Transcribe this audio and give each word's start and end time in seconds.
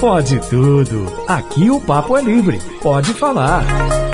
Pode 0.00 0.38
tudo. 0.48 1.12
Aqui 1.26 1.70
o 1.70 1.80
papo 1.80 2.16
é 2.16 2.22
livre. 2.22 2.58
Pode 2.80 3.12
falar. 3.14 3.64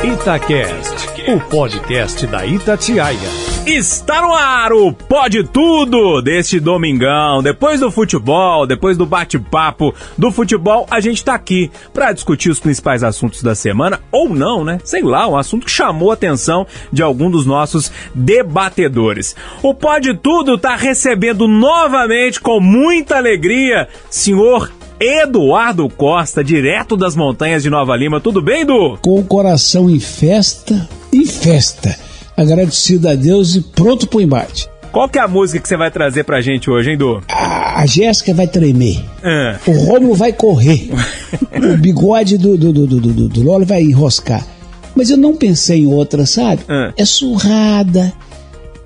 Itacast, 0.03 1.09
o 1.29 1.41
podcast 1.49 2.27
da 2.27 2.45
Itatiaia. 2.45 3.19
Está 3.67 4.21
no 4.21 4.35
ar 4.35 4.73
o 4.73 4.93
Pode 4.93 5.45
Tudo 5.45 6.21
deste 6.21 6.61
domingão. 6.61 7.43
Depois 7.43 7.81
do 7.81 7.91
futebol, 7.91 8.67
depois 8.67 8.97
do 8.99 9.07
bate-papo 9.07 9.95
do 10.19 10.31
futebol, 10.31 10.87
a 10.91 11.01
gente 11.01 11.25
tá 11.25 11.35
aqui 11.35 11.71
para 11.93 12.13
discutir 12.13 12.51
os 12.51 12.61
principais 12.61 13.03
assuntos 13.03 13.43
da 13.43 13.55
semana, 13.55 14.01
ou 14.13 14.29
não, 14.29 14.65
né? 14.65 14.79
Sei 14.85 15.01
lá, 15.03 15.27
um 15.27 15.39
assunto 15.39 15.65
que 15.65 15.73
chamou 15.73 16.11
a 16.11 16.15
atenção 16.15 16.67
de 16.93 17.03
algum 17.03 17.31
dos 17.31 17.47
nossos 17.47 17.91
debatedores. 18.15 19.35
O 19.63 19.73
Pode 19.73 20.13
Tudo 20.15 20.59
tá 20.59 20.77
recebendo 20.77 21.49
novamente, 21.49 22.41
com 22.41 22.61
muita 22.61 23.17
alegria, 23.17 23.89
senhor 24.11 24.71
Eduardo 24.99 25.89
Costa, 25.89 26.43
direto 26.43 26.97
das 26.97 27.17
montanhas 27.17 27.63
de 27.63 27.71
Nova 27.71 27.97
Lima. 27.97 28.21
Tudo 28.21 28.41
bem, 28.41 28.63
Edu? 28.63 28.99
Com 29.03 29.19
o 29.19 29.25
coração 29.25 29.91
em 29.91 30.01
festa, 30.01 30.89
em 31.13 31.27
festa 31.27 31.97
agradecido 32.37 33.09
a 33.09 33.15
Deus 33.15 33.55
e 33.55 33.61
pronto 33.61 34.07
pro 34.07 34.21
embate. 34.21 34.69
Qual 34.93 35.09
que 35.09 35.19
é 35.19 35.23
a 35.23 35.29
música 35.29 35.61
que 35.61 35.69
você 35.69 35.77
vai 35.77 35.91
trazer 35.91 36.23
pra 36.25 36.41
gente 36.41 36.71
hoje, 36.71 36.93
hein, 36.93 36.97
Du? 36.97 37.21
A, 37.29 37.81
a 37.81 37.87
Jéssica 37.87 38.33
vai 38.33 38.47
tremer. 38.47 39.05
É. 39.23 39.57
O 39.67 39.73
Rômulo 39.73 40.15
vai 40.15 40.33
correr. 40.33 40.89
o 41.53 41.77
bigode 41.77 42.39
do, 42.39 42.57
do, 42.57 42.73
do, 42.73 42.87
do, 42.87 43.29
do 43.29 43.43
Lolo 43.43 43.65
vai 43.65 43.83
enroscar. 43.83 44.47
Mas 44.95 45.11
eu 45.11 45.17
não 45.17 45.35
pensei 45.35 45.81
em 45.81 45.87
outra, 45.87 46.25
sabe? 46.27 46.63
É. 46.69 46.93
é 47.03 47.05
surrada, 47.05 48.13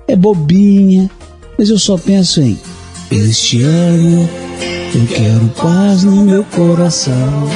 é 0.07 0.15
bobinha, 0.15 1.09
mas 1.57 1.69
eu 1.69 1.77
só 1.77 1.95
penso 1.95 2.41
em 2.41 2.59
Este 3.11 3.61
ano 3.61 4.27
eu 4.97 5.05
quero 5.05 5.47
paz 5.49 6.03
no 6.03 6.23
meu 6.23 6.43
coração. 6.45 7.49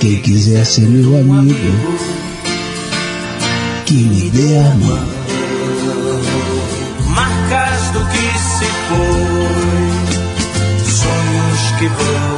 Quem 0.00 0.20
quiser 0.20 0.64
ser 0.66 0.88
meu 0.88 1.16
amigo 1.16 2.16
que 3.86 3.94
me 3.94 4.30
dê 4.30 4.58
a 4.58 4.74
mão. 4.74 5.06
Marcas 7.08 7.90
do 7.92 8.00
que 8.06 8.38
se 8.38 8.64
foi, 8.88 9.86
sonhos 10.84 11.70
que 11.78 11.88
ter. 11.88 12.35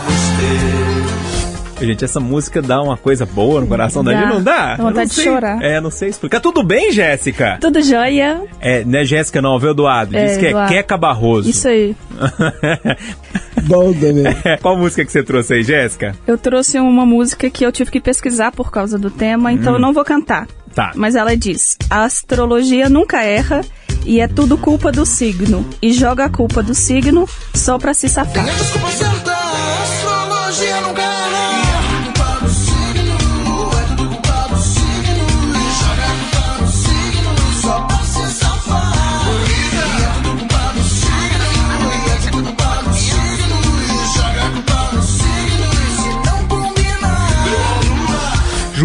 Gente, 1.81 2.05
essa 2.05 2.19
música 2.19 2.61
dá 2.61 2.83
uma 2.83 2.97
coisa 2.97 3.25
boa 3.25 3.61
no 3.61 3.67
coração 3.67 4.03
da 4.03 4.13
gente, 4.13 4.29
não 4.29 4.43
dá? 4.43 4.77
Dá 4.77 4.83
vontade 4.83 5.11
de 5.11 5.23
chorar. 5.23 5.63
É, 5.63 5.81
não 5.81 5.91
sei 5.91 6.09
explicar. 6.09 6.41
Tudo 6.41 6.63
bem, 6.63 6.91
Jéssica? 6.91 7.59
Tudo 7.61 7.81
jóia. 7.83 8.43
É, 8.61 8.85
não 8.85 8.99
é 8.99 9.05
Jéssica 9.05 9.41
não, 9.41 9.59
viu, 9.59 9.71
Eduardo? 9.71 10.13
Diz 10.13 10.37
é, 10.37 10.39
que 10.39 10.47
é 10.47 10.67
Queca 10.67 10.97
Barroso. 10.97 11.49
Isso 11.49 11.69
aí. 11.69 11.97
Bom 13.63 13.93
também. 13.93 14.25
Qual 14.61 14.77
música 14.77 15.05
que 15.05 15.13
você 15.13 15.23
trouxe 15.23 15.55
aí, 15.55 15.63
Jéssica? 15.63 16.15
Eu 16.27 16.37
trouxe 16.37 16.79
uma 16.79 17.07
música 17.07 17.49
que 17.49 17.65
eu 17.65 17.71
tive 17.71 17.91
que 17.91 18.01
pesquisar 18.01 18.51
por 18.53 18.71
causa 18.71 18.99
do 18.99 19.11
tema, 19.11 19.53
então 19.53 19.73
hum. 19.73 19.77
eu 19.77 19.81
não 19.81 19.93
vou 19.93 20.05
cantar. 20.05 20.47
Tá. 20.75 20.93
Mas 20.95 21.15
ela 21.15 21.37
diz: 21.37 21.77
a 21.89 22.05
astrologia 22.05 22.89
nunca 22.89 23.23
erra 23.23 23.61
e 24.05 24.21
é 24.21 24.29
tudo 24.29 24.57
culpa 24.57 24.91
do 24.91 25.05
signo. 25.05 25.69
E 25.83 25.93
joga 25.93 26.25
a 26.25 26.29
culpa 26.29 26.63
do 26.63 26.75
signo 26.75 27.29
só 27.55 27.79
pra 27.79 27.95
se 27.95 28.09
safar. 28.09 28.47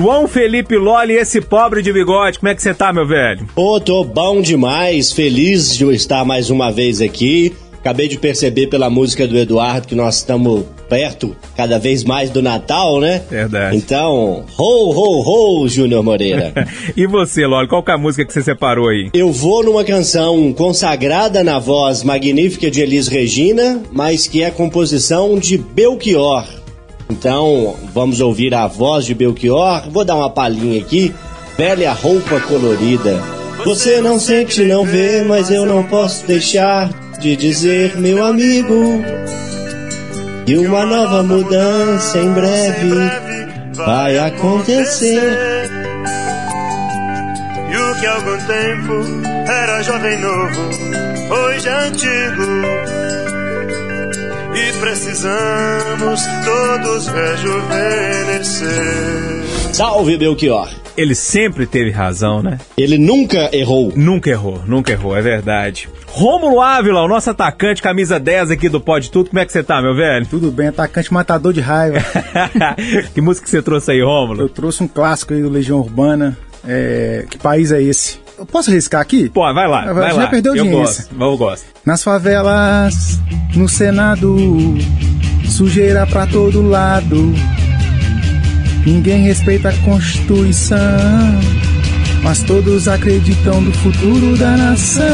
João 0.04 0.28
Felipe 0.28 0.76
Loli, 0.76 1.14
esse 1.14 1.40
pobre 1.40 1.82
de 1.82 1.94
bigode, 1.94 2.38
como 2.38 2.50
é 2.50 2.54
que 2.54 2.62
você 2.62 2.73
tá, 2.73 2.92
meu 2.92 3.08
velho? 3.08 3.48
Ô, 3.55 3.80
tô 3.80 4.04
bom 4.04 4.42
demais, 4.42 5.14
feliz 5.14 5.73
de 5.73 5.86
estar 5.94 6.26
mais 6.26 6.50
uma 6.50 6.70
vez 6.73 7.00
aqui. 7.00 7.54
Acabei 7.80 8.10
de 8.10 8.17
perceber 8.17 8.67
pela 8.67 8.89
música 8.89 9.26
do 9.26 9.38
Eduardo 9.38 9.88
que 9.88 9.95
nós 9.95 10.17
estamos 10.17 10.66
perto 10.89 11.33
cada 11.55 11.80
vez 11.80 12.04
mais 12.04 12.30
do 12.30 12.42
Natal, 12.42 13.00
né? 13.00 13.22
Verdade. 13.30 13.77
Então, 13.77 14.44
ho, 14.58 14.92
ho, 14.92 15.61
ho, 15.61 15.70
Júnior 15.70 16.04
Moreira. 16.04 16.54
e 16.98 17.08
você, 17.08 17.48
Loli, 17.48 17.70
qual 17.70 17.82
que 17.82 17.92
é 17.92 17.94
a 17.94 17.98
música 17.98 18.26
que 18.26 18.33
você 18.33 18.44
separou 18.44 18.89
aí? 18.89 19.10
Eu 19.14 19.32
vou 19.32 19.64
numa 19.64 19.86
canção 19.86 20.52
consagrada 20.52 21.45
na 21.45 21.60
voz 21.60 22.04
magnífica 22.04 22.70
de 22.70 22.82
Elis 22.82 23.08
Regina, 23.08 23.82
mas 23.89 24.27
que 24.27 24.44
é 24.44 24.52
composição 24.52 25.39
de 25.39 25.58
Belchior. 25.58 26.63
Então, 27.14 27.76
vamos 27.94 28.20
ouvir 28.22 28.56
a 28.56 28.66
voz 28.66 29.06
de 29.06 29.14
Belchior. 29.14 29.88
Vou 29.92 30.04
dar 30.04 30.16
uma 30.16 30.32
palhinha 30.32 30.82
aqui. 30.82 31.14
Velha 31.56 31.94
roupa 31.94 32.40
colorida. 32.42 33.22
Você 33.64 34.02
não 34.02 34.20
sente, 34.20 34.66
não 34.66 34.84
vê, 34.84 35.24
mas 35.24 35.52
eu 35.52 35.64
não 35.64 35.84
posso 35.84 36.26
deixar 36.26 36.90
de 37.20 37.36
dizer, 37.36 37.96
meu 37.98 38.26
amigo, 38.26 39.00
que 40.44 40.58
uma 40.58 40.86
nova 40.88 41.22
mudança 41.22 42.18
em 42.18 42.34
breve 42.34 42.96
vai 43.76 44.18
acontecer. 44.18 45.70
E 47.72 47.78
o 47.78 48.00
que 48.00 48.06
algum 48.08 48.38
tempo 48.38 48.94
era 49.48 49.84
jovem 49.84 50.20
novo, 50.20 50.62
hoje 51.30 51.68
é 51.68 51.88
antigo 51.88 52.92
e 54.55 54.73
precisamos 54.80 56.21
todos 56.45 57.08
rejuvenescer. 57.08 58.73
Salve, 59.73 60.17
Belchior! 60.17 60.69
Ele 60.95 61.15
sempre 61.15 61.65
teve 61.65 61.89
razão, 61.89 62.43
né? 62.43 62.59
Ele 62.77 62.99
nunca 62.99 63.49
errou. 63.52 63.91
Nunca 63.95 64.30
errou, 64.30 64.61
nunca 64.67 64.91
errou, 64.91 65.17
é 65.17 65.21
verdade. 65.21 65.89
Rômulo 66.08 66.61
Ávila, 66.61 67.02
o 67.02 67.08
nosso 67.08 67.31
atacante, 67.31 67.81
camisa 67.81 68.19
10 68.19 68.52
aqui 68.52 68.69
do 68.69 68.80
Pode 68.80 69.09
Tudo. 69.09 69.30
Como 69.30 69.39
é 69.39 69.45
que 69.45 69.52
você 69.52 69.64
tá, 69.64 69.81
meu 69.81 69.95
velho? 69.95 70.27
Tudo 70.27 70.52
bem, 70.52 70.67
atacante 70.67 71.11
matador 71.11 71.52
de 71.52 71.61
raiva. 71.61 71.97
que 73.11 73.21
música 73.21 73.45
que 73.45 73.49
você 73.49 73.64
trouxe 73.64 73.91
aí, 73.91 74.02
Rômulo? 74.03 74.41
Eu 74.41 74.49
trouxe 74.49 74.83
um 74.83 74.87
clássico 74.87 75.33
aí 75.33 75.41
do 75.41 75.49
Legião 75.49 75.80
Urbana. 75.80 76.37
É... 76.64 77.25
Que 77.27 77.39
país 77.39 77.71
é 77.71 77.81
esse? 77.81 78.23
Eu 78.43 78.45
posso 78.45 78.70
arriscar 78.70 78.99
aqui? 78.99 79.30
Pô, 79.30 79.42
vai 79.54 79.65
lá. 79.65 79.93
vai 79.93 80.09
já 80.09 80.23
lá. 80.23 80.27
perdeu 80.27 80.52
audiência. 80.52 81.08
Eu 81.09 81.17
gosto, 81.17 81.21
eu 81.21 81.37
gosto. 81.37 81.65
Nas 81.86 82.04
favelas, 82.04 83.21
no 83.55 83.70
Senado, 83.70 84.36
sujeira 85.48 86.05
pra 86.05 86.27
todo 86.27 86.61
lado. 86.61 87.33
Ninguém 88.86 89.23
respeita 89.23 89.70
a 89.70 89.77
Constituição, 89.77 90.77
mas 92.21 92.43
todos 92.43 92.89
acreditam 92.89 93.61
no 93.61 93.71
futuro 93.71 94.36
da 94.36 94.58
nação. 94.58 95.05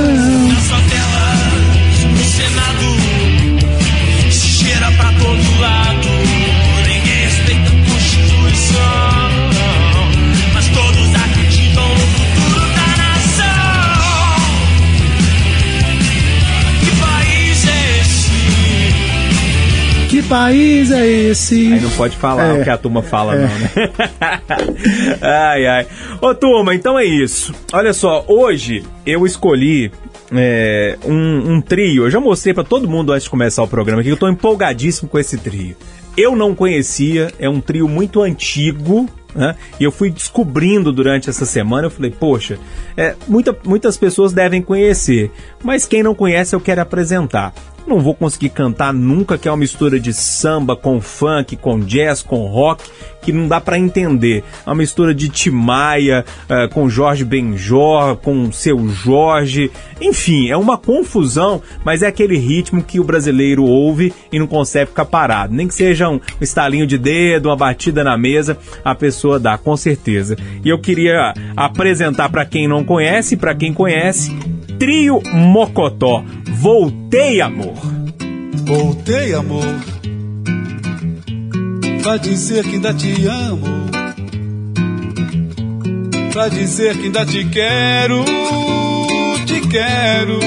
País 20.30 20.92
é 20.92 21.06
esse? 21.08 21.74
Aí 21.74 21.80
não 21.82 21.90
pode 21.92 22.16
falar 22.16 22.56
É. 22.56 22.62
o 22.62 22.64
que 22.64 22.70
a 22.70 22.78
turma 22.78 23.02
fala, 23.02 23.36
É. 23.36 23.40
não, 23.40 23.60
né? 23.60 23.70
ai, 25.22 25.66
ai. 25.66 25.88
Ô, 26.22 26.34
turma, 26.36 26.74
então 26.76 26.98
é 26.98 27.04
isso. 27.04 27.54
Olha 27.74 27.92
só, 27.94 28.24
hoje 28.28 28.84
eu 29.06 29.26
escolhi 29.26 29.92
é, 30.32 30.98
um, 31.06 31.56
um 31.56 31.62
trio. 31.62 32.04
Eu 32.06 32.12
já 32.12 32.20
mostrei 32.20 32.54
pra 32.54 32.64
todo 32.64 32.88
mundo 32.88 33.12
antes 33.12 33.24
de 33.24 33.30
começar 33.30 33.64
o 33.64 33.68
programa 33.68 34.02
aqui 34.02 34.10
que 34.10 34.14
eu 34.14 34.18
tô 34.20 34.30
empolgadíssimo 34.30 35.10
com 35.10 35.18
esse 35.20 35.38
trio. 35.38 35.76
Eu 36.16 36.36
não 36.36 36.54
conhecia, 36.54 37.32
é 37.40 37.50
um 37.50 37.60
trio 37.60 37.88
muito 37.88 38.22
antigo. 38.22 39.10
Né? 39.34 39.56
E 39.80 39.84
eu 39.84 39.92
fui 39.92 40.10
descobrindo 40.10 40.92
durante 40.92 41.30
essa 41.30 41.46
semana, 41.46 41.86
eu 41.86 41.92
falei, 41.92 42.10
poxa, 42.10 42.58
é, 42.98 43.14
muita, 43.28 43.56
muitas 43.64 43.96
pessoas 43.96 44.34
devem 44.34 44.60
conhecer, 44.60 45.30
mas 45.64 45.86
quem 45.86 46.02
não 46.02 46.16
conhece 46.16 46.56
eu 46.56 46.60
quero 46.60 46.82
apresentar. 46.82 47.54
Não 47.90 48.00
vou 48.00 48.14
conseguir 48.14 48.50
cantar 48.50 48.94
nunca, 48.94 49.36
que 49.36 49.48
é 49.48 49.52
uma 49.52 49.58
mistura 49.58 50.00
de 50.00 50.14
samba 50.14 50.76
com 50.76 51.02
funk, 51.02 51.56
com 51.56 51.80
jazz, 51.80 52.22
com 52.22 52.46
rock, 52.46 52.84
que 53.20 53.32
não 53.32 53.48
dá 53.48 53.60
pra 53.60 53.80
entender. 53.80 54.44
É 54.64 54.70
uma 54.70 54.76
mistura 54.76 55.12
de 55.12 55.28
Timaya 55.28 56.24
eh, 56.48 56.68
com 56.68 56.88
Jorge 56.88 57.26
Benjor, 57.26 58.16
com 58.18 58.52
seu 58.52 58.88
Jorge. 58.90 59.72
Enfim, 60.00 60.50
é 60.52 60.56
uma 60.56 60.78
confusão, 60.78 61.64
mas 61.84 62.04
é 62.04 62.08
aquele 62.08 62.38
ritmo 62.38 62.84
que 62.84 63.00
o 63.00 63.04
brasileiro 63.04 63.64
ouve 63.64 64.14
e 64.32 64.38
não 64.38 64.46
consegue 64.46 64.92
ficar 64.92 65.06
parado. 65.06 65.52
Nem 65.52 65.68
que 65.68 65.74
seja 65.74 66.10
um 66.10 66.20
estalinho 66.40 66.86
de 66.86 66.98
dedo, 67.00 67.50
uma 67.50 67.56
batida 67.56 68.04
na 68.04 68.16
mesa, 68.16 68.56
a 68.86 68.94
pessoa 68.94 69.40
dá, 69.40 69.58
com 69.58 69.76
certeza. 69.76 70.38
E 70.64 70.70
eu 70.70 70.78
queria 70.78 71.34
apresentar 71.58 72.30
pra 72.30 72.46
quem 72.46 72.68
não 72.68 72.84
conhece, 72.84 73.36
pra 73.36 73.56
quem 73.56 73.74
conhece, 73.74 74.32
Trio 74.80 75.22
Mocotó. 75.34 76.24
Voltei, 76.48 77.42
amor. 77.42 78.00
Voltei, 78.70 79.34
amor, 79.34 79.66
pra 82.04 82.18
dizer 82.18 82.64
que 82.64 82.76
ainda 82.76 82.94
te 82.94 83.26
amo, 83.26 83.90
pra 86.32 86.50
dizer 86.50 86.96
que 86.98 87.06
ainda 87.06 87.26
te 87.26 87.46
quero, 87.46 88.24
te 89.48 89.68
quero. 89.68 90.40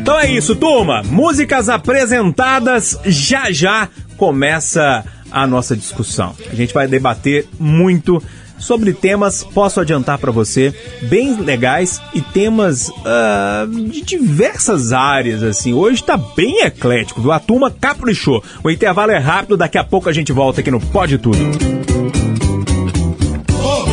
Então 0.00 0.18
é 0.18 0.32
isso, 0.32 0.56
turma. 0.56 1.04
Músicas 1.04 1.68
apresentadas 1.68 2.98
já 3.04 3.52
já 3.52 3.88
começa 4.16 5.04
a 5.30 5.46
nossa 5.46 5.76
discussão. 5.76 6.34
A 6.50 6.54
gente 6.56 6.74
vai 6.74 6.88
debater 6.88 7.46
muito 7.56 8.20
sobre 8.60 8.92
temas, 8.92 9.42
posso 9.42 9.80
adiantar 9.80 10.18
para 10.18 10.30
você, 10.30 10.72
bem 11.02 11.40
legais 11.40 12.00
e 12.14 12.20
temas 12.20 12.88
uh, 12.88 13.66
de 13.88 14.02
diversas 14.02 14.92
áreas, 14.92 15.42
assim. 15.42 15.72
Hoje 15.72 16.04
tá 16.04 16.16
bem 16.16 16.60
eclético, 16.64 17.20
viu? 17.20 17.32
A 17.32 17.40
turma 17.40 17.70
caprichou. 17.70 18.44
O 18.62 18.70
intervalo 18.70 19.10
é 19.10 19.18
rápido, 19.18 19.56
daqui 19.56 19.78
a 19.78 19.84
pouco 19.84 20.08
a 20.08 20.12
gente 20.12 20.32
volta 20.32 20.60
aqui 20.60 20.70
no 20.70 20.80
Pode 20.80 21.18
Tudo. 21.18 21.38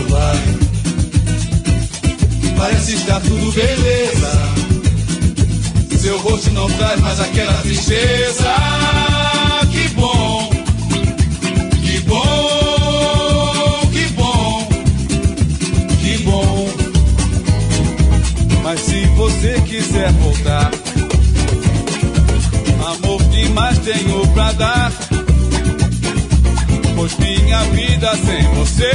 Vai. 0.09 0.37
Parece 2.57 2.95
estar 2.95 3.19
tudo 3.21 3.51
beleza. 3.51 4.47
Seu 5.97 6.17
rosto 6.19 6.49
não 6.51 6.69
traz 6.69 7.01
mais 7.01 7.19
aquela 7.19 7.53
tristeza. 7.61 9.06
Quiser 19.77 20.11
voltar, 20.13 20.71
amor 22.83 23.21
demais 23.25 23.77
tenho 23.79 24.27
pra 24.29 24.51
dar. 24.53 24.91
Pois 26.95 27.15
minha 27.19 27.63
vida 27.65 28.11
sem 28.15 28.43
você 28.55 28.91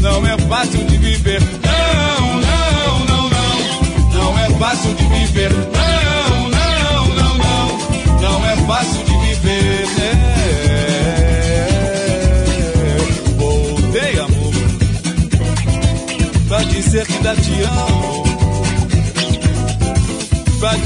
não 0.00 0.24
é 0.24 0.38
fácil 0.38 0.84
de 0.84 0.96
viver. 0.98 1.42
Não, 1.64 2.40
não, 2.40 2.98
não, 3.06 3.28
não. 3.28 4.12
Não 4.14 4.38
é 4.38 4.50
fácil 4.50 4.94
de 4.94 5.04
viver. 5.04 5.65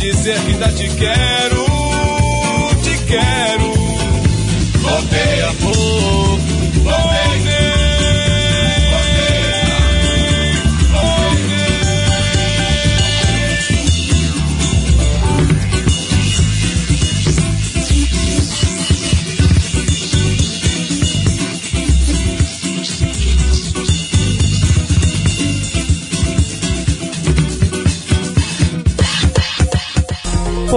Dizer 0.00 0.41
que 0.41 0.52
ainda 0.52 0.73
te 0.73 0.88
quero, 0.88 1.67
te 2.82 3.05
quero. 3.05 3.59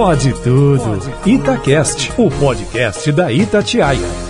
Pode 0.04 0.34
tudo. 0.34 1.00
Itacast, 1.24 2.12
o 2.18 2.28
podcast 2.28 3.10
da 3.10 3.32
Itatiaia. 3.32 4.23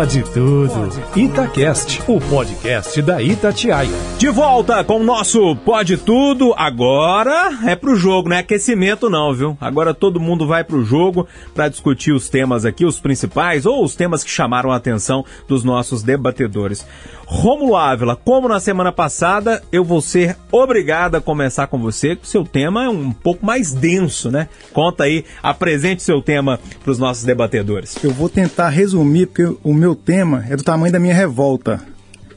Pode 0.00 0.22
tudo. 0.32 0.88
Itacast, 1.14 2.02
o 2.08 2.18
podcast 2.18 3.02
da 3.02 3.22
Itatiaia. 3.22 3.90
De 4.16 4.30
volta 4.30 4.82
com 4.82 4.98
o 4.98 5.04
nosso 5.04 5.54
Pode 5.56 5.98
Tudo. 5.98 6.54
Agora 6.56 7.58
é 7.66 7.76
pro 7.76 7.94
jogo, 7.94 8.30
não 8.30 8.36
é 8.36 8.38
aquecimento 8.38 9.10
não, 9.10 9.34
viu? 9.34 9.58
Agora 9.60 9.92
todo 9.92 10.18
mundo 10.18 10.46
vai 10.46 10.64
pro 10.64 10.82
jogo 10.82 11.28
para 11.54 11.68
discutir 11.68 12.12
os 12.12 12.30
temas 12.30 12.64
aqui, 12.64 12.86
os 12.86 12.98
principais 12.98 13.66
ou 13.66 13.84
os 13.84 13.94
temas 13.94 14.24
que 14.24 14.30
chamaram 14.30 14.72
a 14.72 14.76
atenção 14.76 15.22
dos 15.46 15.62
nossos 15.62 16.02
debatedores. 16.02 16.86
Rômulo 17.26 17.76
Ávila, 17.76 18.16
como 18.16 18.48
na 18.48 18.58
semana 18.58 18.90
passada, 18.90 19.62
eu 19.70 19.84
vou 19.84 20.00
ser 20.00 20.36
obrigado 20.50 21.14
a 21.14 21.20
começar 21.20 21.68
com 21.68 21.78
você, 21.78 22.16
que 22.16 22.26
seu 22.26 22.42
tema 22.42 22.86
é 22.86 22.88
um 22.88 23.12
pouco 23.12 23.46
mais 23.46 23.72
denso, 23.72 24.32
né? 24.32 24.48
Conta 24.72 25.04
aí, 25.04 25.24
apresente 25.40 26.02
seu 26.02 26.20
tema 26.20 26.58
para 26.82 26.90
os 26.90 26.98
nossos 26.98 27.22
debatedores. 27.22 28.02
Eu 28.02 28.10
vou 28.10 28.28
tentar 28.28 28.70
resumir, 28.70 29.26
porque 29.26 29.56
o 29.62 29.72
meu 29.72 29.89
tema 29.94 30.44
é 30.48 30.56
do 30.56 30.62
tamanho 30.62 30.92
da 30.92 30.98
minha 30.98 31.14
revolta, 31.14 31.80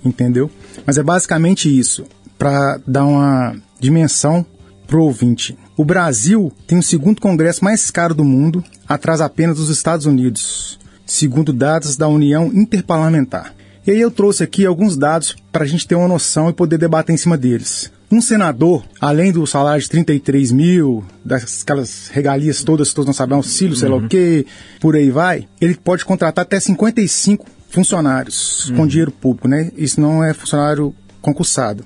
entendeu? 0.04 0.50
Mas 0.86 0.98
é 0.98 1.04
basicamente 1.04 1.68
isso, 1.68 2.06
para 2.38 2.80
dar 2.86 3.06
uma 3.06 3.56
dimensão 3.80 4.46
pro 4.88 5.04
ouvinte. 5.04 5.58
O 5.76 5.84
Brasil 5.84 6.52
tem 6.68 6.78
o 6.78 6.84
segundo 6.84 7.20
congresso 7.20 7.64
mais 7.64 7.90
caro 7.90 8.14
do 8.14 8.24
mundo, 8.24 8.64
atrás 8.88 9.22
apenas 9.22 9.58
dos 9.58 9.70
Estados 9.70 10.06
Unidos, 10.06 10.80
segundo 11.06 11.52
dados 11.52 11.98
da 11.98 12.08
União 12.08 12.52
Interparlamentar. 12.54 13.54
E 13.86 13.92
aí 13.92 14.00
eu 14.00 14.12
trouxe 14.12 14.44
aqui 14.44 14.66
alguns 14.66 14.96
dados 14.96 15.36
para 15.52 15.64
a 15.64 15.68
gente 15.68 15.88
ter 15.88 15.96
uma 15.96 16.08
noção 16.08 16.50
e 16.50 16.54
poder 16.54 16.78
debater 16.78 17.14
em 17.14 17.18
cima 17.18 17.38
deles. 17.38 17.92
Um 18.14 18.22
senador, 18.22 18.86
além 19.02 19.32
do 19.32 19.44
salário 19.48 19.82
de 19.82 19.90
33 19.90 20.52
mil, 20.52 21.04
daquelas 21.26 22.10
regalias 22.10 22.64
todas 22.64 22.90
que 22.90 22.96
todos 22.96 23.08
nós 23.08 23.16
sabemos, 23.16 23.48
auxílio, 23.48 23.76
sei 23.76 23.90
lá 23.90 23.96
o 23.96 24.08
quê, 24.08 24.46
por 24.80 24.96
aí 24.96 25.10
vai, 25.10 25.48
ele 25.60 25.74
pode 25.74 26.06
contratar 26.06 26.44
até 26.44 26.60
55 26.60 27.44
funcionários 27.72 28.72
com 28.76 28.86
dinheiro 28.86 29.12
público, 29.12 29.48
né? 29.48 29.72
Isso 29.76 30.00
não 30.00 30.24
é 30.24 30.32
funcionário 30.32 30.94
concursado. 31.24 31.84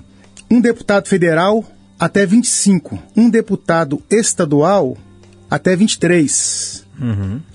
Um 0.51 0.59
deputado 0.59 1.07
federal, 1.07 1.63
até 1.97 2.25
25. 2.25 2.99
Um 3.15 3.29
deputado 3.29 4.03
estadual, 4.09 4.97
até 5.49 5.77
23. 5.77 6.85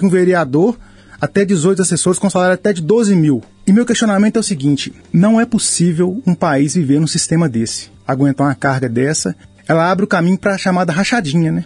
Um 0.03 0.09
vereador, 0.09 0.79
até 1.21 1.45
18 1.45 1.83
assessores 1.83 2.19
com 2.19 2.31
salário 2.31 2.55
até 2.55 2.73
de 2.73 2.81
12 2.81 3.15
mil. 3.15 3.43
E 3.67 3.73
meu 3.73 3.85
questionamento 3.85 4.37
é 4.37 4.41
o 4.41 4.43
seguinte: 4.43 4.95
não 5.13 5.39
é 5.39 5.45
possível 5.45 6.23
um 6.27 6.35
país 6.35 6.75
viver 6.75 6.99
num 6.99 7.07
sistema 7.07 7.51
desse, 7.51 7.91
aguentar 8.06 8.46
uma 8.46 8.54
carga 8.54 8.88
dessa. 8.88 9.34
Ela 9.66 9.90
abre 9.90 10.04
o 10.04 10.08
caminho 10.08 10.38
para 10.38 10.54
a 10.54 10.58
chamada 10.58 10.93
rachadinha, 10.93 11.52
né? 11.52 11.64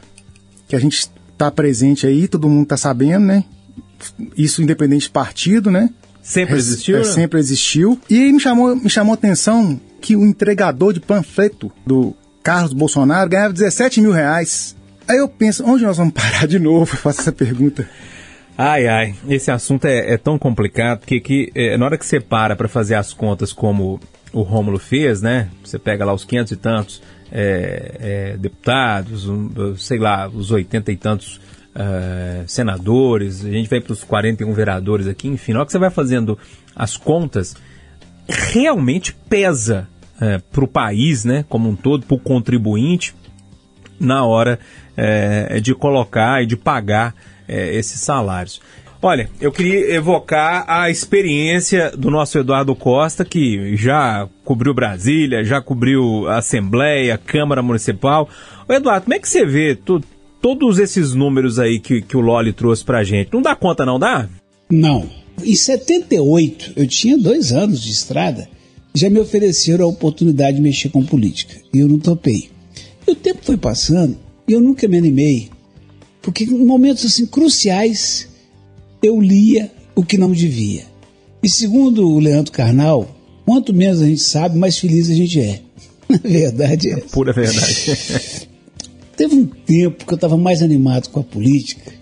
Que 0.69 0.77
a 0.77 0.79
gente 0.79 1.11
está 1.33 1.51
presente 1.51 2.07
aí, 2.07 2.29
todo 2.29 2.49
mundo 2.49 2.65
está 2.65 2.77
sabendo, 2.77 3.27
né? 3.27 3.45
Isso 4.37 4.63
independente 4.63 5.03
de 5.03 5.11
partido, 5.11 5.71
né? 5.71 5.91
Sempre 6.23 6.57
existiu? 6.57 6.97
É, 6.97 6.99
né? 7.01 7.05
sempre 7.05 7.39
existiu. 7.39 8.01
E 8.11 8.19
aí 8.19 8.33
me 8.33 8.41
chamou, 8.41 8.75
me 8.75 8.91
chamou 8.91 9.13
a 9.13 9.15
atenção 9.15 9.81
que 10.01 10.17
o 10.17 10.25
entregador 10.25 10.93
de 10.93 11.01
panfleto 11.01 11.71
do 11.87 12.15
Carlos 12.43 12.73
Bolsonaro 12.73 13.31
ganhava 13.31 13.53
17 13.53 14.01
mil 14.01 14.13
reais. 14.13 14.75
Aí 15.09 15.19
eu 15.19 15.29
penso, 15.29 15.65
onde 15.65 15.85
nós 15.85 15.97
vamos 15.97 16.13
parar 16.15 16.47
de 16.47 16.59
novo? 16.59 16.93
Eu 16.93 16.99
faço 16.99 17.21
essa 17.21 17.33
pergunta. 17.33 17.89
Ai, 18.59 18.89
ai, 18.89 19.15
esse 19.29 19.51
assunto 19.51 19.85
é, 19.85 20.15
é 20.15 20.17
tão 20.17 20.39
complicado 20.39 21.05
que, 21.05 21.21
que 21.21 21.53
é, 21.55 21.77
na 21.77 21.85
hora 21.85 21.99
que 21.99 22.07
você 22.07 22.19
para 22.19 22.57
para 22.57 22.69
fazer 22.69 22.95
as 22.95 23.13
contas 23.13 23.53
como 23.53 24.01
o 24.33 24.43
Rômulo 24.43 24.79
fez, 24.79 25.23
né? 25.23 25.51
Você 25.65 25.79
pega 25.79 26.05
lá 26.05 26.13
os 26.13 26.25
500 26.25 26.53
e 26.53 26.57
tantos 26.57 27.03
é, 27.31 27.97
é, 28.01 28.37
deputados, 28.37 29.29
um, 29.29 29.77
sei 29.77 29.99
lá, 29.99 30.29
os 30.29 30.51
80 30.51 30.93
e 30.93 30.97
tantos 30.97 31.41
é, 31.75 32.45
senadores, 32.47 33.45
a 33.45 33.51
gente 33.51 33.69
vai 33.69 33.81
para 33.81 33.93
os 33.93 34.03
41 34.03 34.53
vereadores 34.53 35.07
aqui, 35.07 35.29
enfim, 35.29 35.53
na 35.53 35.61
hora 35.61 35.67
que 35.67 35.73
você 35.73 35.79
vai 35.79 35.91
fazendo 35.91 36.39
as 36.75 36.97
contas, 36.97 37.55
realmente 38.29 39.15
pesa 39.29 39.89
é, 40.21 40.39
para 40.39 40.65
o 40.65 40.69
país, 40.69 41.25
né, 41.25 41.45
como 41.49 41.69
um 41.69 41.77
todo, 41.77 42.07
para 42.07 42.17
o 42.17 42.21
contribuinte, 42.21 43.15
na 44.01 44.25
hora 44.25 44.59
é, 44.97 45.61
de 45.61 45.75
colocar 45.75 46.43
e 46.43 46.47
de 46.47 46.57
pagar 46.57 47.15
é, 47.47 47.75
esses 47.75 48.01
salários. 48.01 48.61
Olha, 49.01 49.29
eu 49.41 49.53
queria 49.53 49.95
evocar 49.95 50.65
a 50.67 50.91
experiência 50.91 51.91
do 51.91 52.11
nosso 52.11 52.39
Eduardo 52.39 52.75
Costa, 52.75 53.25
que 53.25 53.77
já 53.77 54.29
cobriu 54.45 54.73
Brasília, 54.73 55.45
já 55.45 55.61
cobriu 55.61 56.27
a 56.29 56.39
Assembleia, 56.39 57.19
Câmara 57.19 57.63
Municipal. 57.63 58.29
Ô 58.69 58.73
Eduardo, 58.73 59.05
como 59.05 59.15
é 59.15 59.19
que 59.19 59.29
você 59.29 59.45
vê 59.45 59.75
tu, 59.75 60.01
todos 60.41 60.79
esses 60.79 61.15
números 61.15 61.59
aí 61.59 61.79
que, 61.79 62.01
que 62.01 62.17
o 62.17 62.21
Loli 62.21 62.53
trouxe 62.53 62.85
pra 62.85 63.05
gente? 63.05 63.33
Não 63.33 63.43
dá 63.43 63.55
conta, 63.55 63.85
não 63.85 63.99
dá? 63.99 64.29
Não. 64.71 65.09
Em 65.45 65.55
78, 65.55 66.73
eu 66.77 66.87
tinha 66.87 67.19
dois 67.19 67.53
anos 67.53 67.83
de 67.83 67.93
estrada, 67.93 68.49
já 68.95 69.11
me 69.11 69.21
ofereceram 69.21 69.85
a 69.85 69.89
oportunidade 69.89 70.57
de 70.57 70.63
mexer 70.63 70.89
com 70.89 71.05
política. 71.05 71.55
E 71.73 71.81
eu 71.81 71.89
não 71.89 71.99
topei. 71.99 72.49
E 73.07 73.11
o 73.11 73.15
tempo 73.15 73.41
foi 73.43 73.59
passando 73.59 74.17
e 74.49 74.53
eu 74.55 74.61
nunca 74.61 74.89
me 74.89 74.97
animei. 74.97 75.51
Porque 76.23 76.45
em 76.45 76.65
momentos 76.65 77.05
assim 77.05 77.27
cruciais 77.27 78.29
eu 79.03 79.21
lia 79.21 79.71
o 79.95 80.03
que 80.03 80.19
não 80.19 80.33
devia. 80.33 80.85
E 81.43 81.49
segundo 81.49 82.09
o 82.09 82.19
Leandro 82.19 82.53
Carnal, 82.53 83.09
quanto 83.45 83.73
menos 83.73 84.03
a 84.03 84.07
gente 84.07 84.21
sabe, 84.21 84.59
mais 84.59 84.79
feliz 84.79 85.11
a 85.11 85.15
gente 85.15 85.41
é. 85.41 85.61
Na 86.09 86.19
verdade 86.19 86.91
é. 86.91 86.97
Pura 86.97 87.33
verdade. 87.33 88.49
Teve 89.17 89.35
um 89.35 89.47
tempo 89.47 90.05
que 90.05 90.13
eu 90.13 90.17
estava 90.17 90.37
mais 90.37 90.61
animado 90.61 91.09
com 91.09 91.21
a 91.21 91.25
política 91.25 91.93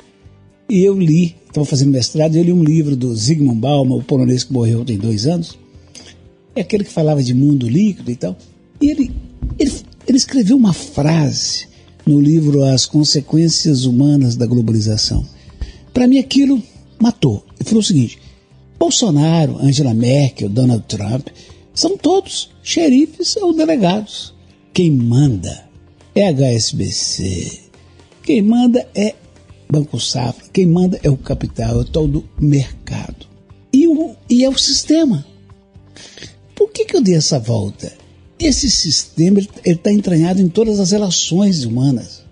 e 0.68 0.82
eu 0.82 0.98
li, 0.98 1.36
estava 1.46 1.64
fazendo 1.64 1.92
mestrado, 1.92 2.34
e 2.34 2.38
eu 2.38 2.44
li 2.44 2.52
um 2.52 2.64
livro 2.64 2.96
do 2.96 3.14
Zygmunt 3.14 3.58
Bauman, 3.58 3.96
o 3.96 4.02
polonês 4.02 4.42
que 4.44 4.52
morreu 4.52 4.84
tem 4.84 4.96
dois 4.96 5.26
anos. 5.26 5.58
É 6.56 6.62
aquele 6.62 6.84
que 6.84 6.90
falava 6.90 7.22
de 7.22 7.34
mundo 7.34 7.68
líquido 7.68 8.10
e 8.10 8.16
tal. 8.16 8.36
E 8.80 8.90
ele, 8.90 9.12
ele, 9.58 9.72
ele 10.06 10.16
escreveu 10.16 10.56
uma 10.56 10.72
frase 10.72 11.68
no 12.06 12.20
livro 12.20 12.64
As 12.64 12.86
Consequências 12.86 13.84
Humanas 13.84 14.36
da 14.36 14.46
Globalização. 14.46 15.24
Para 15.92 16.08
mim 16.08 16.18
aquilo 16.18 16.62
matou. 17.00 17.44
Ele 17.58 17.68
falou 17.68 17.80
o 17.80 17.84
seguinte: 17.84 18.18
Bolsonaro, 18.78 19.58
Angela 19.58 19.94
Merkel, 19.94 20.48
Donald 20.48 20.84
Trump 20.86 21.28
são 21.74 21.96
todos 21.96 22.50
xerifes 22.62 23.36
ou 23.36 23.52
delegados. 23.52 24.34
Quem 24.72 24.90
manda 24.90 25.68
é 26.14 26.28
HSBC. 26.28 27.60
Quem 28.22 28.42
manda 28.42 28.86
é 28.94 29.14
Banco 29.70 29.98
Safra. 29.98 30.44
Quem 30.52 30.66
manda 30.66 31.00
é 31.02 31.10
o 31.10 31.16
capital, 31.16 31.76
é 31.76 31.80
o 31.80 31.84
tal 31.84 32.06
do 32.06 32.28
mercado. 32.38 33.26
E, 33.72 33.88
o, 33.88 34.14
e 34.28 34.44
é 34.44 34.48
o 34.48 34.58
sistema. 34.58 35.26
Por 36.54 36.70
que, 36.70 36.84
que 36.84 36.96
eu 36.96 37.02
dei 37.02 37.16
essa 37.16 37.38
volta? 37.38 37.92
Esse 38.38 38.70
sistema 38.70 39.40
está 39.64 39.92
entranhado 39.92 40.40
em 40.40 40.48
todas 40.48 40.78
as 40.78 40.90
relações 40.90 41.64
humanas, 41.64 42.22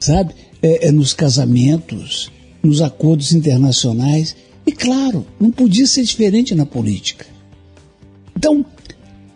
sabe? 0.00 0.34
É, 0.62 0.88
é 0.88 0.92
nos 0.92 1.14
casamentos, 1.14 2.30
nos 2.62 2.80
acordos 2.80 3.32
internacionais. 3.32 4.36
E 4.66 4.72
claro, 4.72 5.26
não 5.40 5.50
podia 5.50 5.86
ser 5.86 6.04
diferente 6.04 6.54
na 6.54 6.64
política. 6.64 7.26
Então, 8.36 8.64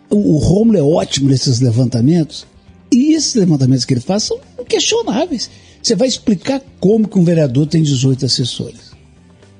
o, 0.09 0.37
Romulo 0.37 0.77
é 0.77 0.81
ótimo 0.81 1.29
nesses 1.29 1.59
levantamentos, 1.59 2.45
e 2.91 3.13
esses 3.13 3.35
levantamentos 3.35 3.85
que 3.85 3.93
ele 3.93 4.01
faz 4.01 4.23
são 4.23 4.39
inquestionáveis. 4.59 5.49
Você 5.81 5.95
vai 5.95 6.07
explicar 6.07 6.61
como 6.79 7.07
que 7.07 7.19
um 7.19 7.23
vereador 7.23 7.67
tem 7.67 7.83
18 7.83 8.25
assessores. 8.25 8.91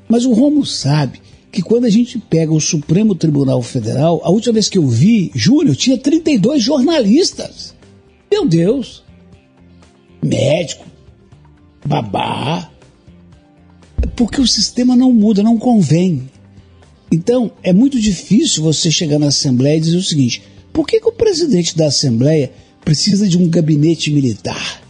Mas 0.07 0.25
o 0.25 0.33
Romulo 0.33 0.65
sabe 0.65 1.21
que 1.51 1.61
quando 1.61 1.85
a 1.85 1.89
gente 1.89 2.17
pega 2.17 2.53
o 2.53 2.61
Supremo 2.61 3.15
Tribunal 3.15 3.61
Federal, 3.61 4.21
a 4.23 4.29
última 4.29 4.53
vez 4.53 4.69
que 4.69 4.77
eu 4.77 4.87
vi, 4.87 5.31
Júnior, 5.33 5.75
tinha 5.75 5.97
32 5.97 6.61
jornalistas. 6.63 7.73
Meu 8.31 8.47
Deus! 8.47 9.03
Médico, 10.23 10.85
babá. 11.85 12.69
Porque 14.17 14.41
o 14.41 14.47
sistema 14.47 14.95
não 14.95 15.13
muda, 15.13 15.43
não 15.43 15.59
convém. 15.59 16.27
Então, 17.11 17.51
é 17.61 17.71
muito 17.71 17.99
difícil 18.01 18.63
você 18.63 18.89
chegar 18.89 19.19
na 19.19 19.27
Assembleia 19.27 19.77
e 19.77 19.81
dizer 19.81 19.97
o 19.97 20.03
seguinte: 20.03 20.41
por 20.73 20.87
que, 20.87 20.99
que 20.99 21.07
o 21.07 21.11
presidente 21.11 21.77
da 21.77 21.85
Assembleia 21.85 22.51
precisa 22.83 23.27
de 23.27 23.37
um 23.37 23.47
gabinete 23.47 24.11
militar 24.11 24.81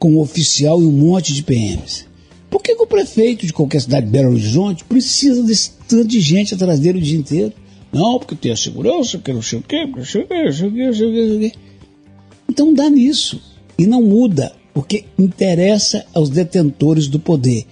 com 0.00 0.14
um 0.14 0.18
oficial 0.18 0.82
e 0.82 0.84
um 0.84 0.90
monte 0.90 1.32
de 1.32 1.44
PMs? 1.44 2.06
Por 2.50 2.60
que, 2.60 2.74
que 2.74 2.82
o 2.82 2.86
prefeito 2.86 3.46
de 3.46 3.52
qualquer 3.52 3.80
cidade 3.80 4.06
de 4.06 4.12
Belo 4.12 4.32
Horizonte 4.32 4.84
precisa 4.84 5.44
desse 5.44 5.70
tanto 5.86 6.08
de 6.08 6.20
gente 6.20 6.52
atrás 6.52 6.80
dele 6.80 6.98
o 6.98 7.02
dia 7.02 7.18
inteiro? 7.18 7.52
Não, 7.92 8.18
porque 8.18 8.34
tem 8.34 8.50
a 8.50 8.56
segurança, 8.56 9.18
que 9.18 9.32
não 9.32 9.42
sei 9.42 9.60
o 9.60 9.62
quê, 9.62 9.86
não 9.86 10.04
sei 10.04 10.22
o 10.22 10.26
quê, 10.26 10.42
não 10.42 10.52
sei 10.52 10.68
o 10.68 10.72
quê, 10.72 10.86
não 10.86 10.92
sei 10.92 11.06
o 11.06 11.12
quê, 11.12 11.20
não 11.20 11.28
sei 11.28 11.36
o 11.36 11.40
quê. 11.40 11.52
Então 12.50 12.74
dá 12.74 12.90
nisso. 12.90 13.40
E 13.78 13.86
não 13.86 14.02
muda, 14.02 14.52
porque 14.74 15.04
interessa 15.16 16.04
aos 16.12 16.28
detentores 16.28 17.06
do 17.06 17.20
poder. 17.20 17.64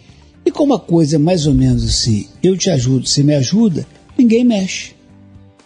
E 0.44 0.50
como 0.50 0.74
a 0.74 0.80
coisa 0.80 1.16
é 1.16 1.18
mais 1.18 1.46
ou 1.46 1.54
menos 1.54 1.84
assim, 1.84 2.26
eu 2.42 2.56
te 2.56 2.70
ajudo, 2.70 3.06
você 3.06 3.22
me 3.22 3.34
ajuda, 3.34 3.86
ninguém 4.16 4.44
mexe. 4.44 4.92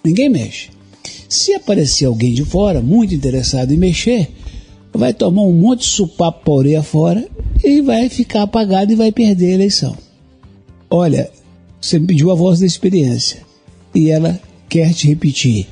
Ninguém 0.05 0.29
mexe. 0.29 0.71
Se 1.29 1.53
aparecer 1.55 2.07
alguém 2.07 2.33
de 2.33 2.45
fora, 2.45 2.81
muito 2.81 3.15
interessado 3.15 3.73
em 3.73 3.77
mexer, 3.77 4.31
vai 4.93 5.13
tomar 5.13 5.43
um 5.43 5.53
monte 5.53 5.81
de 5.81 5.87
supapo 5.87 6.45
para 6.45 6.55
orelha 6.55 6.83
fora 6.83 7.29
e 7.63 7.83
vai 7.83 8.09
ficar 8.09 8.43
apagado 8.43 8.93
e 8.93 8.97
vai 8.97 9.13
perder 9.13 9.53
a 9.53 9.55
eleição. 9.55 9.97
Olha, 10.91 11.31
você 11.81 11.99
me 11.99 12.07
pediu 12.07 12.31
a 12.31 12.35
voz 12.35 12.61
da 12.61 12.67
experiência 12.67 13.43
e 13.95 14.11
ela 14.11 14.41
quer 14.69 14.93
te 14.95 15.09
repetir. 15.09 15.67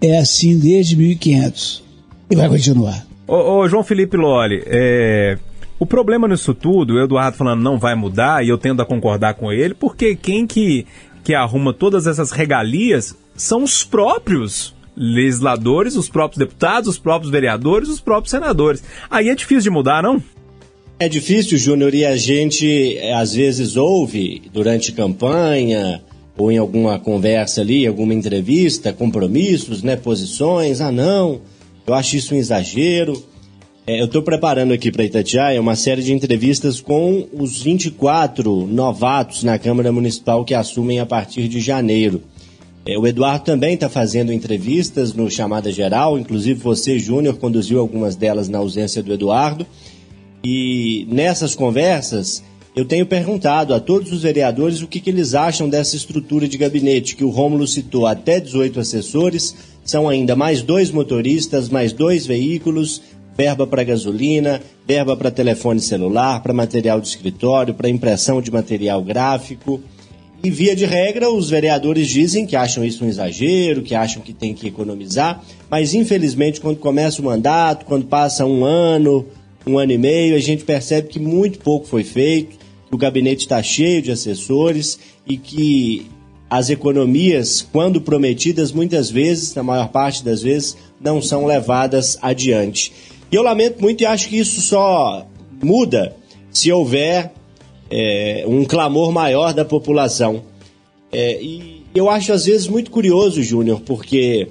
É 0.00 0.18
assim 0.18 0.58
desde 0.58 0.96
1500 0.96 1.84
e 2.30 2.36
vai 2.36 2.48
continuar. 2.48 3.06
Ô, 3.26 3.58
ô 3.58 3.68
João 3.68 3.82
Felipe 3.82 4.16
Loli, 4.16 4.62
é, 4.66 5.38
o 5.78 5.86
problema 5.86 6.26
nisso 6.26 6.54
tudo, 6.54 6.94
o 6.94 7.00
Eduardo 7.00 7.36
falando 7.36 7.62
não 7.62 7.78
vai 7.78 7.94
mudar, 7.94 8.44
e 8.44 8.48
eu 8.48 8.56
tendo 8.56 8.80
a 8.80 8.86
concordar 8.86 9.34
com 9.34 9.52
ele, 9.52 9.74
porque 9.74 10.16
quem 10.16 10.46
que, 10.46 10.86
que 11.22 11.34
arruma 11.34 11.72
todas 11.72 12.06
essas 12.06 12.30
regalias 12.30 13.14
são 13.34 13.62
os 13.62 13.84
próprios 13.84 14.74
legisladores, 14.96 15.94
os 15.94 16.08
próprios 16.08 16.38
deputados, 16.38 16.88
os 16.88 16.98
próprios 16.98 17.30
vereadores, 17.30 17.88
os 17.88 18.00
próprios 18.00 18.30
senadores. 18.30 18.82
Aí 19.10 19.28
é 19.28 19.34
difícil 19.34 19.64
de 19.64 19.70
mudar, 19.70 20.02
não? 20.02 20.22
É 20.98 21.10
difícil, 21.10 21.58
Júnior, 21.58 21.94
e 21.94 22.06
a 22.06 22.16
gente 22.16 22.96
eh, 22.96 23.12
às 23.12 23.34
vezes 23.34 23.76
ouve 23.76 24.42
durante 24.50 24.92
campanha 24.92 26.02
ou 26.38 26.50
em 26.50 26.56
alguma 26.56 26.98
conversa 26.98 27.60
ali, 27.60 27.86
alguma 27.86 28.14
entrevista, 28.14 28.94
compromissos, 28.94 29.82
né, 29.82 29.94
posições. 29.96 30.80
Ah, 30.80 30.90
não, 30.90 31.42
eu 31.86 31.92
acho 31.92 32.16
isso 32.16 32.34
um 32.34 32.38
exagero. 32.38 33.22
É, 33.88 34.00
eu 34.00 34.06
estou 34.06 34.20
preparando 34.20 34.72
aqui 34.72 34.90
para 34.90 35.04
Itatiaia 35.04 35.60
uma 35.60 35.76
série 35.76 36.02
de 36.02 36.12
entrevistas 36.12 36.80
com 36.80 37.28
os 37.32 37.62
24 37.62 38.66
novatos 38.66 39.44
na 39.44 39.60
Câmara 39.60 39.92
Municipal 39.92 40.44
que 40.44 40.54
assumem 40.54 40.98
a 40.98 41.06
partir 41.06 41.46
de 41.46 41.60
janeiro. 41.60 42.20
É, 42.84 42.98
o 42.98 43.06
Eduardo 43.06 43.44
também 43.44 43.74
está 43.74 43.88
fazendo 43.88 44.32
entrevistas 44.32 45.14
no 45.14 45.30
Chamada 45.30 45.70
Geral, 45.70 46.18
inclusive 46.18 46.60
você, 46.60 46.98
Júnior, 46.98 47.36
conduziu 47.36 47.78
algumas 47.78 48.16
delas 48.16 48.48
na 48.48 48.58
ausência 48.58 49.00
do 49.04 49.12
Eduardo. 49.12 49.64
E 50.42 51.06
nessas 51.08 51.54
conversas, 51.54 52.42
eu 52.74 52.84
tenho 52.84 53.06
perguntado 53.06 53.72
a 53.72 53.78
todos 53.78 54.12
os 54.12 54.22
vereadores 54.22 54.82
o 54.82 54.88
que, 54.88 54.98
que 54.98 55.10
eles 55.10 55.32
acham 55.32 55.68
dessa 55.68 55.94
estrutura 55.94 56.48
de 56.48 56.58
gabinete, 56.58 57.14
que 57.14 57.24
o 57.24 57.30
Rômulo 57.30 57.68
citou 57.68 58.04
até 58.04 58.40
18 58.40 58.80
assessores, 58.80 59.54
são 59.84 60.08
ainda 60.08 60.34
mais 60.34 60.60
dois 60.60 60.90
motoristas, 60.90 61.68
mais 61.68 61.92
dois 61.92 62.26
veículos, 62.26 63.00
verba 63.36 63.66
para 63.66 63.84
gasolina, 63.84 64.62
verba 64.86 65.16
para 65.16 65.30
telefone 65.30 65.80
celular, 65.80 66.42
para 66.42 66.52
material 66.52 67.00
de 67.00 67.08
escritório, 67.08 67.74
para 67.74 67.88
impressão 67.88 68.40
de 68.40 68.50
material 68.50 69.02
gráfico. 69.02 69.80
E 70.42 70.50
via 70.50 70.76
de 70.76 70.84
regra, 70.84 71.30
os 71.30 71.50
vereadores 71.50 72.08
dizem 72.08 72.46
que 72.46 72.56
acham 72.56 72.84
isso 72.84 73.04
um 73.04 73.08
exagero, 73.08 73.82
que 73.82 73.94
acham 73.94 74.22
que 74.22 74.32
tem 74.32 74.54
que 74.54 74.68
economizar, 74.68 75.42
mas 75.68 75.94
infelizmente 75.94 76.60
quando 76.60 76.78
começa 76.78 77.20
o 77.20 77.24
mandato, 77.24 77.84
quando 77.84 78.06
passa 78.06 78.46
um 78.46 78.64
ano, 78.64 79.26
um 79.66 79.78
ano 79.78 79.92
e 79.92 79.98
meio, 79.98 80.36
a 80.36 80.40
gente 80.40 80.64
percebe 80.64 81.08
que 81.08 81.18
muito 81.18 81.58
pouco 81.58 81.86
foi 81.86 82.04
feito, 82.04 82.56
que 82.88 82.94
o 82.94 82.98
gabinete 82.98 83.40
está 83.40 83.62
cheio 83.62 84.00
de 84.00 84.12
assessores 84.12 84.98
e 85.26 85.36
que 85.36 86.06
as 86.48 86.70
economias, 86.70 87.66
quando 87.72 88.00
prometidas, 88.00 88.70
muitas 88.70 89.10
vezes, 89.10 89.52
na 89.54 89.64
maior 89.64 89.88
parte 89.88 90.24
das 90.24 90.42
vezes, 90.42 90.76
não 91.00 91.20
são 91.20 91.44
levadas 91.44 92.16
adiante. 92.22 92.92
E 93.30 93.36
eu 93.36 93.42
lamento 93.42 93.80
muito 93.80 94.02
e 94.02 94.06
acho 94.06 94.28
que 94.28 94.38
isso 94.38 94.60
só 94.60 95.26
muda 95.62 96.14
se 96.50 96.70
houver 96.70 97.32
é, 97.90 98.44
um 98.46 98.64
clamor 98.64 99.12
maior 99.12 99.52
da 99.52 99.64
população. 99.64 100.42
É, 101.12 101.40
e 101.42 101.82
eu 101.94 102.10
acho 102.10 102.32
às 102.32 102.44
vezes 102.44 102.68
muito 102.68 102.90
curioso, 102.90 103.42
Júnior, 103.42 103.80
porque 103.80 104.48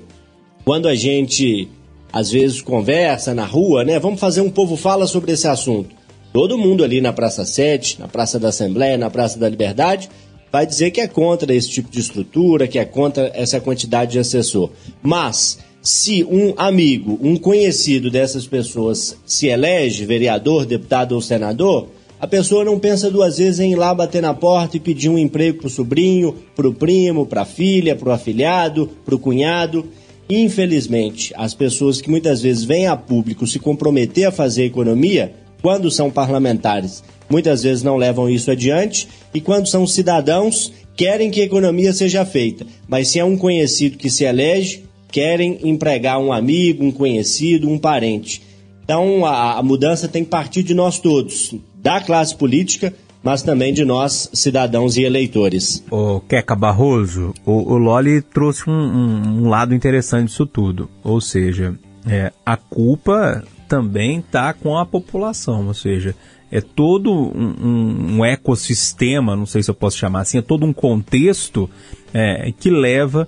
quando 0.64 0.88
a 0.88 0.96
gente 0.96 1.70
às 2.16 2.32
vezes 2.32 2.62
conversa 2.62 3.34
na 3.34 3.46
rua, 3.46 3.84
né? 3.84 4.00
Vamos 4.00 4.22
fazer 4.22 4.40
um 4.40 4.50
povo 4.50 4.78
fala 4.78 5.06
sobre 5.06 5.34
esse 5.34 5.50
assunto. 5.50 5.94
Todo 6.32 6.58
mundo 6.58 6.82
ali 6.82 7.02
na 7.02 7.12
Praça 7.12 7.44
7, 7.44 8.00
na 8.00 8.08
Praça 8.08 8.40
da 8.40 8.50
Assembleia, 8.50 8.98
na 8.98 9.10
Praça 9.10 9.38
da 9.38 9.50
Liberdade, 9.50 10.10
vai 10.50 10.66
dizer 10.66 10.92
que 10.92 11.02
é 11.02 11.08
contra 11.08 11.54
esse 11.54 11.70
tipo 11.70 11.92
de 11.92 12.00
estrutura, 12.00 12.70
que 12.70 12.80
é 12.80 12.86
contra 12.86 13.30
essa 13.36 13.60
quantidade 13.60 14.14
de 14.14 14.20
assessor. 14.20 14.70
Mas 15.04 15.60
se 15.86 16.24
um 16.24 16.52
amigo, 16.58 17.20
um 17.22 17.38
conhecido 17.38 18.10
dessas 18.10 18.48
pessoas 18.48 19.16
se 19.24 19.46
elege 19.46 20.04
vereador, 20.04 20.66
deputado 20.66 21.12
ou 21.12 21.22
senador, 21.22 21.90
a 22.20 22.26
pessoa 22.26 22.66
não 22.66 22.80
pensa 22.80 23.12
duas 23.12 23.38
vezes 23.38 23.60
em 23.60 23.74
ir 23.74 23.76
lá 23.76 23.94
bater 23.94 24.20
na 24.20 24.34
porta 24.34 24.78
e 24.78 24.80
pedir 24.80 25.10
um 25.10 25.18
emprego 25.18 25.60
para 25.60 25.68
o 25.68 25.70
sobrinho, 25.70 26.34
para 26.56 26.68
o 26.68 26.74
primo, 26.74 27.28
para 27.28 27.44
a 27.44 27.46
filha, 27.46 27.96
para 27.96 28.10
o 28.10 28.12
afilhado, 28.12 28.90
para 29.06 29.14
o 29.14 29.20
cunhado. 29.20 29.86
Infelizmente, 30.28 31.32
as 31.38 31.54
pessoas 31.54 32.02
que 32.02 32.10
muitas 32.10 32.42
vezes 32.42 32.64
vêm 32.64 32.88
a 32.88 32.98
público 32.98 33.46
se 33.46 33.60
comprometer 33.60 34.26
a 34.26 34.32
fazer 34.32 34.66
economia, 34.66 35.36
quando 35.62 35.92
são 35.92 36.10
parlamentares, 36.10 37.04
muitas 37.30 37.62
vezes 37.62 37.84
não 37.84 37.96
levam 37.96 38.28
isso 38.28 38.50
adiante, 38.50 39.08
e 39.32 39.40
quando 39.40 39.68
são 39.68 39.86
cidadãos, 39.86 40.74
querem 40.96 41.30
que 41.30 41.42
a 41.42 41.46
economia 41.46 41.94
seja 41.94 42.26
feita. 42.26 42.66
Mas 42.88 43.10
se 43.10 43.20
é 43.20 43.24
um 43.24 43.38
conhecido 43.38 43.98
que 43.98 44.10
se 44.10 44.24
elege, 44.24 44.84
querem 45.12 45.60
empregar 45.64 46.20
um 46.20 46.32
amigo, 46.32 46.84
um 46.84 46.92
conhecido, 46.92 47.70
um 47.70 47.78
parente. 47.78 48.42
Então 48.84 49.26
a, 49.26 49.58
a 49.58 49.64
mudança 49.64 50.08
tem 50.08 50.24
que 50.24 50.30
partir 50.30 50.64
de 50.64 50.74
nós 50.74 51.00
todos, 51.00 51.56
da 51.76 52.00
classe 52.00 52.36
política, 52.36 52.94
mas 53.24 53.42
também 53.42 53.74
de 53.74 53.84
nós, 53.84 54.30
cidadãos 54.34 54.98
e 54.98 55.04
eleitores. 55.04 55.84
O 55.90 56.20
Queca 56.20 56.56
Barroso, 56.56 57.34
o, 57.44 57.74
o 57.74 57.78
Loli 57.78 58.22
trouxe 58.22 58.70
um, 58.70 58.74
um, 58.74 59.44
um 59.44 59.50
lado 59.50 59.74
interessante 59.74 60.28
disso 60.28 60.46
tudo. 60.46 60.88
Ou 61.04 61.20
seja, 61.20 61.76
é, 62.08 62.32
a 62.46 62.56
culpa 62.56 63.44
também 63.68 64.20
está 64.20 64.54
com 64.54 64.78
a 64.78 64.86
população, 64.86 65.66
ou 65.66 65.74
seja, 65.74 66.16
é 66.52 66.62
todo 66.62 67.12
um, 67.12 68.18
um, 68.18 68.26
ecossistema, 68.26 69.36
não 69.36 69.48
sei 69.48 69.64
se 69.64 69.72
eu 69.72 69.76
posso 69.76 69.98
chamar 69.98 70.22
assim, 70.22 70.38
é 70.38 70.42
todo 70.42 70.66
um 70.66 70.72
contexto 70.72 71.68
é, 72.14 72.54
que 72.60 72.70
leva 72.70 73.28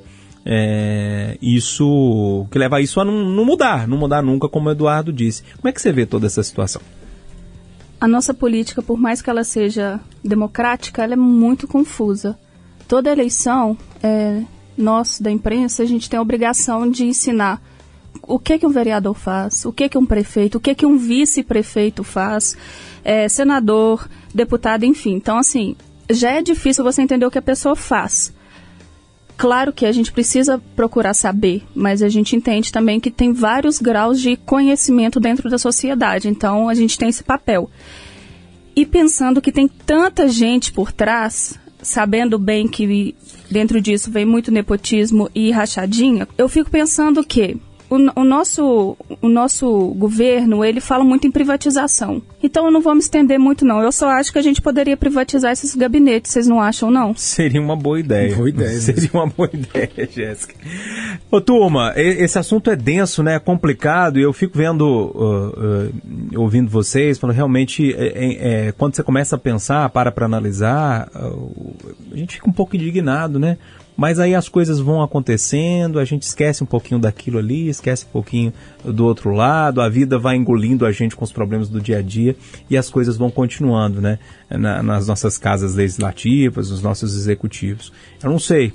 é, 0.50 1.38
isso, 1.42 2.48
que 2.50 2.58
leva 2.58 2.80
isso 2.80 3.01
a 3.01 3.06
não, 3.06 3.25
não, 3.25 3.44
mudar, 3.44 3.86
não 3.86 3.98
mudar 3.98 4.22
nunca, 4.22 4.48
como 4.48 4.70
o 4.70 4.72
Eduardo 4.72 5.12
disse. 5.12 5.44
Como 5.58 5.68
é 5.68 5.74
que 5.74 5.82
você 5.82 5.92
vê 5.92 6.06
toda 6.06 6.25
essa 6.25 6.42
situação? 6.42 6.82
A 8.00 8.08
nossa 8.08 8.34
política, 8.34 8.82
por 8.82 8.98
mais 8.98 9.22
que 9.22 9.30
ela 9.30 9.44
seja 9.44 10.00
democrática, 10.24 11.04
ela 11.04 11.13
é 11.13 11.18
muito 11.18 11.68
confusa. 11.68 12.39
Toda 12.88 13.12
eleição, 13.12 13.77
é, 14.01 14.42
nós 14.77 15.20
da 15.20 15.30
imprensa, 15.30 15.84
a 15.84 15.86
gente 15.86 16.10
tem 16.10 16.18
a 16.18 16.22
obrigação 16.22 16.89
de 16.89 17.04
ensinar 17.04 17.62
o 18.22 18.39
que, 18.39 18.58
que 18.58 18.66
um 18.66 18.70
vereador 18.70 19.16
faz, 19.16 19.66
o 19.66 19.74
que, 19.74 19.89
que 19.89 19.98
um 19.98 20.06
prefeito, 20.06 20.60
o 20.60 20.62
que, 20.62 20.74
que 20.74 20.86
um 20.86 20.98
vice-prefeito 20.98 22.06
faz, 22.06 22.56
é, 23.04 23.27
senador, 23.27 24.08
deputado, 24.34 24.86
enfim. 24.86 25.16
Então, 25.16 25.38
assim, 25.38 25.75
já 26.10 26.32
é 26.32 26.42
difícil 26.42 26.86
você 26.86 27.01
entender 27.01 27.25
o 27.25 27.32
que 27.32 27.38
a 27.38 27.42
pessoa 27.42 27.75
faz. 27.75 28.34
Claro 29.38 29.72
que 29.72 29.86
a 29.86 29.91
gente 29.91 30.12
precisa 30.12 30.60
procurar 30.75 31.13
saber, 31.13 31.63
mas 31.75 32.01
a 32.01 32.10
gente 32.10 32.36
entende 32.36 32.72
também 32.72 33.00
que 33.00 33.12
tem 33.12 33.32
vários 33.32 33.79
graus 33.79 34.20
de 34.20 34.36
conhecimento 34.36 35.20
dentro 35.20 35.48
da 35.48 35.60
sociedade, 35.60 36.27
então 36.27 36.67
a 36.67 36.74
gente 36.74 36.98
tem 36.98 37.10
esse 37.10 37.24
papel. 37.24 37.70
E 38.75 38.84
pensando 38.84 39.39
que 39.39 39.51
tem 39.51 39.67
tanta 39.67 40.27
gente 40.27 40.74
por 40.74 40.91
trás, 40.91 41.53
sabendo 41.84 42.39
bem 42.39 42.67
que 42.67 43.15
dentro 43.50 43.79
disso 43.79 44.10
vem 44.10 44.25
muito 44.25 44.51
nepotismo 44.51 45.29
e 45.36 45.51
rachadinha, 45.51 46.27
eu 46.36 46.50
fico 46.50 46.72
pensando 46.72 47.24
que 47.24 47.58
o, 47.89 48.22
o, 48.22 48.24
nosso, 48.24 48.98
o 49.22 49.29
nosso 49.29 49.94
governo, 49.98 50.63
ele 50.63 50.82
fala 50.82 51.03
muito 51.03 51.25
em 51.25 51.32
privatização. 51.32 52.22
Então 52.44 52.65
eu 52.65 52.72
não 52.72 52.82
vou 52.82 52.94
me 52.94 53.00
estender 53.00 53.39
muito 53.39 53.65
não. 53.65 53.82
Eu 53.82 53.91
só 53.91 54.10
acho 54.10 54.32
que 54.32 54.39
a 54.39 54.41
gente 54.41 54.62
poderia 54.62 54.98
privatizar 54.98 55.51
esses 55.51 55.74
gabinetes, 55.75 56.32
vocês 56.32 56.48
não 56.48 56.62
acham 56.62 56.91
não? 56.91 57.15
Seria 57.15 57.62
uma 57.62 57.75
boa 57.75 58.00
ideia. 58.00 58.36
Boa 58.36 58.50
ideia. 58.50 58.79
Seria 58.79 59.10
uma 59.13 59.27
boa 59.27 59.50
ideia, 59.53 60.10
Jéssica. 60.10 60.53
Ô 61.32 61.39
turma, 61.39 61.94
esse 61.96 62.38
assunto 62.38 62.70
é 62.70 62.75
denso, 62.75 63.24
né? 63.24 63.36
É 63.36 63.39
complicado 63.39 64.20
e 64.20 64.22
eu 64.22 64.34
fico 64.34 64.58
vendo, 64.58 64.86
uh, 64.86 66.36
uh, 66.36 66.41
ouvindo 66.41 66.70
vocês, 66.70 67.17
falando 67.17 67.36
realmente, 67.36 67.94
é, 67.94 68.08
é, 68.08 68.67
é, 68.67 68.72
quando 68.74 68.96
você 68.96 69.03
começa 69.03 69.36
a 69.36 69.39
pensar, 69.39 69.89
para 69.89 70.12
para 70.12 70.25
analisar, 70.25 71.10
uh, 71.15 71.75
a 72.12 72.17
gente 72.17 72.36
fica 72.36 72.50
um 72.50 72.53
pouco 72.53 72.75
indignado, 72.75 73.39
né? 73.39 73.58
Mas 73.98 74.20
aí 74.20 74.36
as 74.36 74.48
coisas 74.48 74.80
vão 74.80 75.01
acontecendo, 75.01 76.00
a 76.00 76.06
gente 76.06 76.22
esquece 76.22 76.63
um 76.63 76.68
pouquinho 76.68 77.00
daquilo 77.00 77.39
ali, 77.39 77.68
esquece 77.68 78.06
um 78.06 78.12
pouquinho 78.12 78.54
do 78.86 79.04
outro 79.04 79.32
lado, 79.32 79.82
a 79.82 79.89
vida 79.89 80.20
vai 80.20 80.36
engolindo 80.36 80.86
a 80.86 80.92
gente 80.92 81.16
com 81.16 81.25
os 81.25 81.32
problemas 81.32 81.68
do 81.68 81.82
dia 81.82 81.98
a 81.98 82.01
dia 82.04 82.36
e 82.70 82.77
as 82.77 82.92
coisas 82.92 83.18
vão 83.18 83.32
continuando, 83.32 84.00
né? 84.00 84.20
Na, 84.51 84.84
nas 84.84 85.08
nossas 85.08 85.39
casas 85.39 85.74
legislativas, 85.74 86.70
nos 86.70 86.84
nossos 86.84 87.16
executivos. 87.16 87.92
Eu 88.22 88.30
não 88.30 88.38
sei 88.38 88.72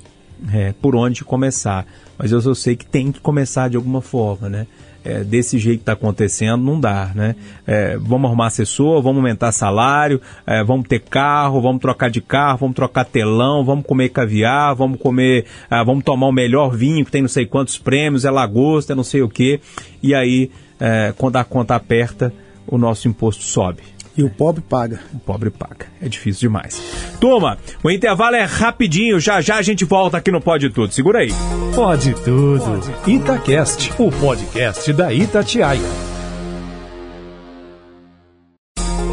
é, 0.51 0.73
por 0.73 0.93
onde 0.93 1.23
começar, 1.23 1.85
mas 2.17 2.33
eu 2.33 2.41
só 2.41 2.53
sei 2.53 2.75
que 2.75 2.85
tem 2.85 3.09
que 3.09 3.21
começar 3.21 3.69
de 3.69 3.77
alguma 3.77 4.01
forma, 4.01 4.49
né? 4.49 4.67
É, 5.03 5.23
desse 5.23 5.57
jeito 5.57 5.79
que 5.79 5.81
está 5.83 5.93
acontecendo, 5.93 6.63
não 6.63 6.79
dá, 6.79 7.11
né? 7.13 7.35
É, 7.67 7.97
vamos 7.97 8.27
arrumar 8.27 8.47
assessor, 8.47 9.01
vamos 9.01 9.17
aumentar 9.17 9.51
salário, 9.51 10.21
é, 10.45 10.63
vamos 10.63 10.87
ter 10.87 10.99
carro, 10.99 11.61
vamos 11.61 11.81
trocar 11.81 12.09
de 12.09 12.21
carro, 12.21 12.59
vamos 12.59 12.75
trocar 12.75 13.05
telão, 13.05 13.65
vamos 13.65 13.85
comer 13.85 14.09
caviar, 14.09 14.75
vamos 14.75 14.99
comer, 14.99 15.45
ah, 15.69 15.83
vamos 15.83 16.03
tomar 16.03 16.27
o 16.27 16.31
melhor 16.31 16.75
vinho 16.75 17.05
que 17.05 17.11
tem 17.11 17.21
não 17.21 17.29
sei 17.29 17.45
quantos 17.45 17.77
prêmios, 17.77 18.25
é 18.25 18.31
lagosta, 18.31 18.93
é 18.93 18.95
não 18.95 19.03
sei 19.03 19.21
o 19.21 19.29
quê. 19.29 19.59
E 20.01 20.15
aí, 20.15 20.49
é, 20.79 21.13
quando 21.17 21.35
a 21.35 21.43
conta 21.43 21.75
aperta, 21.75 22.33
o 22.67 22.77
nosso 22.77 23.07
imposto 23.07 23.43
sobe. 23.43 23.83
E 24.15 24.23
o 24.23 24.29
pobre 24.29 24.61
paga. 24.61 24.99
O 25.13 25.19
pobre 25.19 25.49
paga. 25.49 25.87
É 26.01 26.07
difícil 26.07 26.41
demais. 26.41 26.79
Turma, 27.19 27.57
o 27.83 27.89
intervalo 27.89 28.35
é 28.35 28.43
rapidinho. 28.43 29.19
Já 29.19 29.41
já 29.41 29.55
a 29.57 29.61
gente 29.61 29.85
volta 29.85 30.17
aqui 30.17 30.31
no 30.31 30.39
Pode 30.39 30.69
Tudo. 30.69 30.93
Segura 30.93 31.19
aí. 31.19 31.31
Pode 31.75 32.13
Tudo. 32.13 32.81
Itacast, 33.07 33.91
o 33.97 34.11
podcast 34.11 34.93
da 34.93 35.11
Itatiaia. 35.11 35.81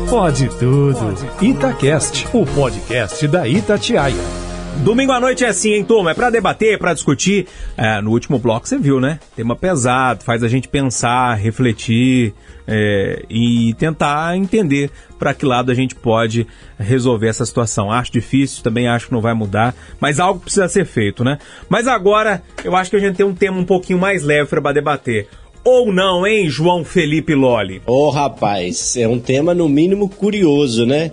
Pode 0.09 0.49
Tudo. 0.59 1.17
Itacast, 1.41 2.27
o 2.35 2.45
podcast 2.45 3.27
da 3.29 3.49
Itatiaia. 3.49 4.40
Domingo 4.79 5.13
à 5.13 5.21
noite 5.21 5.45
é 5.45 5.49
assim, 5.49 5.75
hein, 5.75 5.85
turma? 5.85 6.13
É 6.13 6.15
pra 6.15 6.31
debater, 6.31 6.79
pra 6.79 6.95
discutir. 6.95 7.47
É, 7.77 8.01
no 8.01 8.11
último 8.11 8.39
bloco 8.39 8.67
você 8.67 8.79
viu, 8.79 8.99
né? 8.99 9.21
Tema 9.37 9.55
pesado, 9.55 10.25
faz 10.25 10.43
a 10.43 10.49
gente 10.49 10.69
pensar, 10.69 11.35
refletir 11.35 12.33
é, 12.67 13.23
e 13.29 13.75
tentar 13.75 14.37
entender 14.37 14.91
para 15.19 15.35
que 15.35 15.45
lado 15.45 15.71
a 15.71 15.75
gente 15.75 15.95
pode 15.95 16.47
resolver 16.79 17.29
essa 17.29 17.45
situação. 17.45 17.93
Acho 17.93 18.13
difícil, 18.13 18.63
também 18.63 18.89
acho 18.89 19.09
que 19.09 19.13
não 19.13 19.21
vai 19.21 19.35
mudar, 19.35 19.75
mas 20.01 20.19
algo 20.19 20.41
precisa 20.41 20.69
ser 20.69 20.87
feito, 20.87 21.23
né? 21.23 21.39
Mas 21.69 21.87
agora 21.87 22.43
eu 22.65 22.75
acho 22.75 22.91
que 22.91 22.97
a 22.97 23.01
gente 23.01 23.17
tem 23.17 23.27
um 23.27 23.35
tema 23.35 23.59
um 23.59 23.65
pouquinho 23.65 23.99
mais 23.99 24.23
leve 24.23 24.49
para 24.49 24.73
debater. 24.73 25.29
Ou 25.63 25.93
não, 25.93 26.27
hein, 26.27 26.49
João 26.49 26.85
Felipe 26.85 27.35
Loli? 27.35 27.83
Ô, 27.87 28.07
oh, 28.07 28.11
rapaz, 28.11 28.97
é 28.97 29.07
um 29.07 29.21
tema 29.21 29.53
no 29.53 29.69
mínimo 29.69 30.09
curioso, 30.09 30.87
né? 30.87 31.11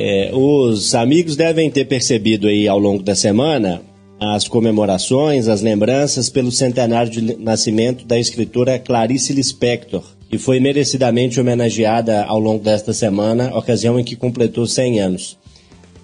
É, 0.00 0.30
os 0.32 0.94
amigos 0.94 1.34
devem 1.34 1.68
ter 1.68 1.84
percebido 1.86 2.46
aí 2.46 2.68
ao 2.68 2.78
longo 2.78 3.02
da 3.02 3.16
semana 3.16 3.82
as 4.20 4.46
comemorações, 4.46 5.48
as 5.48 5.60
lembranças 5.60 6.28
pelo 6.28 6.52
centenário 6.52 7.10
de 7.10 7.36
nascimento 7.36 8.04
da 8.04 8.18
escritora 8.18 8.78
Clarice 8.78 9.32
Lispector, 9.32 10.02
que 10.30 10.38
foi 10.38 10.60
merecidamente 10.60 11.40
homenageada 11.40 12.24
ao 12.24 12.38
longo 12.38 12.62
desta 12.62 12.92
semana, 12.92 13.56
ocasião 13.56 13.98
em 13.98 14.04
que 14.04 14.16
completou 14.16 14.66
100 14.66 15.00
anos. 15.00 15.38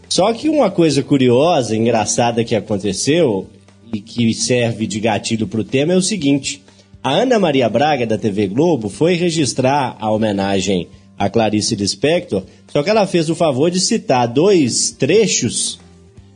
Só 0.08 0.32
que 0.32 0.48
uma 0.48 0.70
coisa 0.70 1.02
curiosa, 1.02 1.76
engraçada 1.76 2.44
que 2.44 2.54
aconteceu 2.54 3.46
e 3.92 4.00
que 4.00 4.34
serve 4.34 4.86
de 4.86 4.98
gatilho 5.00 5.46
para 5.46 5.60
o 5.60 5.64
tema 5.64 5.92
é 5.92 5.96
o 5.96 6.02
seguinte: 6.02 6.62
a 7.02 7.12
Ana 7.12 7.38
Maria 7.38 7.68
Braga 7.68 8.06
da 8.06 8.18
TV 8.18 8.46
Globo 8.48 8.88
foi 8.88 9.14
registrar 9.14 9.96
a 10.00 10.10
homenagem 10.10 10.88
a 11.18 11.28
Clarice 11.28 11.76
Lispector, 11.76 12.42
só 12.72 12.82
que 12.82 12.90
ela 12.90 13.06
fez 13.06 13.30
o 13.30 13.34
favor 13.34 13.70
de 13.70 13.80
citar 13.80 14.26
dois 14.28 14.90
trechos 14.90 15.78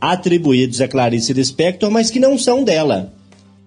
atribuídos 0.00 0.80
a 0.80 0.88
Clarice 0.88 1.32
Lispector, 1.32 1.90
mas 1.90 2.10
que 2.10 2.20
não 2.20 2.38
são 2.38 2.62
dela. 2.62 3.12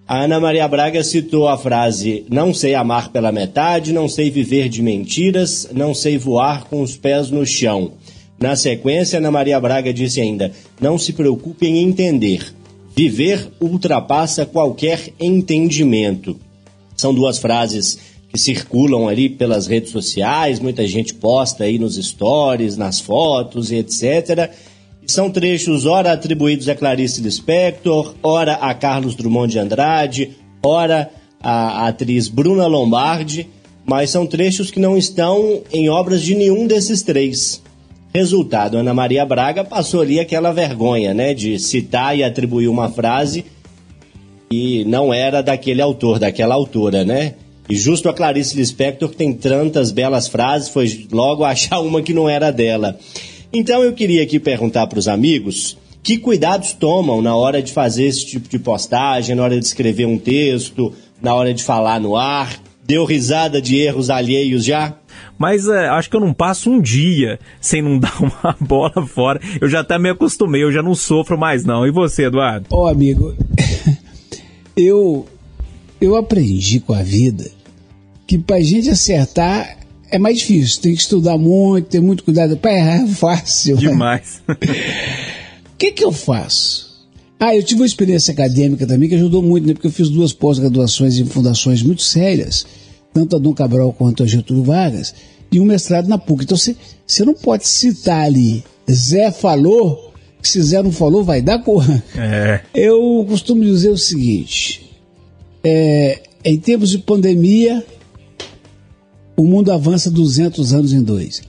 A 0.06 0.24
Ana 0.24 0.40
Maria 0.40 0.66
Braga 0.66 1.02
citou 1.04 1.48
a 1.48 1.56
frase: 1.56 2.26
Não 2.28 2.52
sei 2.52 2.74
amar 2.74 3.10
pela 3.10 3.32
metade, 3.32 3.92
não 3.92 4.08
sei 4.08 4.30
viver 4.30 4.68
de 4.68 4.82
mentiras, 4.82 5.68
não 5.72 5.94
sei 5.94 6.18
voar 6.18 6.64
com 6.64 6.82
os 6.82 6.96
pés 6.96 7.30
no 7.30 7.46
chão. 7.46 7.92
Na 8.38 8.56
sequência, 8.56 9.18
Ana 9.18 9.30
Maria 9.30 9.60
Braga 9.60 9.92
disse 9.92 10.20
ainda: 10.20 10.52
Não 10.80 10.98
se 10.98 11.12
preocupe 11.12 11.66
em 11.66 11.78
entender. 11.82 12.52
Viver 12.94 13.48
ultrapassa 13.60 14.44
qualquer 14.44 15.14
entendimento. 15.18 16.36
São 16.96 17.14
duas 17.14 17.38
frases 17.38 17.98
que 18.32 18.38
circulam 18.38 19.08
ali 19.08 19.28
pelas 19.28 19.66
redes 19.66 19.90
sociais, 19.90 20.58
muita 20.58 20.86
gente 20.86 21.12
posta 21.12 21.64
aí 21.64 21.78
nos 21.78 21.96
stories, 21.96 22.78
nas 22.78 22.98
fotos 22.98 23.70
e 23.70 23.76
etc. 23.76 24.50
São 25.06 25.30
trechos 25.30 25.84
ora 25.84 26.12
atribuídos 26.12 26.68
a 26.68 26.74
Clarice 26.74 27.20
Lispector, 27.20 28.14
ora 28.22 28.54
a 28.54 28.72
Carlos 28.72 29.14
Drummond 29.14 29.52
de 29.52 29.58
Andrade, 29.58 30.30
ora 30.62 31.10
a 31.38 31.88
atriz 31.88 32.28
Bruna 32.28 32.66
Lombardi, 32.66 33.48
mas 33.84 34.08
são 34.08 34.26
trechos 34.26 34.70
que 34.70 34.80
não 34.80 34.96
estão 34.96 35.60
em 35.70 35.90
obras 35.90 36.22
de 36.22 36.34
nenhum 36.34 36.66
desses 36.66 37.02
três. 37.02 37.60
Resultado, 38.14 38.78
Ana 38.78 38.94
Maria 38.94 39.26
Braga 39.26 39.64
passou 39.64 40.00
ali 40.02 40.20
aquela 40.20 40.52
vergonha, 40.52 41.12
né, 41.12 41.34
de 41.34 41.58
citar 41.58 42.16
e 42.16 42.22
atribuir 42.22 42.68
uma 42.68 42.88
frase 42.90 43.44
que 44.50 44.84
não 44.84 45.12
era 45.12 45.42
daquele 45.42 45.82
autor, 45.82 46.18
daquela 46.18 46.54
autora, 46.54 47.04
né? 47.04 47.34
E 47.72 47.74
justo 47.74 48.06
a 48.06 48.12
Clarice 48.12 48.54
Lispector, 48.54 49.08
que 49.08 49.16
tem 49.16 49.32
tantas 49.32 49.90
belas 49.90 50.28
frases, 50.28 50.68
foi 50.68 51.06
logo 51.10 51.42
achar 51.42 51.80
uma 51.80 52.02
que 52.02 52.12
não 52.12 52.28
era 52.28 52.50
dela. 52.50 52.98
Então 53.50 53.82
eu 53.82 53.94
queria 53.94 54.22
aqui 54.22 54.38
perguntar 54.38 54.86
para 54.88 54.98
os 54.98 55.08
amigos 55.08 55.78
que 56.02 56.18
cuidados 56.18 56.74
tomam 56.74 57.22
na 57.22 57.34
hora 57.34 57.62
de 57.62 57.72
fazer 57.72 58.04
esse 58.04 58.26
tipo 58.26 58.46
de 58.46 58.58
postagem, 58.58 59.34
na 59.34 59.42
hora 59.42 59.58
de 59.58 59.64
escrever 59.64 60.04
um 60.04 60.18
texto, 60.18 60.92
na 61.22 61.34
hora 61.34 61.54
de 61.54 61.62
falar 61.62 61.98
no 61.98 62.14
ar. 62.14 62.60
Deu 62.84 63.06
risada 63.06 63.58
de 63.58 63.78
erros 63.78 64.10
alheios 64.10 64.66
já? 64.66 64.94
Mas 65.38 65.66
é, 65.66 65.88
acho 65.88 66.10
que 66.10 66.16
eu 66.16 66.20
não 66.20 66.34
passo 66.34 66.70
um 66.70 66.78
dia 66.78 67.38
sem 67.58 67.80
não 67.80 67.96
dar 67.98 68.20
uma 68.20 68.54
bola 68.60 69.06
fora. 69.06 69.40
Eu 69.62 69.68
já 69.70 69.80
até 69.80 69.98
me 69.98 70.10
acostumei, 70.10 70.62
eu 70.62 70.70
já 70.70 70.82
não 70.82 70.94
sofro 70.94 71.38
mais 71.38 71.64
não. 71.64 71.86
E 71.86 71.90
você, 71.90 72.26
Eduardo? 72.26 72.66
Ô, 72.70 72.82
oh, 72.82 72.86
amigo, 72.86 73.34
eu 74.76 75.26
eu 75.98 76.16
aprendi 76.16 76.80
com 76.80 76.92
a 76.92 77.02
vida 77.02 77.61
que 78.26 78.38
para 78.38 78.56
a 78.56 78.62
gente 78.62 78.90
acertar 78.90 79.78
é 80.10 80.18
mais 80.18 80.38
difícil. 80.38 80.82
Tem 80.82 80.94
que 80.94 81.00
estudar 81.00 81.38
muito, 81.38 81.88
ter 81.88 82.00
muito 82.00 82.22
cuidado. 82.22 82.56
Para 82.56 82.74
errar 82.74 83.04
é 83.04 83.06
fácil. 83.08 83.76
Demais. 83.76 84.42
O 85.72 85.84
que, 85.84 85.90
que 85.90 86.04
eu 86.04 86.12
faço? 86.12 86.92
Ah, 87.40 87.56
eu 87.56 87.62
tive 87.64 87.80
uma 87.80 87.86
experiência 87.86 88.30
acadêmica 88.30 88.86
também 88.86 89.08
que 89.08 89.16
ajudou 89.16 89.42
muito, 89.42 89.66
né? 89.66 89.72
Porque 89.72 89.88
eu 89.88 89.90
fiz 89.90 90.08
duas 90.08 90.32
pós-graduações 90.32 91.18
em 91.18 91.26
fundações 91.26 91.82
muito 91.82 92.02
sérias. 92.02 92.64
tanto 93.12 93.34
a 93.34 93.38
Dom 93.40 93.52
Cabral 93.52 93.92
quanto 93.92 94.22
a 94.22 94.26
Getúlio 94.26 94.62
Vargas, 94.62 95.12
e 95.50 95.58
um 95.58 95.64
mestrado 95.64 96.06
na 96.06 96.18
PUC. 96.18 96.44
Então 96.44 96.56
você 96.56 97.24
não 97.24 97.34
pode 97.34 97.66
citar 97.66 98.26
ali, 98.26 98.62
Zé 98.88 99.32
falou, 99.32 100.12
que 100.40 100.48
se 100.48 100.62
Zé 100.62 100.82
não 100.82 100.92
falou, 100.92 101.24
vai 101.24 101.42
dar 101.42 101.58
corra. 101.58 102.02
É. 102.16 102.60
Eu 102.72 103.26
costumo 103.28 103.64
dizer 103.64 103.90
o 103.90 103.98
seguinte: 103.98 104.90
é, 105.64 106.20
em 106.44 106.58
tempos 106.58 106.90
de 106.90 106.98
pandemia, 106.98 107.84
o 109.42 109.46
mundo 109.46 109.72
avança 109.72 110.08
200 110.08 110.72
anos 110.72 110.92
em 110.92 111.02
dois. 111.02 111.42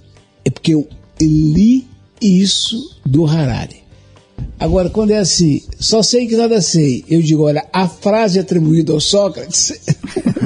É 0.43 0.49
porque 0.49 0.73
eu 0.73 0.87
li 1.21 1.85
isso 2.19 2.97
do 3.05 3.23
Harari. 3.23 3.83
Agora, 4.59 4.89
quando 4.89 5.11
é 5.11 5.19
assim, 5.19 5.61
só 5.79 6.01
sei 6.01 6.25
que 6.25 6.35
nada 6.35 6.59
sei, 6.59 7.05
eu 7.07 7.21
digo, 7.21 7.43
olha, 7.43 7.63
a 7.71 7.87
frase 7.87 8.39
atribuída 8.39 8.91
ao 8.91 8.99
Sócrates. 8.99 9.73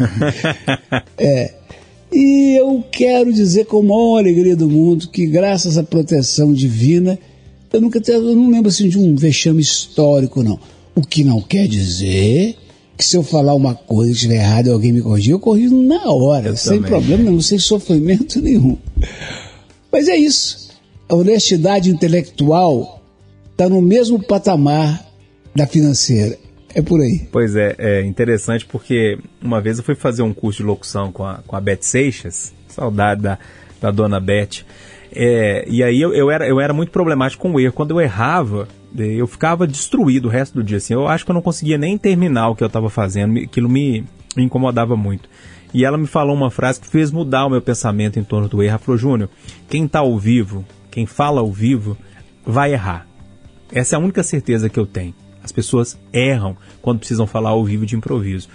é. 1.17 1.53
E 2.11 2.57
eu 2.59 2.83
quero 2.91 3.31
dizer 3.31 3.65
com 3.65 3.79
a 3.79 3.83
maior 3.83 4.17
alegria 4.17 4.55
do 4.55 4.69
mundo 4.69 5.07
que, 5.07 5.25
graças 5.25 5.77
à 5.77 5.83
proteção 5.83 6.51
divina, 6.51 7.17
eu 7.71 7.79
nunca 7.79 8.01
eu 8.11 8.35
não 8.35 8.49
lembro 8.49 8.67
assim 8.67 8.89
de 8.89 8.99
um 8.99 9.15
vexame 9.15 9.61
histórico, 9.61 10.43
não. 10.43 10.59
O 10.93 11.01
que 11.01 11.23
não 11.23 11.41
quer 11.41 11.65
dizer 11.65 12.57
se 13.05 13.15
eu 13.15 13.23
falar 13.23 13.53
uma 13.53 13.75
coisa 13.75 14.11
e 14.11 14.13
estiver 14.13 14.35
errado 14.35 14.67
e 14.67 14.71
alguém 14.71 14.91
me 14.91 15.01
corrigir, 15.01 15.31
eu 15.31 15.39
corrijo 15.39 15.75
na 15.81 16.09
hora, 16.11 16.49
eu 16.49 16.57
sem 16.57 16.77
também. 16.77 16.89
problema 16.89 17.31
não 17.31 17.41
sem 17.41 17.59
sofrimento 17.59 18.41
nenhum. 18.41 18.77
Mas 19.91 20.07
é 20.07 20.15
isso. 20.15 20.71
A 21.07 21.15
honestidade 21.15 21.89
intelectual 21.89 23.01
está 23.51 23.69
no 23.69 23.81
mesmo 23.81 24.21
patamar 24.21 25.05
da 25.55 25.65
financeira. 25.65 26.37
É 26.75 26.81
por 26.81 27.01
aí. 27.01 27.27
Pois 27.31 27.55
é, 27.55 27.75
é 27.79 28.03
interessante 28.03 28.65
porque 28.65 29.17
uma 29.41 29.59
vez 29.59 29.77
eu 29.77 29.83
fui 29.83 29.95
fazer 29.95 30.21
um 30.21 30.33
curso 30.33 30.61
de 30.61 30.67
locução 30.67 31.11
com 31.11 31.25
a, 31.25 31.39
com 31.47 31.55
a 31.55 31.61
Beth 31.61 31.79
Seixas, 31.81 32.53
saudade 32.67 33.21
da, 33.21 33.39
da 33.81 33.89
dona 33.89 34.19
Beth. 34.19 34.63
É, 35.11 35.65
e 35.67 35.81
aí 35.81 35.99
eu, 35.99 36.13
eu, 36.13 36.29
era, 36.29 36.47
eu 36.47 36.59
era 36.59 36.73
muito 36.73 36.91
problemático 36.91 37.41
com 37.41 37.53
o 37.53 37.59
erro. 37.59 37.73
Quando 37.73 37.91
eu 37.91 38.01
errava, 38.01 38.67
eu 38.95 39.27
ficava 39.27 39.67
destruído 39.67 40.25
o 40.25 40.31
resto 40.31 40.55
do 40.55 40.63
dia. 40.63 40.77
Assim, 40.77 40.93
eu 40.93 41.07
acho 41.07 41.25
que 41.25 41.31
eu 41.31 41.35
não 41.35 41.41
conseguia 41.41 41.77
nem 41.77 41.97
terminar 41.97 42.49
o 42.49 42.55
que 42.55 42.63
eu 42.63 42.67
estava 42.67 42.89
fazendo, 42.89 43.37
aquilo 43.39 43.69
me, 43.69 44.03
me 44.35 44.43
incomodava 44.43 44.95
muito. 44.95 45.29
E 45.73 45.83
ela 45.83 45.97
me 45.97 46.07
falou 46.07 46.35
uma 46.35 46.49
frase 46.49 46.79
que 46.79 46.87
fez 46.87 47.11
mudar 47.11 47.45
o 47.45 47.49
meu 47.49 47.61
pensamento 47.61 48.17
em 48.17 48.23
torno 48.23 48.47
do 48.47 48.63
erro. 48.63 48.71
Ela 48.71 48.79
falou, 48.79 48.97
Júnior, 48.97 49.29
quem 49.69 49.85
está 49.85 49.99
ao 49.99 50.17
vivo, 50.17 50.65
quem 50.89 51.05
fala 51.05 51.41
ao 51.41 51.51
vivo, 51.51 51.97
vai 52.45 52.73
errar. 52.73 53.05
Essa 53.71 53.95
é 53.95 53.97
a 53.97 53.99
única 53.99 54.23
certeza 54.23 54.69
que 54.69 54.79
eu 54.79 54.85
tenho. 54.85 55.13
As 55.43 55.51
pessoas 55.51 55.97
erram 56.11 56.57
quando 56.81 56.99
precisam 56.99 57.27
falar 57.27 57.49
ao 57.49 57.63
vivo 57.63 57.85
de 57.85 57.95
improviso. 57.95 58.47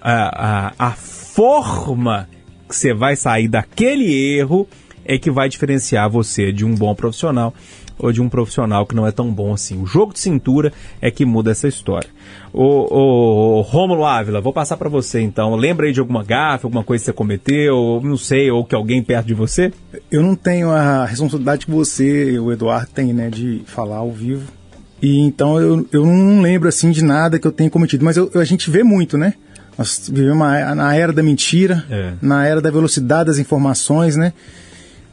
A, 0.00 0.68
a, 0.68 0.72
a 0.78 0.90
forma 0.92 2.28
que 2.68 2.76
você 2.76 2.94
vai 2.94 3.16
sair 3.16 3.48
daquele 3.48 4.36
erro 4.36 4.66
é 5.04 5.18
que 5.18 5.30
vai 5.30 5.48
diferenciar 5.48 6.08
você 6.08 6.52
de 6.52 6.64
um 6.64 6.74
bom 6.74 6.94
profissional 6.94 7.52
ou 8.02 8.12
de 8.12 8.20
um 8.20 8.28
profissional 8.28 8.86
que 8.86 8.94
não 8.94 9.06
é 9.06 9.12
tão 9.12 9.30
bom 9.32 9.52
assim. 9.52 9.80
O 9.80 9.86
jogo 9.86 10.12
de 10.12 10.20
cintura 10.20 10.72
é 11.00 11.10
que 11.10 11.24
muda 11.24 11.50
essa 11.50 11.68
história. 11.68 12.08
O, 12.52 13.58
o, 13.58 13.60
Rômulo 13.60 14.04
Ávila, 14.04 14.40
vou 14.40 14.52
passar 14.52 14.76
para 14.76 14.88
você 14.88 15.20
então. 15.20 15.54
Lembra 15.54 15.86
aí 15.86 15.92
de 15.92 16.00
alguma 16.00 16.24
gafe, 16.24 16.66
alguma 16.66 16.82
coisa 16.82 17.02
que 17.02 17.06
você 17.06 17.12
cometeu, 17.12 17.76
ou 17.76 18.02
não 18.02 18.16
sei, 18.16 18.50
ou 18.50 18.64
que 18.64 18.74
alguém 18.74 19.02
perto 19.02 19.26
de 19.26 19.34
você? 19.34 19.72
Eu 20.10 20.22
não 20.22 20.34
tenho 20.34 20.70
a 20.70 21.04
responsabilidade 21.04 21.66
que 21.66 21.72
você, 21.72 22.38
o 22.38 22.50
Eduardo, 22.50 22.88
tem, 22.92 23.12
né, 23.12 23.28
de 23.28 23.62
falar 23.66 23.98
ao 23.98 24.10
vivo. 24.10 24.50
E 25.02 25.20
então 25.20 25.58
eu, 25.58 25.86
eu 25.92 26.04
não 26.04 26.42
lembro 26.42 26.68
assim 26.68 26.90
de 26.90 27.02
nada 27.02 27.38
que 27.38 27.46
eu 27.46 27.52
tenha 27.52 27.70
cometido, 27.70 28.04
mas 28.04 28.16
eu, 28.16 28.30
a 28.34 28.44
gente 28.44 28.70
vê 28.70 28.82
muito, 28.82 29.16
né? 29.16 29.34
Nós 29.78 30.10
vivemos 30.12 30.38
na 30.38 30.94
era 30.94 31.12
da 31.12 31.22
mentira, 31.22 31.84
é. 31.88 32.12
na 32.20 32.46
era 32.46 32.60
da 32.60 32.70
velocidade 32.70 33.28
das 33.28 33.38
informações, 33.38 34.16
né? 34.16 34.32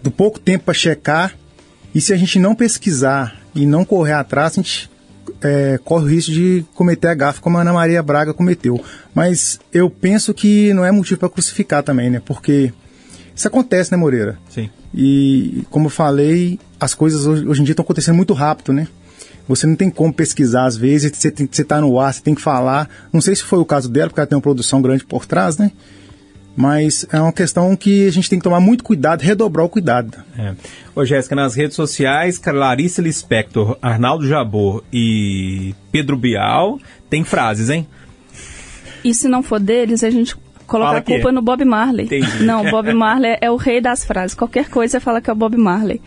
Do 0.04 0.12
pouco 0.12 0.40
tempo 0.40 0.66
para 0.66 0.74
checar. 0.74 1.34
E 1.98 2.02
se 2.02 2.14
a 2.14 2.16
gente 2.16 2.38
não 2.38 2.54
pesquisar 2.54 3.36
e 3.56 3.66
não 3.66 3.84
correr 3.84 4.14
atrás, 4.14 4.52
a 4.54 4.56
gente 4.58 4.88
é, 5.42 5.80
corre 5.84 6.06
o 6.06 6.08
risco 6.08 6.32
de 6.32 6.64
cometer 6.76 7.08
a 7.08 7.16
gafe 7.16 7.42
como 7.42 7.58
a 7.58 7.62
Ana 7.62 7.74
Maria 7.74 8.04
Braga 8.04 8.36
cometeu. 8.36 8.80
Mas 9.16 9.60
eu 9.74 9.90
penso 9.90 10.32
que 10.32 10.72
não 10.76 10.86
é 10.86 10.92
motivo 10.92 11.20
para 11.20 11.28
crucificar 11.28 11.82
também, 11.82 12.12
né? 12.12 12.22
Porque 12.24 12.72
isso 13.36 13.48
acontece, 13.48 13.92
né, 13.92 13.98
Moreira? 13.98 14.38
Sim. 14.48 14.70
E 14.94 15.64
como 15.72 15.88
eu 15.88 15.90
falei, 15.90 16.60
as 16.80 16.94
coisas 16.94 17.26
hoje, 17.26 17.48
hoje 17.48 17.62
em 17.62 17.64
dia 17.64 17.74
estão 17.74 17.84
acontecendo 17.84 18.16
muito 18.16 18.36
rápido, 18.36 18.74
né? 18.74 18.88
Você 19.48 19.66
não 19.66 19.76
tem 19.76 19.90
como 19.90 20.14
pesquisar 20.14 20.66
às 20.66 20.78
vezes, 20.78 21.12
você 21.12 21.34
está 21.64 21.82
no 21.82 22.00
ar, 22.00 22.14
você 22.14 22.22
tem 22.22 22.36
que 22.36 22.42
falar. 22.44 22.88
Não 23.12 23.22
sei 23.22 23.36
se 23.36 23.42
foi 23.42 23.58
o 23.58 23.66
caso 23.66 23.90
dela, 23.90 24.10
porque 24.10 24.20
ela 24.20 24.28
tem 24.28 24.36
uma 24.36 24.42
produção 24.44 24.84
grande 24.84 25.04
por 25.04 25.26
trás, 25.26 25.58
né? 25.58 25.72
Mas 26.58 27.06
é 27.12 27.22
uma 27.22 27.32
questão 27.32 27.76
que 27.76 28.08
a 28.08 28.12
gente 28.12 28.28
tem 28.28 28.40
que 28.40 28.44
tomar 28.44 28.60
muito 28.60 28.84
cuidado, 28.84 29.22
redobrar 29.22 29.64
o 29.64 29.70
cuidado. 29.70 30.18
É. 30.36 30.56
Ô, 30.96 31.06
Jéssica, 31.06 31.36
nas 31.36 31.54
redes 31.54 31.76
sociais, 31.76 32.42
Larissa 32.44 33.00
Lispector, 33.00 33.78
Arnaldo 33.80 34.28
Jabor 34.28 34.84
e 34.92 35.76
Pedro 35.92 36.18
Bial 36.18 36.80
tem 37.12 37.24
frases, 37.24 37.70
hein? 37.70 37.88
E 39.04 39.14
se 39.14 39.28
não 39.28 39.44
for 39.44 39.60
deles, 39.60 40.04
a 40.04 40.10
gente 40.10 40.36
coloca 40.68 40.98
a 40.98 41.02
culpa 41.02 41.32
no 41.32 41.42
Bob 41.42 41.64
Marley. 41.64 42.06
Entendi. 42.06 42.44
Não, 42.44 42.70
Bob 42.70 42.94
Marley 42.94 43.38
é 43.42 43.50
o 43.50 43.56
rei 43.56 43.82
das 43.82 44.04
frases. 44.04 44.36
Qualquer 44.36 44.70
coisa 44.70 45.00
fala 45.00 45.22
que 45.22 45.30
é 45.30 45.34
o 45.34 45.36
Bob 45.36 45.58
Marley. 45.58 46.02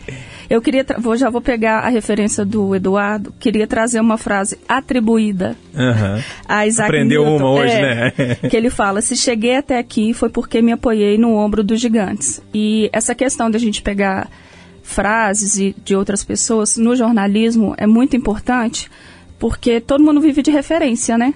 Eu 0.49 0.61
queria, 0.61 0.85
vou, 0.99 1.17
já 1.17 1.29
vou 1.29 1.41
pegar 1.41 1.79
a 1.79 1.89
referência 1.89 2.45
do 2.45 2.75
Eduardo, 2.75 3.33
queria 3.39 3.65
trazer 3.65 3.99
uma 3.99 4.17
frase 4.17 4.59
atribuída 4.67 5.55
uhum. 5.73 6.21
a 6.47 6.67
Isaac 6.67 6.89
Aprendeu 6.89 7.23
Newton, 7.23 7.37
uma 7.37 7.51
hoje, 7.51 7.73
é, 7.73 7.81
né? 7.81 8.35
que 8.49 8.57
ele 8.57 8.69
fala, 8.69 9.01
se 9.01 9.15
cheguei 9.15 9.55
até 9.55 9.77
aqui 9.77 10.13
foi 10.13 10.29
porque 10.29 10.61
me 10.61 10.73
apoiei 10.73 11.17
no 11.17 11.35
ombro 11.35 11.63
dos 11.63 11.79
gigantes. 11.79 12.41
E 12.53 12.89
essa 12.91 13.15
questão 13.15 13.49
da 13.49 13.57
gente 13.57 13.81
pegar 13.81 14.29
frases 14.83 15.57
e 15.57 15.75
de 15.85 15.95
outras 15.95 16.23
pessoas 16.23 16.75
no 16.75 16.95
jornalismo 16.97 17.73
é 17.77 17.87
muito 17.87 18.17
importante, 18.17 18.89
porque 19.39 19.79
todo 19.79 20.03
mundo 20.03 20.19
vive 20.19 20.41
de 20.41 20.51
referência, 20.51 21.17
né? 21.17 21.33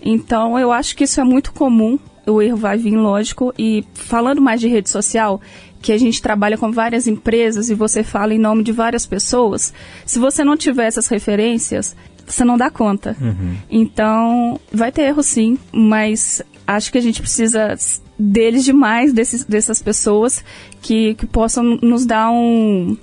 Então, 0.00 0.56
eu 0.58 0.70
acho 0.70 0.94
que 0.94 1.04
isso 1.04 1.20
é 1.20 1.24
muito 1.24 1.52
comum 1.52 1.98
o 2.26 2.40
erro 2.40 2.56
vai 2.56 2.76
vir, 2.76 2.96
lógico. 2.96 3.52
E 3.58 3.84
falando 3.94 4.40
mais 4.40 4.60
de 4.60 4.68
rede 4.68 4.90
social, 4.90 5.40
que 5.80 5.92
a 5.92 5.98
gente 5.98 6.22
trabalha 6.22 6.56
com 6.56 6.72
várias 6.72 7.06
empresas 7.06 7.68
e 7.68 7.74
você 7.74 8.02
fala 8.02 8.34
em 8.34 8.38
nome 8.38 8.62
de 8.62 8.72
várias 8.72 9.04
pessoas, 9.04 9.72
se 10.06 10.18
você 10.18 10.42
não 10.42 10.56
tiver 10.56 10.86
essas 10.86 11.08
referências, 11.08 11.94
você 12.26 12.44
não 12.44 12.56
dá 12.56 12.70
conta. 12.70 13.16
Uhum. 13.20 13.56
Então, 13.70 14.60
vai 14.72 14.90
ter 14.90 15.02
erro 15.02 15.22
sim, 15.22 15.58
mas 15.70 16.42
acho 16.66 16.90
que 16.90 16.98
a 16.98 17.02
gente 17.02 17.20
precisa 17.20 17.76
deles 18.18 18.64
demais, 18.64 19.12
desses, 19.12 19.44
dessas 19.44 19.82
pessoas 19.82 20.42
que, 20.80 21.14
que 21.14 21.26
possam 21.26 21.78
nos 21.82 22.06
dar 22.06 22.30
um, 22.30 22.96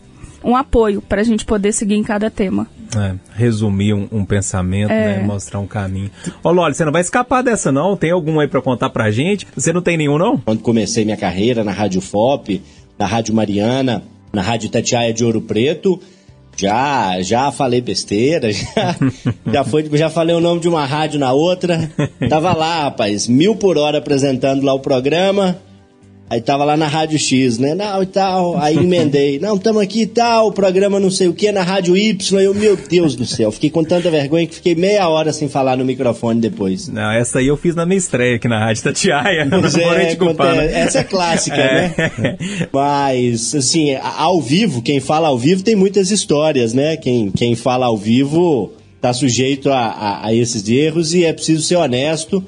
um 0.43 0.55
apoio 0.55 1.01
para 1.01 1.21
a 1.21 1.23
gente 1.23 1.45
poder 1.45 1.73
seguir 1.73 1.95
em 1.95 2.03
cada 2.03 2.29
tema. 2.29 2.67
É, 2.97 3.15
resumir 3.33 3.93
um, 3.93 4.07
um 4.11 4.25
pensamento, 4.25 4.91
é. 4.91 5.17
né, 5.17 5.23
mostrar 5.23 5.59
um 5.59 5.67
caminho. 5.67 6.11
Ô 6.43 6.51
Loli, 6.51 6.73
você 6.73 6.83
não 6.83 6.91
vai 6.91 7.01
escapar 7.01 7.41
dessa 7.41 7.71
não? 7.71 7.95
Tem 7.95 8.11
algum 8.11 8.39
aí 8.39 8.47
para 8.47 8.61
contar 8.61 8.89
pra 8.89 9.09
gente? 9.11 9.47
Você 9.55 9.71
não 9.71 9.81
tem 9.81 9.95
nenhum 9.95 10.17
não? 10.17 10.37
Quando 10.37 10.61
comecei 10.61 11.05
minha 11.05 11.17
carreira 11.17 11.63
na 11.63 11.71
Rádio 11.71 12.01
FOP, 12.01 12.61
na 12.99 13.05
Rádio 13.05 13.33
Mariana, 13.33 14.03
na 14.33 14.41
Rádio 14.41 14.69
Tatiaia 14.69 15.13
de 15.13 15.23
Ouro 15.23 15.41
Preto, 15.41 15.99
já, 16.57 17.21
já 17.21 17.51
falei 17.51 17.81
besteira, 17.81 18.51
já, 18.53 18.95
já, 19.51 19.63
foi, 19.63 19.89
já 19.93 20.09
falei 20.09 20.35
o 20.35 20.41
nome 20.41 20.59
de 20.59 20.67
uma 20.67 20.85
rádio 20.85 21.19
na 21.19 21.31
outra. 21.31 21.89
Tava 22.29 22.53
lá, 22.53 22.83
rapaz, 22.83 23.27
mil 23.27 23.55
por 23.55 23.77
hora 23.77 23.97
apresentando 23.99 24.63
lá 24.63 24.73
o 24.73 24.79
programa. 24.79 25.57
Aí 26.31 26.39
tava 26.39 26.63
lá 26.63 26.77
na 26.77 26.87
Rádio 26.87 27.19
X, 27.19 27.57
né? 27.57 27.75
Não, 27.75 28.01
e 28.01 28.05
tal. 28.05 28.57
Aí 28.57 28.77
emendei. 28.77 29.37
Não, 29.37 29.57
tamo 29.57 29.81
aqui 29.81 30.03
e 30.03 30.07
tal, 30.07 30.47
o 30.47 30.53
programa 30.53 30.97
não 30.97 31.11
sei 31.11 31.27
o 31.27 31.33
que, 31.33 31.51
na 31.51 31.61
Rádio 31.61 31.97
Y. 31.97 32.39
Eu, 32.39 32.53
meu 32.53 32.77
Deus 32.77 33.17
do 33.17 33.25
céu, 33.25 33.51
fiquei 33.51 33.69
com 33.69 33.83
tanta 33.83 34.09
vergonha 34.09 34.47
que 34.47 34.55
fiquei 34.55 34.73
meia 34.73 35.09
hora 35.09 35.33
sem 35.33 35.49
falar 35.49 35.75
no 35.75 35.83
microfone 35.83 36.39
depois. 36.39 36.87
Não, 36.87 37.11
essa 37.11 37.39
aí 37.39 37.47
eu 37.47 37.57
fiz 37.57 37.75
na 37.75 37.85
minha 37.85 37.97
estreia 37.97 38.37
aqui 38.37 38.47
na 38.47 38.59
Rádio 38.59 38.81
Tatiaia. 38.81 39.45
Pois 39.61 39.75
é, 39.75 40.15
culpar, 40.15 40.55
né? 40.55 40.71
Essa 40.71 40.99
é 40.99 41.03
clássica, 41.03 41.57
é. 41.57 41.93
né? 42.17 42.37
Mas, 42.71 43.53
assim, 43.53 43.93
ao 43.95 44.41
vivo, 44.41 44.81
quem 44.81 45.01
fala 45.01 45.27
ao 45.27 45.37
vivo 45.37 45.63
tem 45.63 45.75
muitas 45.75 46.11
histórias, 46.11 46.73
né? 46.73 46.95
Quem, 46.95 47.29
quem 47.29 47.57
fala 47.57 47.87
ao 47.87 47.97
vivo 47.97 48.71
tá 49.01 49.11
sujeito 49.11 49.69
a, 49.69 49.79
a, 49.79 50.27
a 50.27 50.33
esses 50.33 50.65
erros 50.69 51.13
e 51.13 51.25
é 51.25 51.33
preciso 51.33 51.61
ser 51.61 51.75
honesto 51.75 52.41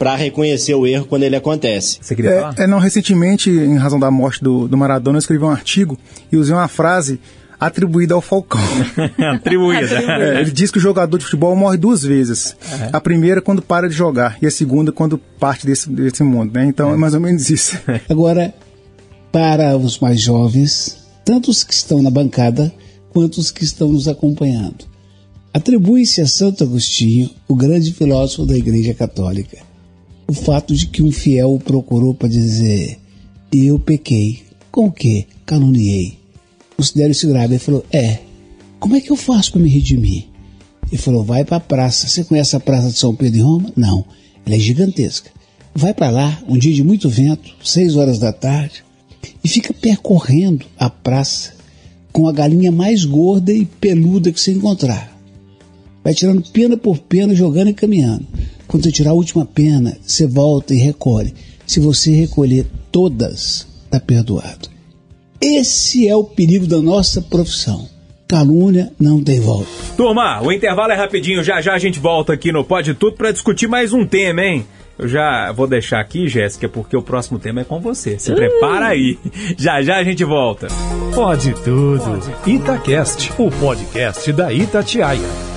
para 0.00 0.16
reconhecer 0.16 0.74
o 0.74 0.86
erro 0.86 1.04
quando 1.04 1.24
ele 1.24 1.36
acontece. 1.36 1.98
Você 2.00 2.16
queria 2.16 2.40
falar? 2.40 2.54
É, 2.58 2.62
é, 2.62 2.66
não, 2.66 2.78
recentemente, 2.78 3.50
em 3.50 3.76
razão 3.76 4.00
da 4.00 4.10
morte 4.10 4.42
do, 4.42 4.66
do 4.66 4.74
Maradona, 4.74 5.18
eu 5.18 5.20
escrevi 5.20 5.44
um 5.44 5.50
artigo 5.50 5.98
e 6.32 6.38
usei 6.38 6.54
uma 6.54 6.68
frase 6.68 7.20
atribuída 7.60 8.14
ao 8.14 8.22
Falcão. 8.22 8.62
atribuída. 9.34 9.94
É, 9.94 10.40
ele 10.40 10.52
diz 10.52 10.70
que 10.70 10.78
o 10.78 10.80
jogador 10.80 11.18
de 11.18 11.24
futebol 11.26 11.54
morre 11.54 11.76
duas 11.76 12.02
vezes. 12.02 12.56
Uhum. 12.72 12.88
A 12.94 12.98
primeira 12.98 13.42
quando 13.42 13.60
para 13.60 13.90
de 13.90 13.94
jogar 13.94 14.38
e 14.40 14.46
a 14.46 14.50
segunda 14.50 14.90
quando 14.90 15.18
parte 15.18 15.66
desse, 15.66 15.90
desse 15.90 16.22
mundo, 16.22 16.54
né? 16.54 16.64
Então 16.64 16.88
é. 16.88 16.94
é 16.94 16.96
mais 16.96 17.12
ou 17.12 17.20
menos 17.20 17.50
isso. 17.50 17.78
Agora, 18.08 18.54
para 19.30 19.76
os 19.76 19.98
mais 19.98 20.18
jovens, 20.18 20.96
tanto 21.26 21.50
os 21.50 21.62
que 21.62 21.74
estão 21.74 22.00
na 22.00 22.10
bancada 22.10 22.72
quanto 23.10 23.36
os 23.36 23.50
que 23.50 23.64
estão 23.64 23.92
nos 23.92 24.08
acompanhando, 24.08 24.86
atribui-se 25.52 26.22
a 26.22 26.26
Santo 26.26 26.64
Agostinho, 26.64 27.28
o 27.46 27.54
grande 27.54 27.92
filósofo 27.92 28.46
da 28.46 28.56
Igreja 28.56 28.94
Católica 28.94 29.68
o 30.30 30.32
fato 30.32 30.74
de 30.76 30.86
que 30.86 31.02
um 31.02 31.10
fiel 31.10 31.52
o 31.52 31.58
procurou 31.58 32.14
para 32.14 32.28
dizer: 32.28 32.98
Eu 33.52 33.80
pequei. 33.80 34.44
Com 34.70 34.86
o 34.86 34.92
quê? 34.92 35.26
Caluniei. 35.44 36.16
Considero 36.76 37.10
isso 37.10 37.26
grave. 37.26 37.54
Ele 37.54 37.58
falou: 37.58 37.84
É. 37.92 38.20
Como 38.78 38.94
é 38.94 39.00
que 39.00 39.10
eu 39.10 39.16
faço 39.16 39.50
para 39.50 39.60
me 39.60 39.68
redimir? 39.68 40.26
Ele 40.88 41.02
falou: 41.02 41.24
Vai 41.24 41.44
para 41.44 41.56
a 41.56 41.60
praça. 41.60 42.06
Você 42.06 42.22
conhece 42.22 42.54
a 42.54 42.60
praça 42.60 42.90
de 42.90 42.96
São 42.96 43.14
Pedro 43.14 43.40
em 43.40 43.42
Roma? 43.42 43.72
Não. 43.76 44.04
Ela 44.46 44.54
é 44.54 44.58
gigantesca. 44.58 45.30
Vai 45.74 45.92
para 45.92 46.10
lá, 46.10 46.40
um 46.48 46.56
dia 46.56 46.72
de 46.72 46.84
muito 46.84 47.08
vento, 47.08 47.54
seis 47.64 47.96
horas 47.96 48.18
da 48.18 48.32
tarde, 48.32 48.84
e 49.42 49.48
fica 49.48 49.72
percorrendo 49.72 50.66
a 50.78 50.90
praça 50.90 51.54
com 52.12 52.28
a 52.28 52.32
galinha 52.32 52.72
mais 52.72 53.04
gorda 53.04 53.52
e 53.52 53.64
peluda 53.64 54.32
que 54.32 54.40
você 54.40 54.52
encontrar. 54.52 55.16
Vai 56.02 56.14
tirando 56.14 56.42
pena 56.50 56.76
por 56.76 56.98
pena, 56.98 57.34
jogando 57.34 57.70
e 57.70 57.74
caminhando. 57.74 58.26
Quando 58.70 58.84
você 58.84 58.92
tirar 58.92 59.10
a 59.10 59.14
última 59.14 59.44
pena, 59.44 59.98
você 60.00 60.28
volta 60.28 60.72
e 60.72 60.78
recolhe. 60.78 61.34
Se 61.66 61.80
você 61.80 62.12
recolher 62.12 62.64
todas, 62.92 63.66
está 63.84 63.98
perdoado. 63.98 64.68
Esse 65.40 66.06
é 66.06 66.14
o 66.14 66.22
perigo 66.22 66.68
da 66.68 66.80
nossa 66.80 67.20
profissão. 67.20 67.88
Calúnia 68.28 68.92
não 68.98 69.24
tem 69.24 69.40
volta. 69.40 69.66
Turma, 69.96 70.40
o 70.40 70.52
intervalo 70.52 70.92
é 70.92 70.94
rapidinho. 70.94 71.42
Já 71.42 71.60
já 71.60 71.74
a 71.74 71.78
gente 71.80 71.98
volta 71.98 72.32
aqui 72.32 72.52
no 72.52 72.62
Pode 72.62 72.94
Tudo 72.94 73.16
para 73.16 73.32
discutir 73.32 73.66
mais 73.66 73.92
um 73.92 74.06
tema, 74.06 74.42
hein? 74.42 74.64
Eu 74.96 75.08
já 75.08 75.50
vou 75.50 75.66
deixar 75.66 75.98
aqui, 75.98 76.28
Jéssica, 76.28 76.68
porque 76.68 76.96
o 76.96 77.02
próximo 77.02 77.40
tema 77.40 77.62
é 77.62 77.64
com 77.64 77.80
você. 77.80 78.20
Se 78.20 78.32
prepara 78.32 78.86
aí. 78.86 79.18
Já 79.58 79.82
já 79.82 79.96
a 79.96 80.04
gente 80.04 80.22
volta. 80.22 80.68
Pode 81.12 81.54
tudo. 81.64 82.20
Itacast, 82.46 83.32
o 83.36 83.50
podcast 83.50 84.32
da 84.32 84.52
Itatiaia. 84.52 85.49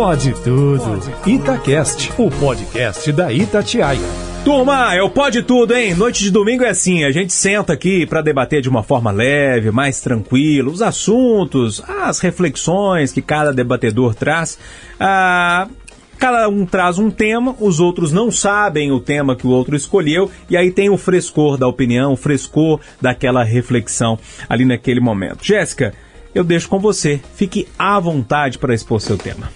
Pode 0.00 0.32
tudo. 0.42 0.98
Itacast, 1.26 2.10
o 2.16 2.30
podcast 2.30 3.12
da 3.12 3.30
Itatiaia. 3.30 4.00
Turma, 4.42 4.96
eu 4.96 5.10
pode 5.10 5.42
tudo, 5.42 5.76
hein? 5.76 5.94
Noite 5.94 6.24
de 6.24 6.30
domingo 6.30 6.64
é 6.64 6.70
assim, 6.70 7.04
a 7.04 7.10
gente 7.10 7.34
senta 7.34 7.74
aqui 7.74 8.06
para 8.06 8.22
debater 8.22 8.62
de 8.62 8.68
uma 8.70 8.82
forma 8.82 9.10
leve, 9.10 9.70
mais 9.70 10.00
tranquila, 10.00 10.70
os 10.70 10.80
assuntos, 10.80 11.82
as 11.86 12.18
reflexões 12.18 13.12
que 13.12 13.20
cada 13.20 13.52
debatedor 13.52 14.14
traz. 14.14 14.58
Ah, 14.98 15.68
cada 16.18 16.48
um 16.48 16.64
traz 16.64 16.98
um 16.98 17.10
tema, 17.10 17.54
os 17.60 17.78
outros 17.78 18.10
não 18.10 18.30
sabem 18.30 18.90
o 18.90 19.00
tema 19.00 19.36
que 19.36 19.46
o 19.46 19.50
outro 19.50 19.76
escolheu, 19.76 20.30
e 20.48 20.56
aí 20.56 20.70
tem 20.70 20.88
o 20.88 20.96
frescor 20.96 21.58
da 21.58 21.68
opinião, 21.68 22.14
o 22.14 22.16
frescor 22.16 22.80
daquela 23.02 23.44
reflexão 23.44 24.18
ali 24.48 24.64
naquele 24.64 24.98
momento. 24.98 25.44
Jéssica, 25.44 25.92
eu 26.34 26.42
deixo 26.42 26.70
com 26.70 26.78
você. 26.78 27.20
Fique 27.34 27.68
à 27.78 28.00
vontade 28.00 28.56
para 28.56 28.72
expor 28.72 28.98
seu 28.98 29.18
tema. 29.18 29.50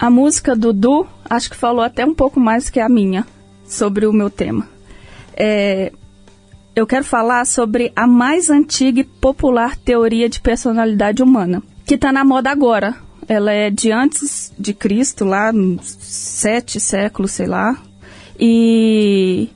A 0.00 0.08
música 0.08 0.56
do 0.56 0.72
Du, 0.72 1.06
acho 1.28 1.50
que 1.50 1.56
falou 1.56 1.84
até 1.84 2.06
um 2.06 2.14
pouco 2.14 2.40
mais 2.40 2.70
que 2.70 2.80
a 2.80 2.88
minha 2.88 3.26
sobre 3.66 4.06
o 4.06 4.14
meu 4.14 4.30
tema. 4.30 4.66
É, 5.36 5.92
eu 6.74 6.86
quero 6.86 7.04
falar 7.04 7.44
sobre 7.44 7.92
a 7.94 8.06
mais 8.06 8.48
antiga 8.48 9.00
e 9.00 9.04
popular 9.04 9.76
teoria 9.76 10.26
de 10.26 10.40
personalidade 10.40 11.22
humana, 11.22 11.62
que 11.84 11.96
está 11.96 12.10
na 12.10 12.24
moda 12.24 12.50
agora. 12.50 12.96
Ela 13.28 13.52
é 13.52 13.68
de 13.68 13.92
antes 13.92 14.50
de 14.58 14.72
Cristo, 14.72 15.26
lá, 15.26 15.52
sete 15.82 16.80
séculos, 16.80 17.32
sei 17.32 17.46
lá. 17.46 17.76
E 18.38 19.50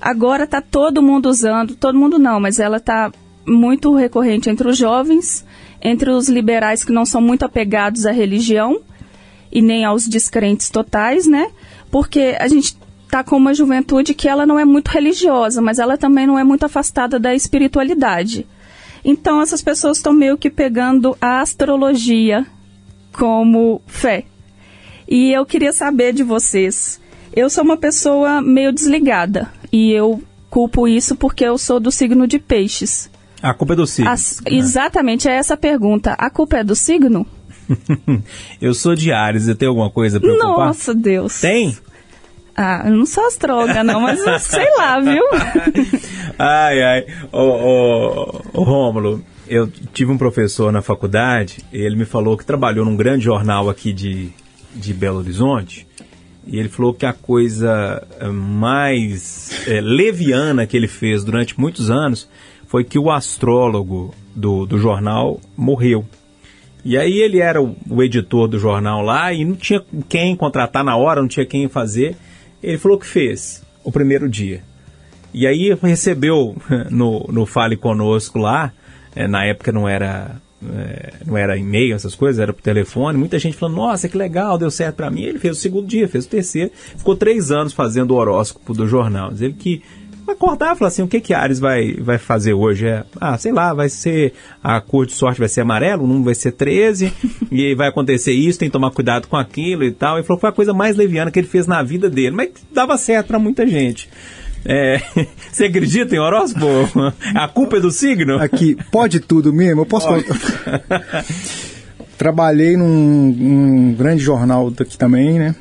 agora 0.00 0.44
está 0.44 0.60
todo 0.60 1.00
mundo 1.00 1.26
usando, 1.26 1.76
todo 1.76 1.96
mundo 1.96 2.18
não, 2.18 2.40
mas 2.40 2.58
ela 2.58 2.78
está 2.78 3.12
muito 3.46 3.94
recorrente 3.94 4.50
entre 4.50 4.68
os 4.68 4.76
jovens, 4.76 5.44
entre 5.80 6.10
os 6.10 6.28
liberais 6.28 6.82
que 6.82 6.90
não 6.90 7.04
são 7.04 7.20
muito 7.20 7.44
apegados 7.44 8.04
à 8.04 8.10
religião 8.10 8.80
e 9.50 9.62
nem 9.62 9.84
aos 9.84 10.06
descrentes 10.06 10.70
totais, 10.70 11.26
né? 11.26 11.50
Porque 11.90 12.36
a 12.38 12.48
gente 12.48 12.76
está 13.04 13.22
com 13.22 13.36
uma 13.36 13.54
juventude 13.54 14.14
que 14.14 14.28
ela 14.28 14.44
não 14.44 14.58
é 14.58 14.64
muito 14.64 14.88
religiosa, 14.88 15.62
mas 15.62 15.78
ela 15.78 15.96
também 15.96 16.26
não 16.26 16.38
é 16.38 16.44
muito 16.44 16.66
afastada 16.66 17.18
da 17.18 17.34
espiritualidade. 17.34 18.46
Então 19.04 19.40
essas 19.40 19.62
pessoas 19.62 19.98
estão 19.98 20.12
meio 20.12 20.36
que 20.36 20.50
pegando 20.50 21.16
a 21.20 21.40
astrologia 21.40 22.44
como 23.12 23.80
fé. 23.86 24.24
E 25.08 25.30
eu 25.32 25.46
queria 25.46 25.72
saber 25.72 26.12
de 26.12 26.24
vocês. 26.24 27.00
Eu 27.32 27.48
sou 27.48 27.62
uma 27.62 27.76
pessoa 27.76 28.42
meio 28.42 28.72
desligada 28.72 29.48
e 29.72 29.92
eu 29.92 30.22
culpo 30.50 30.88
isso 30.88 31.14
porque 31.14 31.44
eu 31.44 31.56
sou 31.56 31.78
do 31.78 31.92
signo 31.92 32.26
de 32.26 32.38
peixes. 32.38 33.10
A 33.42 33.54
culpa 33.54 33.74
é 33.74 33.76
do 33.76 33.86
signo. 33.86 34.10
As, 34.10 34.40
exatamente, 34.46 35.28
é 35.28 35.32
essa 35.32 35.54
a 35.54 35.56
pergunta. 35.56 36.14
A 36.18 36.28
culpa 36.30 36.58
é 36.58 36.64
do 36.64 36.74
signo? 36.74 37.26
eu 38.60 38.74
sou 38.74 38.94
de 38.94 39.12
Ares, 39.12 39.48
eu 39.48 39.54
tenho 39.54 39.70
alguma 39.70 39.90
coisa 39.90 40.20
pra 40.20 40.28
culpar? 40.28 40.66
Nossa, 40.66 40.94
Deus. 40.94 41.40
Tem? 41.40 41.76
Ah, 42.56 42.84
eu 42.86 42.92
não 42.92 43.04
sou 43.04 43.26
astróloga, 43.26 43.84
não, 43.84 44.00
mas 44.00 44.18
eu 44.18 44.38
sei 44.40 44.66
lá, 44.76 44.98
viu? 44.98 45.22
ai, 46.38 46.82
ai. 46.82 47.06
Ô, 47.30 47.40
ô, 47.40 48.42
ô, 48.54 48.62
Rômulo, 48.62 49.22
eu 49.46 49.70
tive 49.92 50.10
um 50.10 50.16
professor 50.16 50.72
na 50.72 50.80
faculdade, 50.80 51.58
e 51.70 51.78
ele 51.78 51.96
me 51.96 52.06
falou 52.06 52.36
que 52.36 52.46
trabalhou 52.46 52.84
num 52.84 52.96
grande 52.96 53.24
jornal 53.24 53.68
aqui 53.68 53.92
de, 53.92 54.30
de 54.74 54.94
Belo 54.94 55.18
Horizonte, 55.18 55.86
e 56.46 56.58
ele 56.58 56.68
falou 56.68 56.94
que 56.94 57.04
a 57.04 57.12
coisa 57.12 58.06
eh, 58.20 58.28
mais 58.28 59.50
é, 59.66 59.80
leviana 59.80 60.64
que 60.64 60.76
ele 60.76 60.86
fez 60.86 61.24
durante 61.24 61.58
muitos 61.58 61.90
anos 61.90 62.28
foi 62.68 62.84
que 62.84 62.98
o 62.98 63.10
astrólogo 63.10 64.14
do, 64.34 64.64
do 64.64 64.78
jornal 64.78 65.40
morreu. 65.56 66.04
E 66.88 66.96
aí 66.96 67.18
ele 67.18 67.40
era 67.40 67.60
o, 67.60 67.74
o, 67.90 68.00
editor 68.00 68.46
do 68.46 68.60
jornal 68.60 69.02
lá 69.02 69.32
e 69.32 69.44
não 69.44 69.56
tinha 69.56 69.82
quem 70.08 70.36
contratar 70.36 70.84
na 70.84 70.96
hora, 70.96 71.20
não 71.20 71.26
tinha 71.26 71.44
quem 71.44 71.66
fazer. 71.68 72.14
Ele 72.62 72.78
falou 72.78 72.96
que 72.96 73.06
fez 73.06 73.60
o 73.82 73.90
primeiro 73.90 74.28
dia. 74.28 74.62
E 75.34 75.48
aí 75.48 75.76
recebeu 75.82 76.56
no, 76.88 77.26
no 77.28 77.44
Fale 77.44 77.76
Conosco 77.76 78.38
lá, 78.38 78.72
é, 79.16 79.26
na 79.26 79.44
época 79.44 79.72
não 79.72 79.88
era 79.88 80.40
é, 80.64 81.14
não 81.26 81.36
era 81.36 81.56
e-mail, 81.56 81.92
essas 81.92 82.14
coisas, 82.14 82.40
era 82.40 82.52
por 82.52 82.62
telefone. 82.62 83.18
Muita 83.18 83.36
gente 83.40 83.56
falando, 83.56 83.78
nossa, 83.78 84.08
que 84.08 84.16
legal, 84.16 84.56
deu 84.56 84.70
certo 84.70 84.94
para 84.94 85.10
mim. 85.10 85.24
Ele 85.24 85.40
fez 85.40 85.58
o 85.58 85.60
segundo 85.60 85.88
dia, 85.88 86.06
fez 86.06 86.24
o 86.24 86.28
terceiro. 86.28 86.70
Ficou 86.72 87.16
três 87.16 87.50
anos 87.50 87.72
fazendo 87.72 88.12
o 88.12 88.14
horóscopo 88.16 88.72
do 88.72 88.86
jornal. 88.86 89.32
Diz 89.32 89.42
ele 89.42 89.54
que 89.54 89.82
acordar 90.34 90.74
e 90.74 90.78
falar 90.78 90.88
assim, 90.88 91.02
o 91.02 91.08
que 91.08 91.20
que 91.20 91.34
Ares 91.34 91.58
vai, 91.58 91.94
vai 91.94 92.18
fazer 92.18 92.54
hoje? 92.54 92.86
É, 92.86 93.04
ah, 93.20 93.36
sei 93.38 93.52
lá, 93.52 93.72
vai 93.72 93.88
ser, 93.88 94.32
a 94.62 94.80
cor 94.80 95.06
de 95.06 95.12
sorte 95.12 95.38
vai 95.38 95.48
ser 95.48 95.62
amarelo, 95.62 96.04
o 96.04 96.06
número 96.06 96.24
vai 96.24 96.34
ser 96.34 96.52
13, 96.52 97.12
e 97.50 97.74
vai 97.74 97.88
acontecer 97.88 98.32
isso, 98.32 98.58
tem 98.58 98.68
que 98.68 98.72
tomar 98.72 98.90
cuidado 98.90 99.28
com 99.28 99.36
aquilo 99.36 99.84
e 99.84 99.92
tal. 99.92 100.16
Ele 100.16 100.26
falou 100.26 100.38
que 100.38 100.42
foi 100.42 100.50
a 100.50 100.52
coisa 100.52 100.72
mais 100.72 100.96
leviana 100.96 101.30
que 101.30 101.38
ele 101.38 101.48
fez 101.48 101.66
na 101.66 101.82
vida 101.82 102.10
dele, 102.10 102.34
mas 102.34 102.50
dava 102.72 102.96
certo 102.98 103.28
para 103.28 103.38
muita 103.38 103.66
gente. 103.66 104.08
É, 104.64 105.00
você 105.50 105.66
acredita 105.66 106.14
em 106.14 106.18
horóscopo? 106.18 106.66
A 107.34 107.48
culpa 107.48 107.76
é 107.76 107.80
do 107.80 107.90
signo? 107.90 108.40
Aqui, 108.40 108.76
pode 108.90 109.20
tudo 109.20 109.52
mesmo? 109.52 109.82
Eu 109.82 109.86
posso. 109.86 110.08
Trabalhei 112.18 112.76
num, 112.76 113.30
num 113.30 113.94
grande 113.94 114.22
jornal 114.22 114.70
daqui 114.70 114.96
também, 114.96 115.38
né? 115.38 115.54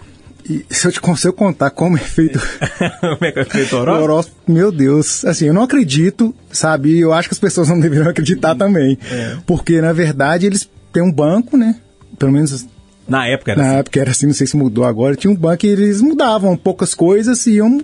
E 0.48 0.64
se 0.70 0.88
eu 0.88 0.92
te 0.92 1.02
consigo 1.02 1.34
contar 1.34 1.72
como 1.72 1.98
é 1.98 2.02
feito. 2.02 2.40
como 3.02 3.18
é 3.22 3.32
que 3.32 3.40
é 3.40 3.46
feito 3.46 3.76
o 3.76 3.80
horóscopo? 3.80 4.52
Meu 4.52 4.72
Deus. 4.72 5.26
Assim, 5.26 5.46
eu 5.48 5.54
não 5.54 5.64
acredito, 5.64 6.36
sabe? 6.52 7.00
Eu 7.00 7.14
acho 7.14 7.30
que 7.30 7.34
as 7.34 7.40
pessoas 7.40 7.68
não 7.68 7.80
deveriam 7.82 8.10
acreditar 8.10 8.56
também. 8.56 8.98
É. 9.10 9.38
Porque, 9.46 9.82
na 9.82 9.92
verdade, 9.92 10.46
eles 10.46 10.70
têm 10.94 11.02
um 11.02 11.12
banco, 11.12 11.58
né? 11.58 11.76
Pelo 12.20 12.32
menos. 12.32 12.66
Na 13.08 13.28
época 13.28 13.52
era 13.52 13.62
Na 13.62 13.70
assim. 13.70 13.78
época 13.78 14.00
era 14.00 14.12
assim, 14.12 14.26
não 14.28 14.34
sei 14.34 14.46
se 14.46 14.56
mudou 14.56 14.86
agora. 14.86 15.16
Tinha 15.16 15.32
um 15.32 15.36
banco 15.36 15.66
e 15.66 15.70
eles 15.70 16.02
mudavam 16.02 16.56
poucas 16.56 16.94
coisas 16.94 17.46
e 17.48 17.54
iam 17.54 17.84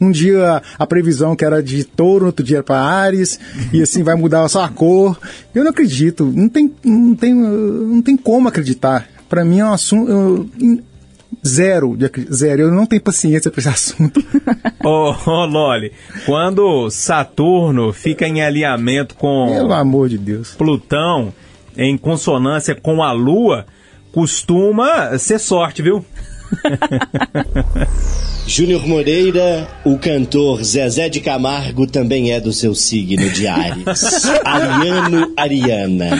um 0.00 0.10
dia 0.10 0.62
a 0.78 0.86
previsão 0.86 1.34
que 1.34 1.44
era 1.44 1.62
de 1.62 1.84
touro, 1.84 2.26
outro 2.26 2.44
dia 2.44 2.62
para 2.62 2.80
Ares, 2.80 3.38
e 3.72 3.80
assim 3.82 4.02
vai 4.02 4.14
mudar 4.14 4.48
só 4.48 4.62
a 4.64 4.68
cor. 4.68 5.18
Eu 5.54 5.64
não 5.64 5.70
acredito, 5.70 6.24
não 6.24 6.48
tem, 6.48 6.72
não 6.84 7.14
tem, 7.14 7.34
não 7.34 8.02
tem 8.02 8.16
como 8.16 8.48
acreditar. 8.48 9.08
Para 9.28 9.44
mim 9.44 9.60
é 9.60 9.64
um 9.64 9.72
assunto. 9.72 10.10
Eu, 10.10 10.48
Zero, 11.46 11.98
zero. 12.32 12.62
Eu 12.62 12.70
não 12.70 12.86
tenho 12.86 13.02
paciência 13.02 13.50
para 13.50 13.60
esse 13.60 13.68
assunto. 13.68 14.20
Ô, 14.84 15.10
oh, 15.10 15.16
oh, 15.26 15.44
Loli, 15.44 15.92
quando 16.24 16.88
Saturno 16.90 17.92
fica 17.92 18.26
em 18.26 18.42
alinhamento 18.42 19.16
com. 19.16 19.48
Pelo 19.48 19.72
amor 19.72 20.08
de 20.08 20.18
Deus. 20.18 20.54
Plutão, 20.54 21.32
em 21.76 21.98
consonância 21.98 22.74
com 22.74 23.02
a 23.02 23.10
Lua, 23.10 23.66
costuma 24.12 25.18
ser 25.18 25.40
sorte, 25.40 25.82
viu? 25.82 26.04
Júnior 28.46 28.86
Moreira, 28.86 29.68
o 29.84 29.98
cantor 29.98 30.62
Zezé 30.62 31.08
de 31.08 31.20
Camargo 31.20 31.86
também 31.86 32.32
é 32.32 32.40
do 32.40 32.52
seu 32.52 32.74
signo 32.74 33.30
de 33.30 33.46
Ares. 33.46 34.26
Ariano 34.44 35.32
Ariana. 35.36 36.10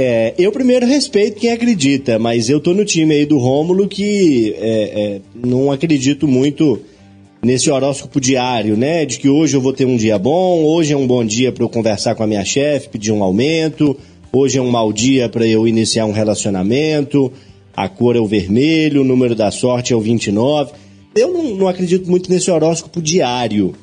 É, 0.00 0.32
eu 0.38 0.52
primeiro 0.52 0.86
respeito 0.86 1.40
quem 1.40 1.50
acredita, 1.50 2.20
mas 2.20 2.48
eu 2.48 2.60
tô 2.60 2.72
no 2.72 2.84
time 2.84 3.12
aí 3.12 3.26
do 3.26 3.36
Rômulo 3.36 3.88
que 3.88 4.54
é, 4.56 4.60
é, 4.94 5.20
não 5.44 5.72
acredito 5.72 6.28
muito 6.28 6.80
nesse 7.42 7.68
horóscopo 7.68 8.20
diário, 8.20 8.76
né? 8.76 9.04
De 9.04 9.18
que 9.18 9.28
hoje 9.28 9.56
eu 9.56 9.60
vou 9.60 9.72
ter 9.72 9.86
um 9.86 9.96
dia 9.96 10.16
bom, 10.16 10.62
hoje 10.62 10.92
é 10.92 10.96
um 10.96 11.04
bom 11.04 11.24
dia 11.24 11.50
para 11.50 11.64
eu 11.64 11.68
conversar 11.68 12.14
com 12.14 12.22
a 12.22 12.28
minha 12.28 12.44
chefe, 12.44 12.90
pedir 12.90 13.10
um 13.10 13.24
aumento, 13.24 13.98
hoje 14.32 14.56
é 14.56 14.62
um 14.62 14.70
mau 14.70 14.92
dia 14.92 15.28
para 15.28 15.44
eu 15.44 15.66
iniciar 15.66 16.06
um 16.06 16.12
relacionamento. 16.12 17.32
a 17.76 17.88
cor 17.88 18.14
é 18.14 18.20
o 18.20 18.26
vermelho, 18.26 19.00
o 19.00 19.04
número 19.04 19.34
da 19.34 19.50
sorte 19.50 19.92
é 19.92 19.96
o 19.96 20.00
29. 20.00 20.74
Eu 21.12 21.32
não, 21.32 21.56
não 21.56 21.66
acredito 21.66 22.08
muito 22.08 22.30
nesse 22.30 22.48
horóscopo 22.52 23.02
diário, 23.02 23.74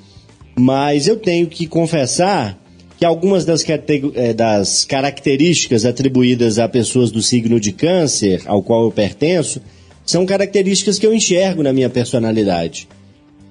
mas 0.57 1.09
eu 1.09 1.17
tenho 1.17 1.47
que 1.47 1.67
confessar 1.67 2.57
que 2.97 3.05
algumas 3.05 3.43
das, 3.43 3.63
eh, 3.67 4.33
das, 4.33 4.85
características 4.85 5.85
atribuídas 5.85 6.59
a 6.59 6.67
pessoas 6.67 7.11
do 7.11 7.21
signo 7.21 7.59
de 7.59 7.71
Câncer, 7.71 8.41
ao 8.45 8.63
qual 8.63 8.85
eu 8.85 8.91
pertenço, 8.91 9.61
são 10.05 10.25
características 10.25 10.97
que 10.97 11.05
eu 11.05 11.13
enxergo 11.13 11.63
na 11.63 11.73
minha 11.73 11.89
personalidade. 11.89 12.87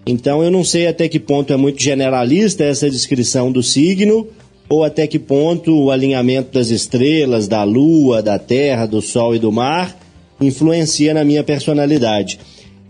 Então 0.06 0.42
eu 0.42 0.50
não 0.50 0.64
sei 0.64 0.86
até 0.86 1.08
que 1.08 1.18
ponto 1.18 1.52
é 1.52 1.56
muito 1.56 1.82
generalista 1.82 2.64
essa 2.64 2.90
descrição 2.90 3.50
do 3.50 3.62
signo, 3.62 4.28
ou 4.68 4.82
até 4.82 5.06
que 5.06 5.18
ponto 5.18 5.84
o 5.84 5.90
alinhamento 5.90 6.52
das 6.52 6.70
estrelas, 6.70 7.46
da 7.46 7.64
lua, 7.64 8.22
da 8.22 8.38
terra, 8.38 8.86
do 8.86 9.02
sol 9.02 9.34
e 9.34 9.38
do 9.38 9.52
mar 9.52 9.98
influencia 10.40 11.14
na 11.14 11.24
minha 11.24 11.44
personalidade. 11.44 12.38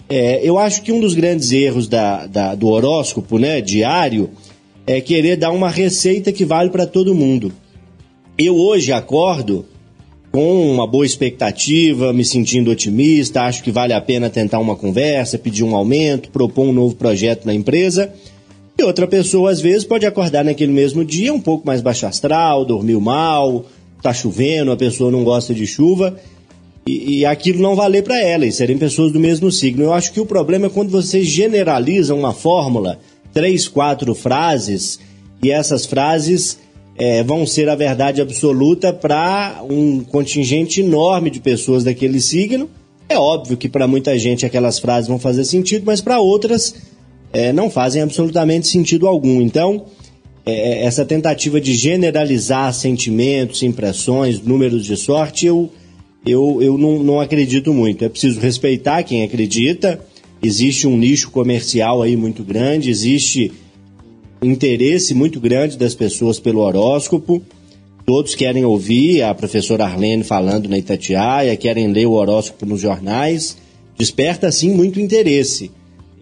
É, 0.09 0.41
eu 0.43 0.59
acho 0.59 0.83
que 0.83 0.93
um 0.93 1.01
dos 1.01 1.15
grandes 1.15 1.51
erros 1.53 1.89
da, 1.89 2.27
da, 2.27 2.55
do 2.55 2.69
horóscopo 2.69 3.39
né, 3.39 3.61
diário 3.61 4.31
é 4.87 5.01
querer 5.01 5.37
dar 5.37 5.51
uma 5.51 5.71
receita 5.71 6.33
que 6.33 6.45
vale 6.45 6.71
para 6.71 6.87
todo 6.87 7.15
mundo. 7.15 7.53
Eu 8.37 8.57
hoje 8.57 8.93
acordo 8.93 9.65
com 10.31 10.73
uma 10.73 10.87
boa 10.87 11.07
expectativa, 11.07 12.13
me 12.13 12.25
sentindo 12.25 12.71
otimista, 12.71 13.43
acho 13.43 13.63
que 13.63 13.71
vale 13.71 13.93
a 13.93 14.01
pena 14.01 14.29
tentar 14.29 14.59
uma 14.59 14.75
conversa, 14.75 15.39
pedir 15.39 15.63
um 15.63 15.77
aumento, 15.77 16.29
propor 16.31 16.65
um 16.65 16.73
novo 16.73 16.97
projeto 16.97 17.47
na 17.47 17.55
empresa. 17.55 18.13
E 18.77 18.83
outra 18.83 19.07
pessoa, 19.07 19.53
às 19.53 19.61
vezes, 19.61 19.85
pode 19.85 20.05
acordar 20.05 20.45
naquele 20.45 20.73
mesmo 20.73 21.05
dia 21.05 21.33
um 21.33 21.41
pouco 21.41 21.65
mais 21.65 21.81
baixo 21.81 22.07
astral, 22.07 22.65
dormiu 22.65 23.01
mal, 23.01 23.65
tá 24.03 24.13
chovendo, 24.13 24.73
a 24.73 24.77
pessoa 24.77 25.13
não 25.13 25.23
gosta 25.23 25.55
de 25.55 25.65
chuva, 25.69 26.17
e, 26.85 27.21
e 27.21 27.27
aquilo 27.27 27.63
não 27.63 27.77
valer 27.77 28.03
para 28.03 28.21
ela, 28.21 28.45
e 28.45 28.51
serem 28.51 28.77
pessoas 28.77 29.13
do 29.13 29.21
mesmo 29.21 29.53
signo. 29.53 29.85
Eu 29.85 29.93
acho 29.93 30.13
que 30.13 30.21
o 30.21 30.27
problema 30.27 30.67
é 30.67 30.71
quando 30.71 30.91
você 30.91 31.23
generaliza 31.23 32.13
uma 32.13 32.33
fórmula 32.33 32.99
três, 33.35 33.69
quatro 33.69 34.15
frases 34.15 35.01
e 35.43 35.51
essas 35.51 35.85
frases 35.85 36.59
é, 36.97 37.23
vão 37.23 37.47
ser 37.47 37.69
a 37.69 37.75
verdade 37.75 38.23
absoluta 38.23 38.93
para 38.93 39.63
um 39.69 40.01
contingente 40.01 40.81
enorme 40.81 41.29
de 41.29 41.41
pessoas 41.41 41.83
daquele 41.85 42.21
signo. 42.21 42.71
É 43.09 43.19
óbvio 43.19 43.57
que 43.57 43.69
para 43.69 43.87
muita 43.87 44.17
gente 44.19 44.47
aquelas 44.47 44.79
frases 44.79 45.09
vão 45.09 45.19
fazer 45.19 45.45
sentido, 45.45 45.83
mas 45.85 46.01
para 46.01 46.21
outras 46.21 46.75
é, 47.33 47.53
não 47.53 47.69
fazem 47.69 48.01
absolutamente 48.01 48.69
sentido 48.69 49.09
algum. 49.09 49.43
Então, 49.43 49.87
é, 50.47 50.85
essa 50.85 51.05
tentativa 51.05 51.61
de 51.61 51.75
generalizar 51.75 52.73
sentimentos, 52.73 53.63
impressões, 53.63 54.41
números 54.41 54.87
de 54.87 54.97
sorte, 54.97 55.47
eu, 55.47 55.71
eu, 56.25 56.63
eu 56.63 56.79
não, 56.79 57.03
não 57.03 57.21
acredito 57.21 57.75
muito. 57.75 58.05
É 58.05 58.09
preciso 58.09 58.39
respeitar 58.41 59.03
quem 59.03 59.25
acredita 59.25 60.01
existe 60.47 60.87
um 60.87 60.97
nicho 60.97 61.31
comercial 61.31 62.03
aí 62.03 62.17
muito 62.17 62.43
grande, 62.43 62.91
existe 62.91 63.53
interesse 64.43 65.15
muito 65.15 65.41
grande 65.41 65.79
das 65.79 65.95
pessoas 65.95 66.39
pelo 66.39 66.61
horóscopo. 66.61 67.43
Todos 68.05 68.35
querem 68.35 68.65
ouvir 68.65 69.23
a 69.23 69.35
professora 69.35 69.85
Arlene 69.85 70.23
falando 70.23 70.69
na 70.69 70.77
Itatiaia, 70.77 71.57
querem 71.57 71.91
ler 71.91 72.07
o 72.07 72.13
horóscopo 72.13 72.67
nos 72.67 72.81
jornais. 72.81 73.57
Desperta, 73.97 74.53
sim, 74.53 74.75
muito 74.75 75.01
interesse. 75.01 75.71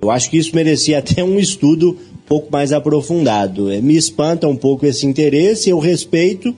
Eu 0.00 0.10
acho 0.10 0.30
que 0.30 0.36
isso 0.36 0.54
merecia 0.54 0.98
até 0.98 1.24
um 1.24 1.38
estudo 1.38 1.98
um 2.12 2.26
pouco 2.26 2.52
mais 2.52 2.72
aprofundado. 2.72 3.70
É, 3.70 3.80
me 3.80 3.96
espanta 3.96 4.46
um 4.46 4.56
pouco 4.56 4.86
esse 4.86 5.06
interesse, 5.06 5.70
eu 5.70 5.78
respeito 5.78 6.54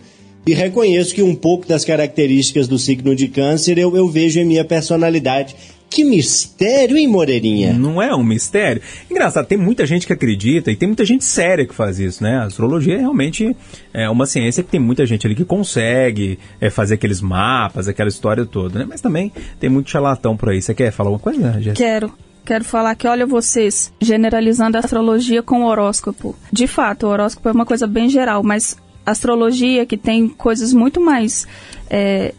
e 0.46 0.52
reconheço 0.52 1.14
que 1.14 1.22
um 1.22 1.34
pouco 1.34 1.66
das 1.66 1.84
características 1.84 2.68
do 2.68 2.78
signo 2.78 3.16
de 3.16 3.28
câncer 3.28 3.78
eu, 3.78 3.96
eu 3.96 4.06
vejo 4.08 4.38
em 4.38 4.44
minha 4.44 4.64
personalidade 4.64 5.56
que 5.94 6.02
mistério, 6.02 6.96
hein, 6.96 7.06
Moreirinha? 7.06 7.72
Não 7.72 8.02
é 8.02 8.12
um 8.12 8.24
mistério? 8.24 8.82
Engraçado, 9.08 9.46
tem 9.46 9.56
muita 9.56 9.86
gente 9.86 10.08
que 10.08 10.12
acredita 10.12 10.72
e 10.72 10.76
tem 10.76 10.88
muita 10.88 11.04
gente 11.04 11.24
séria 11.24 11.64
que 11.64 11.72
faz 11.72 12.00
isso, 12.00 12.20
né? 12.20 12.38
A 12.38 12.44
astrologia 12.46 12.96
é 12.96 12.98
realmente 12.98 13.56
é 13.92 14.10
uma 14.10 14.26
ciência 14.26 14.64
que 14.64 14.70
tem 14.70 14.80
muita 14.80 15.06
gente 15.06 15.24
ali 15.24 15.36
que 15.36 15.44
consegue 15.44 16.36
é, 16.60 16.68
fazer 16.68 16.94
aqueles 16.94 17.20
mapas, 17.20 17.86
aquela 17.86 18.08
história 18.08 18.44
toda, 18.44 18.80
né? 18.80 18.86
Mas 18.88 19.00
também 19.00 19.32
tem 19.60 19.70
muito 19.70 19.88
charlatão 19.88 20.36
por 20.36 20.48
aí. 20.48 20.60
Você 20.60 20.74
quer 20.74 20.90
falar 20.90 21.10
alguma 21.10 21.22
coisa, 21.22 21.52
Jéssica? 21.60 21.74
Quero. 21.74 22.12
Quero 22.44 22.64
falar 22.64 22.94
que, 22.96 23.06
olha 23.06 23.24
vocês, 23.24 23.90
generalizando 23.98 24.76
a 24.76 24.80
astrologia 24.80 25.42
com 25.42 25.62
o 25.62 25.66
horóscopo. 25.66 26.36
De 26.52 26.66
fato, 26.66 27.06
o 27.06 27.08
horóscopo 27.08 27.48
é 27.48 27.52
uma 27.52 27.64
coisa 27.64 27.86
bem 27.86 28.08
geral, 28.08 28.42
mas 28.42 28.76
astrologia 29.06 29.86
que 29.86 29.96
tem 29.96 30.28
coisas 30.28 30.72
muito 30.72 31.00
mais 31.00 31.46
é, 31.88 32.34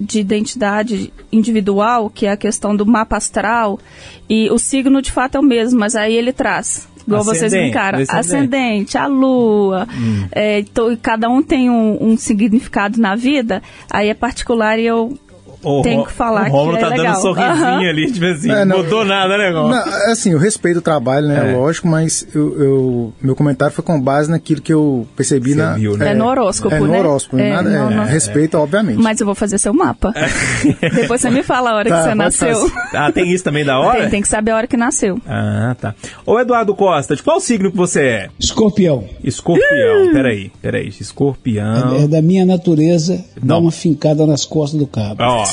de 0.00 0.20
identidade 0.20 1.12
individual, 1.30 2.10
que 2.10 2.26
é 2.26 2.30
a 2.30 2.36
questão 2.36 2.74
do 2.74 2.84
mapa 2.84 3.16
astral, 3.16 3.78
e 4.28 4.50
o 4.50 4.58
signo 4.58 5.00
de 5.00 5.12
fato 5.12 5.36
é 5.36 5.40
o 5.40 5.42
mesmo, 5.42 5.78
mas 5.78 5.94
aí 5.94 6.14
ele 6.14 6.32
traz. 6.32 6.88
Igual 7.06 7.20
ascendente, 7.20 7.38
vocês 7.38 7.52
brincaram, 7.52 8.04
ascendente, 8.08 8.98
a 8.98 9.06
lua, 9.06 9.86
hum. 9.94 10.26
é, 10.32 10.60
então, 10.60 10.96
cada 11.00 11.28
um 11.28 11.42
tem 11.42 11.68
um, 11.68 12.12
um 12.12 12.16
significado 12.16 12.98
na 12.98 13.14
vida, 13.14 13.62
aí 13.90 14.08
é 14.08 14.14
particular 14.14 14.78
e 14.78 14.86
eu 14.86 15.18
o 15.64 15.82
Tem 15.82 16.04
que 16.04 16.12
falar 16.12 16.48
o 16.48 16.52
Romulo 16.52 16.76
que 16.76 16.84
é 16.84 16.88
tá 16.88 16.88
legal. 16.88 17.06
dando 17.06 17.16
um 17.16 17.20
sorrisinho 17.20 17.80
uhum. 17.80 17.88
ali, 17.88 18.12
tipo 18.12 18.26
assim, 18.26 18.50
é, 18.50 18.64
não 18.64 18.78
mudou 18.78 19.04
nada, 19.04 19.38
né, 19.38 19.50
Não, 19.50 19.74
é 19.74 20.12
assim, 20.12 20.32
eu 20.32 20.38
respeito 20.38 20.78
o 20.78 20.82
trabalho, 20.82 21.28
né, 21.28 21.52
é. 21.52 21.56
lógico, 21.56 21.88
mas 21.88 22.26
eu, 22.34 22.62
eu, 22.62 23.12
meu 23.20 23.34
comentário 23.34 23.74
foi 23.74 23.84
com 23.84 24.00
base 24.00 24.30
naquilo 24.30 24.60
que 24.60 24.72
eu 24.72 25.06
percebi 25.16 25.52
Você 25.52 25.56
na... 25.56 25.74
Viu, 25.74 25.96
né? 25.96 26.10
É, 26.10 26.14
no 26.14 26.26
horóscopo, 26.26 26.74
é, 26.74 26.80
né? 26.80 26.86
no 26.86 26.98
horóscopo, 26.98 27.38
é, 27.38 27.50
nada, 27.50 27.70
não, 27.70 27.90
não. 27.90 28.04
respeito, 28.04 28.58
obviamente. 28.58 29.00
Mas 29.00 29.20
eu 29.20 29.26
vou 29.26 29.34
fazer 29.34 29.58
seu 29.58 29.72
mapa. 29.72 30.12
Depois 30.94 31.20
você 31.20 31.30
me 31.30 31.42
fala 31.42 31.70
a 31.70 31.76
hora 31.76 31.88
tá, 31.88 31.96
que 31.98 32.08
você 32.08 32.14
nasceu. 32.14 32.70
Ah, 32.94 33.10
tem 33.10 33.32
isso 33.32 33.42
também 33.42 33.64
da 33.64 33.78
hora? 33.78 34.02
Tem, 34.02 34.10
tem, 34.10 34.22
que 34.22 34.28
saber 34.28 34.52
a 34.52 34.56
hora 34.56 34.66
que 34.68 34.76
nasceu. 34.76 35.20
Ah, 35.26 35.74
tá. 35.80 35.94
Ô, 36.24 36.38
Eduardo 36.38 36.74
Costa, 36.76 37.16
de 37.16 37.22
qual 37.22 37.40
signo 37.40 37.70
que 37.70 37.76
você 37.76 38.00
é? 38.02 38.28
Escorpião. 38.38 39.04
Escorpião, 39.22 40.12
peraí, 40.12 40.52
peraí, 40.62 40.88
escorpião... 40.88 41.96
É, 41.96 42.04
é 42.04 42.08
da 42.08 42.22
minha 42.22 42.46
natureza, 42.46 43.24
dá 43.42 43.58
uma 43.58 43.72
fincada 43.72 44.26
nas 44.26 44.44
costas 44.44 44.78
do 44.78 44.86
cabo. 44.86 45.16
Ó, 45.22 45.44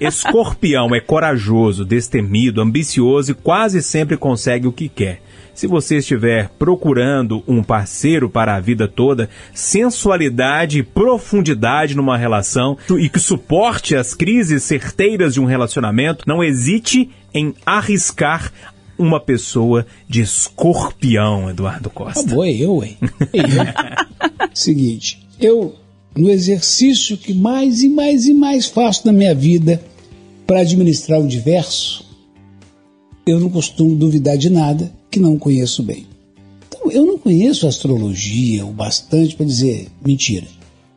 Escorpião 0.00 0.94
é 0.94 1.00
corajoso, 1.00 1.84
destemido, 1.84 2.60
ambicioso 2.60 3.32
e 3.32 3.34
quase 3.34 3.82
sempre 3.82 4.16
consegue 4.16 4.66
o 4.66 4.72
que 4.72 4.88
quer. 4.88 5.22
Se 5.58 5.66
você 5.66 5.96
estiver 5.96 6.50
procurando 6.50 7.42
um 7.46 7.64
parceiro 7.64 8.30
para 8.30 8.54
a 8.54 8.60
vida 8.60 8.86
toda, 8.86 9.28
sensualidade 9.52 10.78
e 10.78 10.82
profundidade 10.84 11.96
numa 11.96 12.16
relação 12.16 12.78
e 12.96 13.08
que 13.08 13.18
suporte 13.18 13.96
as 13.96 14.14
crises 14.14 14.62
certeiras 14.62 15.34
de 15.34 15.40
um 15.40 15.44
relacionamento, 15.44 16.24
não 16.28 16.44
hesite 16.44 17.10
em 17.34 17.54
arriscar 17.66 18.52
uma 18.96 19.18
pessoa 19.18 19.84
de 20.08 20.20
escorpião, 20.20 21.50
Eduardo 21.50 21.90
Costa. 21.90 22.20
Ah, 22.20 22.34
boa, 22.34 22.48
eu, 22.48 22.84
hein? 22.84 22.96
Eu. 23.32 24.48
Seguinte, 24.54 25.26
eu, 25.40 25.74
no 26.18 26.28
exercício 26.28 27.16
que 27.16 27.32
mais 27.32 27.82
e 27.82 27.88
mais 27.88 28.26
e 28.26 28.34
mais 28.34 28.66
faço 28.66 29.06
na 29.06 29.12
minha 29.12 29.34
vida, 29.34 29.80
para 30.46 30.60
administrar 30.60 31.20
o 31.20 31.28
diverso, 31.28 32.04
eu 33.24 33.38
não 33.38 33.48
costumo 33.48 33.94
duvidar 33.94 34.36
de 34.36 34.50
nada 34.50 34.90
que 35.10 35.20
não 35.20 35.38
conheço 35.38 35.82
bem. 35.82 36.06
Então, 36.66 36.90
eu 36.90 37.06
não 37.06 37.18
conheço 37.18 37.68
astrologia 37.68 38.66
o 38.66 38.72
bastante 38.72 39.36
para 39.36 39.46
dizer 39.46 39.88
mentira. 40.04 40.46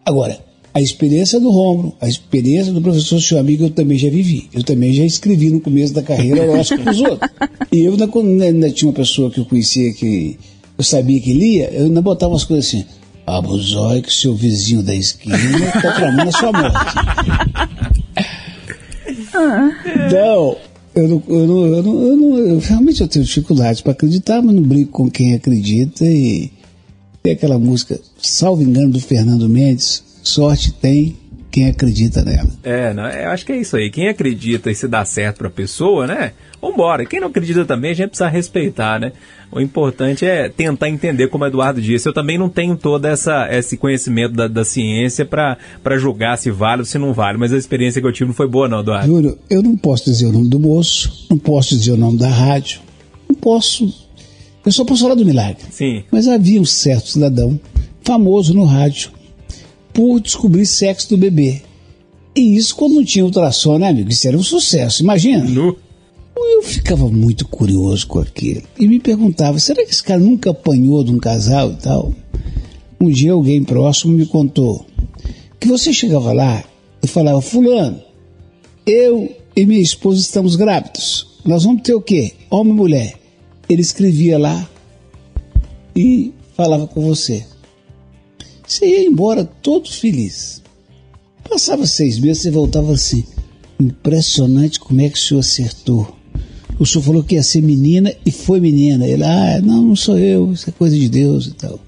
Agora, 0.03 0.39
a 0.73 0.81
experiência 0.81 1.39
do 1.39 1.51
Romulo, 1.51 1.93
a 2.01 2.07
experiência 2.07 2.73
do 2.73 2.81
professor 2.81 3.21
seu 3.21 3.37
amigo, 3.37 3.65
eu 3.65 3.69
também 3.69 3.97
já 3.97 4.09
vivi. 4.09 4.49
Eu 4.53 4.63
também 4.63 4.91
já 4.93 5.03
escrevi 5.03 5.49
no 5.49 5.59
começo 5.59 5.93
da 5.93 6.01
carreira 6.01 6.49
horóscopo 6.49 6.83
dos 6.83 7.01
outros. 7.01 7.29
E 7.71 7.79
eu, 7.79 8.07
quando 8.07 8.41
ainda 8.41 8.71
tinha 8.71 8.89
uma 8.89 8.95
pessoa 8.95 9.29
que 9.29 9.39
eu 9.39 9.45
conhecia 9.45 9.93
que 9.93 10.37
eu 10.77 10.83
sabia 10.83 11.19
que 11.19 11.33
lia, 11.33 11.69
eu 11.73 11.85
ainda 11.85 12.01
botava 12.01 12.33
umas 12.33 12.43
coisas 12.43 12.65
assim. 12.67 12.85
Abusói 13.37 14.01
que 14.01 14.13
seu 14.13 14.35
vizinho 14.35 14.83
da 14.83 14.93
esquina 14.93 15.37
está 15.37 15.93
tramando 15.93 16.29
a 16.29 16.31
sua 16.31 16.51
morte. 16.51 16.95
Não, 20.11 20.57
eu 20.93 21.07
não, 21.07 21.23
eu 21.27 21.47
não, 21.47 21.65
eu 21.65 21.83
não, 21.83 22.01
eu 22.01 22.17
não 22.17 22.37
eu, 22.37 22.59
realmente 22.59 23.01
eu 23.01 23.07
tenho 23.07 23.23
dificuldades 23.25 23.81
para 23.81 23.93
acreditar, 23.93 24.41
mas 24.41 24.53
não 24.53 24.61
brinco 24.61 24.91
com 24.91 25.09
quem 25.09 25.33
acredita 25.33 26.05
e 26.05 26.51
tem 27.23 27.33
aquela 27.33 27.57
música, 27.57 27.99
salvo 28.21 28.61
engano, 28.61 28.91
do 28.91 28.99
Fernando 28.99 29.47
Mendes, 29.47 30.03
sorte 30.23 30.71
tem 30.73 31.15
quem 31.51 31.67
acredita 31.67 32.23
nela. 32.23 32.49
É, 32.63 32.93
não, 32.93 33.07
eu 33.07 33.29
acho 33.29 33.45
que 33.45 33.51
é 33.51 33.57
isso 33.57 33.75
aí. 33.75 33.91
Quem 33.91 34.07
acredita 34.07 34.71
e 34.71 34.75
se 34.75 34.87
dá 34.87 35.03
certo 35.03 35.39
para 35.39 35.47
a 35.49 35.51
pessoa, 35.51 36.07
né? 36.07 36.31
Vambora. 36.61 37.05
Quem 37.05 37.19
não 37.19 37.27
acredita 37.27 37.65
também, 37.65 37.91
a 37.91 37.93
gente 37.93 38.09
precisa 38.09 38.29
respeitar, 38.29 38.99
né? 38.99 39.11
O 39.51 39.59
importante 39.59 40.25
é 40.25 40.47
tentar 40.47 40.87
entender, 40.87 41.27
como 41.27 41.43
o 41.43 41.47
Eduardo 41.47 41.81
disse. 41.81 42.07
Eu 42.07 42.13
também 42.13 42.37
não 42.37 42.47
tenho 42.47 42.77
todo 42.77 43.05
essa, 43.05 43.47
esse 43.51 43.75
conhecimento 43.75 44.33
da, 44.33 44.47
da 44.47 44.63
ciência 44.63 45.25
para 45.25 45.57
julgar 45.97 46.37
se 46.37 46.49
vale 46.49 46.81
ou 46.81 46.85
se 46.85 46.97
não 46.97 47.11
vale, 47.11 47.37
mas 47.37 47.51
a 47.51 47.57
experiência 47.57 47.99
que 47.99 48.07
eu 48.07 48.13
tive 48.13 48.29
não 48.29 48.33
foi 48.33 48.47
boa, 48.47 48.69
não, 48.69 48.79
Eduardo. 48.79 49.07
Júlio, 49.07 49.37
eu 49.49 49.61
não 49.61 49.75
posso 49.75 50.05
dizer 50.05 50.27
o 50.27 50.31
nome 50.31 50.47
do 50.47 50.59
moço, 50.59 51.27
não 51.29 51.37
posso 51.37 51.75
dizer 51.77 51.91
o 51.91 51.97
nome 51.97 52.17
da 52.17 52.29
rádio, 52.29 52.79
não 53.27 53.35
posso. 53.35 53.93
Eu 54.65 54.71
só 54.71 54.85
posso 54.85 55.01
falar 55.01 55.15
do 55.15 55.25
milagre. 55.25 55.63
Sim. 55.69 56.03
Mas 56.09 56.27
havia 56.27 56.61
um 56.61 56.65
certo 56.65 57.09
cidadão, 57.09 57.59
famoso 58.03 58.53
no 58.53 58.63
rádio, 58.63 59.11
por 59.93 60.19
descobrir 60.19 60.65
sexo 60.65 61.09
do 61.09 61.17
bebê. 61.17 61.61
E 62.35 62.55
isso 62.55 62.75
quando 62.75 62.95
não 62.95 63.03
tinha 63.03 63.25
ultrassom, 63.25 63.77
né, 63.77 63.89
amigo? 63.89 64.09
Isso 64.09 64.27
era 64.27 64.37
um 64.37 64.43
sucesso, 64.43 65.03
imagina. 65.03 65.43
No. 65.43 65.77
Eu 66.35 66.63
ficava 66.63 67.07
muito 67.09 67.47
curioso 67.47 68.07
com 68.07 68.19
aquilo. 68.19 68.63
E 68.79 68.87
me 68.87 68.99
perguntava, 68.99 69.59
será 69.59 69.85
que 69.85 69.91
esse 69.91 70.01
cara 70.01 70.19
nunca 70.19 70.51
apanhou 70.51 71.03
de 71.03 71.11
um 71.11 71.17
casal 71.17 71.71
e 71.71 71.75
tal? 71.75 72.13
Um 72.99 73.09
dia 73.09 73.33
alguém 73.33 73.63
próximo 73.63 74.13
me 74.13 74.25
contou 74.25 74.85
que 75.61 75.67
você 75.67 75.93
chegava 75.93 76.33
lá 76.33 76.63
e 77.03 77.07
falava, 77.07 77.39
fulano, 77.39 78.01
eu 78.83 79.31
e 79.55 79.63
minha 79.63 79.79
esposa 79.79 80.19
estamos 80.19 80.55
grávidos. 80.55 81.27
Nós 81.45 81.63
vamos 81.63 81.83
ter 81.83 81.93
o 81.93 82.01
quê? 82.01 82.33
Homem 82.49 82.73
e 82.73 82.75
mulher. 82.75 83.13
Ele 83.69 83.81
escrevia 83.81 84.39
lá 84.39 84.67
e 85.95 86.33
falava 86.57 86.87
com 86.87 87.01
você. 87.01 87.45
Você 88.71 88.85
ia 88.85 89.05
embora 89.05 89.43
todo 89.43 89.91
feliz. 89.91 90.63
Passava 91.43 91.85
seis 91.85 92.17
meses 92.17 92.45
e 92.45 92.49
voltava 92.49 92.93
assim. 92.93 93.25
Impressionante 93.77 94.79
como 94.79 95.01
é 95.01 95.09
que 95.09 95.17
o 95.17 95.21
senhor 95.21 95.41
acertou. 95.41 96.15
O 96.79 96.85
senhor 96.85 97.03
falou 97.03 97.21
que 97.21 97.35
ia 97.35 97.43
ser 97.43 97.61
menina 97.61 98.15
e 98.25 98.31
foi 98.31 98.61
menina. 98.61 99.05
Ele, 99.05 99.25
ah, 99.25 99.59
não, 99.61 99.83
não 99.83 99.95
sou 99.97 100.17
eu, 100.17 100.53
isso 100.53 100.69
é 100.69 100.71
coisa 100.71 100.97
de 100.97 101.09
Deus 101.09 101.47
e 101.47 101.51
tal. 101.51 101.81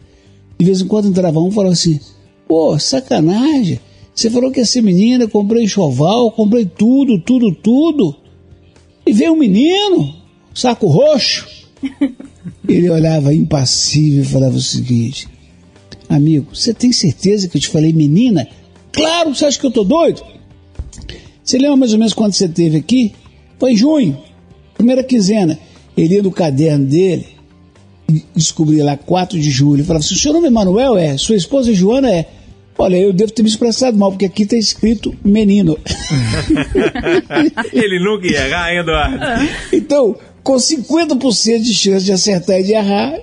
De 0.60 0.66
vez 0.66 0.82
em 0.82 0.86
quando 0.86 1.08
entrava 1.08 1.40
um 1.40 1.48
e 1.48 1.54
falava 1.54 1.72
assim, 1.72 2.02
pô, 2.46 2.78
sacanagem. 2.78 3.80
Você 4.14 4.30
falou 4.30 4.52
que 4.52 4.60
ia 4.60 4.66
ser 4.66 4.82
menina, 4.82 5.26
comprei 5.26 5.64
enxoval, 5.64 6.34
comprei 6.34 6.66
tudo, 6.66 7.18
tudo, 7.18 7.56
tudo. 7.56 8.14
E 9.06 9.14
veio 9.14 9.32
um 9.32 9.38
menino, 9.38 10.14
saco 10.54 10.88
roxo. 10.88 11.48
Ele 12.68 12.90
olhava 12.90 13.34
impassível 13.34 14.24
e 14.24 14.28
falava 14.28 14.58
o 14.58 14.62
seguinte: 14.62 15.30
Amigo, 16.14 16.56
você 16.56 16.76
tem 16.76 16.92
certeza 16.92 17.48
que 17.48 17.58
eu 17.58 17.62
te 17.62 17.68
falei 17.68 17.92
menina? 17.92 18.48
Claro, 18.92 19.34
você 19.34 19.46
acha 19.46 19.60
que 19.60 19.66
eu 19.66 19.72
tô 19.72 19.84
doido? 19.84 20.22
Você 21.44 21.58
lembra 21.58 21.76
mais 21.76 21.92
ou 21.92 21.98
menos 21.98 22.14
quando 22.14 22.34
você 22.34 22.48
teve 22.48 22.78
aqui? 22.78 23.14
Foi 23.60 23.74
em 23.74 23.78
junho, 23.78 24.18
primeira 24.76 25.04
quinzena. 25.04 25.58
Ele 25.98 26.14
ia 26.14 26.22
no 26.22 26.32
caderno 26.32 26.86
dele 26.86 27.26
e 28.08 28.24
descobria 28.36 28.86
lá 28.86 28.96
4 28.96 29.40
de 29.40 29.50
julho. 29.50 29.78
Ele 29.78 29.88
falava 29.88 30.06
assim: 30.06 30.14
O 30.14 30.18
seu 30.18 30.32
nome 30.32 30.46
é 30.46 30.52
Manuel? 30.52 30.96
É. 30.98 31.18
Sua 31.18 31.36
esposa 31.36 31.74
Joana? 31.74 32.12
É. 32.12 32.28
Olha, 32.78 32.98
eu 32.98 33.12
devo 33.12 33.32
ter 33.32 33.42
me 33.42 33.50
expressado 33.50 33.98
mal, 33.98 34.12
porque 34.12 34.26
aqui 34.26 34.44
está 34.44 34.56
escrito 34.56 35.16
menino. 35.24 35.80
Ele 37.74 38.00
nunca 38.00 38.28
ia 38.28 38.48
errar, 38.48 38.74
Eduardo? 38.74 39.18
Então, 39.72 40.16
com 40.44 40.56
50% 40.56 41.62
de 41.62 41.74
chance 41.74 42.06
de 42.06 42.12
acertar 42.12 42.60
e 42.60 42.64
de 42.64 42.74
errar, 42.74 43.14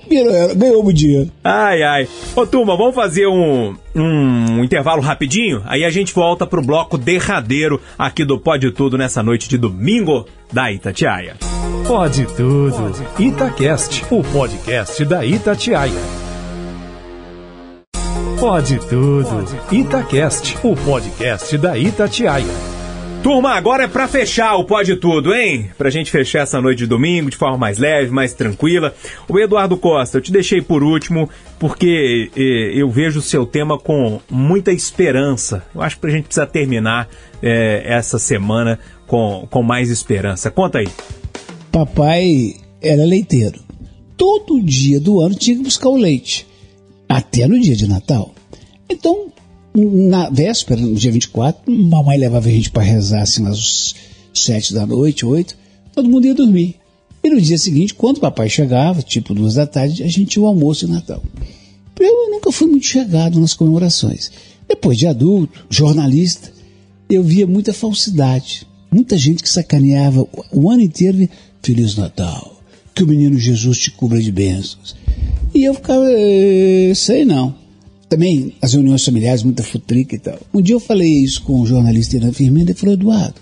ganhou 0.55 0.85
o 0.85 0.91
dinheiro. 0.91 1.31
Ai, 1.43 1.83
ai. 1.83 2.07
Ô, 2.35 2.45
turma, 2.45 2.75
vamos 2.75 2.95
fazer 2.95 3.27
um, 3.27 3.75
um 3.95 4.63
intervalo 4.63 5.01
rapidinho? 5.01 5.61
Aí 5.65 5.85
a 5.85 5.89
gente 5.89 6.13
volta 6.13 6.47
pro 6.47 6.61
bloco 6.61 6.97
derradeiro 6.97 7.79
aqui 7.97 8.25
do 8.25 8.39
Pode 8.39 8.71
Tudo 8.71 8.97
nessa 8.97 9.21
noite 9.21 9.47
de 9.47 9.57
domingo 9.57 10.25
da 10.51 10.71
Itatiaia. 10.71 11.35
Pode 11.87 12.25
Tudo. 12.25 12.93
Itacast, 13.19 14.05
o 14.09 14.23
podcast 14.23 15.05
da 15.05 15.25
Itatiaia. 15.25 16.21
Pode 18.39 18.79
Tudo. 18.89 19.45
Itacast, 19.71 20.57
o 20.63 20.75
podcast 20.75 21.57
da 21.59 21.77
Itatiaia. 21.77 22.70
Turma, 23.21 23.51
agora 23.51 23.83
é 23.83 23.87
pra 23.87 24.07
fechar 24.07 24.55
o 24.55 24.65
Pode 24.65 24.95
Tudo, 24.95 25.31
hein? 25.31 25.69
Pra 25.77 25.91
gente 25.91 26.09
fechar 26.09 26.39
essa 26.39 26.59
noite 26.59 26.79
de 26.79 26.87
domingo 26.87 27.29
de 27.29 27.37
forma 27.37 27.55
mais 27.55 27.77
leve, 27.77 28.09
mais 28.09 28.33
tranquila. 28.33 28.95
O 29.29 29.37
Eduardo 29.37 29.77
Costa, 29.77 30.17
eu 30.17 30.21
te 30.21 30.31
deixei 30.31 30.59
por 30.59 30.81
último 30.81 31.29
porque 31.59 32.31
eh, 32.35 32.71
eu 32.73 32.89
vejo 32.89 33.19
o 33.19 33.21
seu 33.21 33.45
tema 33.45 33.77
com 33.77 34.19
muita 34.27 34.71
esperança. 34.71 35.63
Eu 35.73 35.83
acho 35.83 35.99
que 35.99 36.07
a 36.07 36.09
gente 36.09 36.25
precisa 36.25 36.47
terminar 36.47 37.07
eh, 37.43 37.83
essa 37.85 38.17
semana 38.17 38.79
com, 39.05 39.47
com 39.51 39.61
mais 39.61 39.91
esperança. 39.91 40.49
Conta 40.49 40.79
aí. 40.79 40.87
Papai 41.71 42.55
era 42.81 43.05
leiteiro. 43.05 43.59
Todo 44.17 44.59
dia 44.63 44.99
do 44.99 45.21
ano 45.21 45.35
tinha 45.35 45.55
que 45.57 45.63
buscar 45.63 45.89
o 45.89 45.95
leite. 45.95 46.47
Até 47.07 47.47
no 47.47 47.59
dia 47.59 47.75
de 47.75 47.87
Natal. 47.87 48.33
Então, 48.89 49.31
na 49.73 50.29
véspera, 50.29 50.81
no 50.81 50.95
dia 50.95 51.11
24, 51.11 51.71
mamãe 51.71 52.17
levava 52.17 52.47
a 52.47 52.51
gente 52.51 52.71
para 52.71 52.83
rezar 52.83 53.21
assim 53.21 53.47
às 53.47 53.95
sete 54.33 54.73
da 54.73 54.85
noite, 54.85 55.25
oito, 55.25 55.55
todo 55.93 56.09
mundo 56.09 56.27
ia 56.27 56.33
dormir. 56.33 56.75
E 57.23 57.29
no 57.29 57.39
dia 57.39 57.57
seguinte, 57.57 57.93
quando 57.93 58.17
o 58.17 58.21
papai 58.21 58.49
chegava, 58.49 59.01
tipo 59.01 59.33
duas 59.33 59.53
da 59.53 59.65
tarde, 59.65 60.03
a 60.03 60.07
gente 60.07 60.25
tinha 60.25 60.43
o 60.43 60.47
almoço 60.47 60.85
de 60.85 60.91
Natal. 60.91 61.23
Eu 61.99 62.31
nunca 62.31 62.51
fui 62.51 62.67
muito 62.67 62.87
chegado 62.87 63.39
nas 63.39 63.53
comemorações. 63.53 64.31
Depois 64.67 64.97
de 64.97 65.05
adulto, 65.05 65.65
jornalista, 65.69 66.51
eu 67.07 67.23
via 67.23 67.45
muita 67.45 67.73
falsidade. 67.73 68.65
Muita 68.91 69.17
gente 69.17 69.43
que 69.43 69.49
sacaneava 69.49 70.27
o 70.51 70.69
ano 70.69 70.81
inteiro, 70.81 71.29
Feliz 71.61 71.95
Natal, 71.95 72.59
que 72.95 73.03
o 73.03 73.07
menino 73.07 73.37
Jesus 73.37 73.77
te 73.77 73.91
cubra 73.91 74.19
de 74.19 74.31
bênçãos. 74.31 74.95
E 75.53 75.63
eu 75.63 75.75
ficava, 75.75 76.05
eh, 76.09 76.91
sei 76.95 77.23
não 77.23 77.60
também 78.11 78.53
as 78.61 78.73
reuniões 78.73 79.05
familiares, 79.05 79.41
muita 79.41 79.63
futrica 79.63 80.13
e 80.13 80.19
tal. 80.19 80.37
Um 80.53 80.61
dia 80.61 80.75
eu 80.75 80.81
falei 80.81 81.09
isso 81.09 81.41
com 81.43 81.61
o 81.61 81.65
jornalista 81.65 82.17
Irã 82.17 82.29
Firmino 82.33 82.69
e 82.69 82.73
falou, 82.73 82.93
Eduardo, 82.93 83.39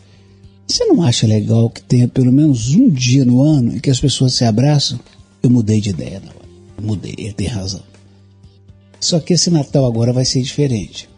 você 0.67 0.85
não 0.85 1.01
acha 1.01 1.25
legal 1.25 1.71
que 1.71 1.81
tenha 1.81 2.07
pelo 2.07 2.31
menos 2.31 2.75
um 2.75 2.87
dia 2.87 3.25
no 3.25 3.41
ano 3.41 3.75
em 3.75 3.79
que 3.79 3.89
as 3.89 3.99
pessoas 3.99 4.35
se 4.35 4.45
abraçam? 4.45 4.99
Eu 5.41 5.49
mudei 5.49 5.81
de 5.81 5.89
ideia, 5.89 6.21
não. 6.23 6.85
Mudei, 6.85 7.15
ele 7.17 7.33
tem 7.33 7.47
razão. 7.47 7.81
Só 8.99 9.19
que 9.19 9.33
esse 9.33 9.49
Natal 9.49 9.87
agora 9.87 10.13
vai 10.13 10.23
ser 10.23 10.43
diferente. 10.43 11.09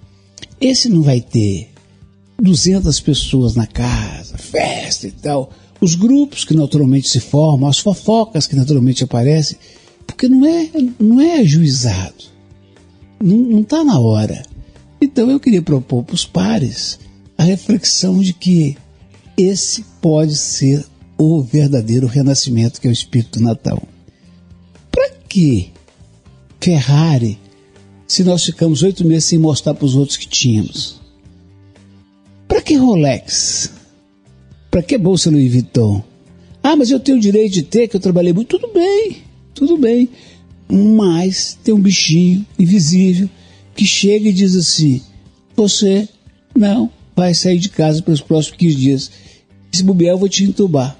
Esse 0.61 0.87
não 0.87 1.01
vai 1.01 1.19
ter 1.19 1.71
200 2.41 3.01
pessoas 3.01 3.53
na 3.53 3.67
casa, 3.67 4.37
festa 4.37 5.07
e 5.07 5.11
tal. 5.11 5.51
Os 5.81 5.95
grupos 5.95 6.45
que 6.45 6.55
naturalmente 6.55 7.09
se 7.09 7.19
formam, 7.19 7.67
as 7.67 7.79
fofocas 7.79 8.47
que 8.47 8.55
naturalmente 8.55 9.03
aparecem, 9.03 9.57
porque 10.07 10.29
não 10.29 10.45
é, 10.45 10.69
não 10.97 11.19
é 11.19 11.39
ajuizado 11.39 12.30
não 13.21 13.61
está 13.61 13.83
na 13.83 13.99
hora. 13.99 14.43
Então 15.01 15.29
eu 15.29 15.39
queria 15.39 15.61
propor 15.61 16.03
para 16.03 16.15
os 16.15 16.25
pares 16.25 16.99
a 17.37 17.43
reflexão 17.43 18.19
de 18.19 18.33
que 18.33 18.77
esse 19.37 19.83
pode 20.01 20.35
ser 20.35 20.85
o 21.17 21.41
verdadeiro 21.41 22.07
renascimento 22.07 22.79
que 22.79 22.87
é 22.87 22.89
o 22.89 22.93
espírito 22.93 23.39
do 23.39 23.45
Natal. 23.45 23.81
Para 24.91 25.09
que 25.27 25.71
Ferrari 26.59 27.39
se 28.07 28.23
nós 28.23 28.43
ficamos 28.43 28.83
oito 28.83 29.05
meses 29.05 29.25
sem 29.25 29.39
mostrar 29.39 29.73
para 29.73 29.85
os 29.85 29.95
outros 29.95 30.17
que 30.17 30.27
tínhamos? 30.27 30.99
Para 32.47 32.61
que 32.61 32.75
Rolex? 32.75 33.71
Para 34.69 34.83
que 34.83 34.97
bolsa 34.97 35.31
Louis 35.31 35.51
Vuitton? 35.51 36.03
Ah, 36.61 36.75
mas 36.75 36.91
eu 36.91 36.99
tenho 36.99 37.17
o 37.17 37.21
direito 37.21 37.53
de 37.53 37.63
ter, 37.63 37.87
que 37.87 37.95
eu 37.95 38.01
trabalhei 38.01 38.33
muito. 38.33 38.59
Tudo 38.59 38.73
bem, 38.73 39.17
tudo 39.53 39.77
bem 39.77 40.09
mas 40.71 41.57
tem 41.63 41.73
um 41.73 41.79
bichinho 41.79 42.45
invisível 42.57 43.29
que 43.75 43.85
chega 43.85 44.29
e 44.29 44.33
diz 44.33 44.55
assim: 44.55 45.01
Você 45.55 46.07
não 46.55 46.89
vai 47.15 47.33
sair 47.33 47.59
de 47.59 47.69
casa 47.69 48.01
pelos 48.01 48.21
próximos 48.21 48.57
15 48.57 48.75
dias. 48.75 49.11
Se 49.71 49.83
bobear, 49.83 50.13
eu 50.13 50.17
vou 50.17 50.29
te 50.29 50.43
entubar. 50.43 50.97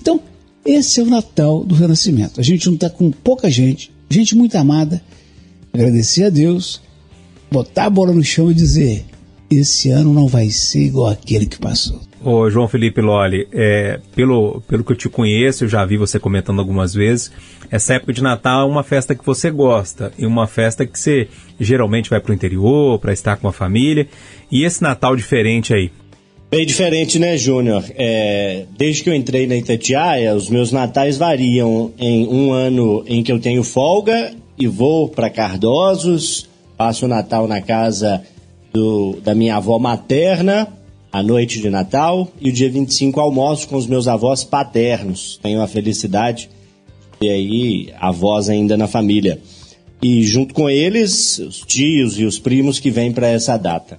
Então, 0.00 0.20
esse 0.64 1.00
é 1.00 1.02
o 1.02 1.06
Natal 1.06 1.64
do 1.64 1.74
Renascimento. 1.74 2.40
A 2.40 2.44
gente 2.44 2.66
não 2.66 2.74
está 2.74 2.90
com 2.90 3.10
pouca 3.10 3.50
gente, 3.50 3.90
gente 4.10 4.34
muito 4.36 4.56
amada. 4.56 5.02
Agradecer 5.72 6.24
a 6.24 6.30
Deus, 6.30 6.80
botar 7.50 7.86
a 7.86 7.90
bola 7.90 8.12
no 8.12 8.22
chão 8.22 8.50
e 8.50 8.54
dizer: 8.54 9.06
esse 9.50 9.90
ano 9.90 10.12
não 10.12 10.26
vai 10.26 10.50
ser 10.50 10.84
igual 10.84 11.08
aquele 11.08 11.46
que 11.46 11.58
passou. 11.58 12.07
Ô, 12.22 12.50
João 12.50 12.66
Felipe 12.66 13.00
Loli, 13.00 13.46
é, 13.52 14.00
pelo, 14.14 14.60
pelo 14.66 14.82
que 14.82 14.92
eu 14.92 14.96
te 14.96 15.08
conheço, 15.08 15.64
eu 15.64 15.68
já 15.68 15.84
vi 15.84 15.96
você 15.96 16.18
comentando 16.18 16.58
algumas 16.58 16.92
vezes, 16.92 17.30
essa 17.70 17.94
época 17.94 18.12
de 18.12 18.22
Natal 18.22 18.62
é 18.62 18.70
uma 18.70 18.82
festa 18.82 19.14
que 19.14 19.24
você 19.24 19.50
gosta 19.50 20.12
e 20.18 20.26
uma 20.26 20.46
festa 20.46 20.84
que 20.84 20.98
você 20.98 21.28
geralmente 21.60 22.10
vai 22.10 22.20
para 22.20 22.32
o 22.32 22.34
interior, 22.34 22.98
para 22.98 23.12
estar 23.12 23.36
com 23.36 23.46
a 23.46 23.52
família. 23.52 24.08
E 24.50 24.64
esse 24.64 24.82
Natal 24.82 25.14
diferente 25.14 25.72
aí? 25.72 25.92
Bem 26.50 26.64
diferente, 26.64 27.18
né, 27.18 27.36
Júnior? 27.36 27.84
É, 27.94 28.64
desde 28.76 29.02
que 29.02 29.10
eu 29.10 29.14
entrei 29.14 29.46
na 29.46 29.54
Itatiaia, 29.54 30.34
os 30.34 30.48
meus 30.48 30.72
natais 30.72 31.18
variam 31.18 31.92
em 31.98 32.26
um 32.26 32.52
ano 32.52 33.04
em 33.06 33.22
que 33.22 33.30
eu 33.30 33.38
tenho 33.38 33.62
folga 33.62 34.32
e 34.58 34.66
vou 34.66 35.08
para 35.08 35.28
Cardosos, 35.28 36.48
passo 36.76 37.04
o 37.04 37.08
Natal 37.08 37.46
na 37.46 37.60
casa 37.60 38.22
do, 38.72 39.18
da 39.22 39.34
minha 39.34 39.56
avó 39.56 39.78
materna, 39.78 40.66
a 41.18 41.22
noite 41.22 41.60
de 41.60 41.68
Natal 41.68 42.28
e 42.40 42.48
o 42.48 42.52
dia 42.52 42.70
25 42.70 43.18
almoço 43.18 43.66
com 43.66 43.74
os 43.74 43.88
meus 43.88 44.06
avós 44.06 44.44
paternos. 44.44 45.36
Tenho 45.42 45.60
a 45.60 45.66
felicidade 45.66 46.48
de 47.12 47.18
ter 47.18 47.30
aí 47.30 47.92
avós 47.98 48.48
ainda 48.48 48.76
na 48.76 48.86
família. 48.86 49.40
E 50.00 50.22
junto 50.22 50.54
com 50.54 50.70
eles, 50.70 51.40
os 51.40 51.58
tios 51.62 52.20
e 52.20 52.24
os 52.24 52.38
primos 52.38 52.78
que 52.78 52.88
vêm 52.88 53.10
para 53.10 53.26
essa 53.26 53.56
data. 53.56 53.98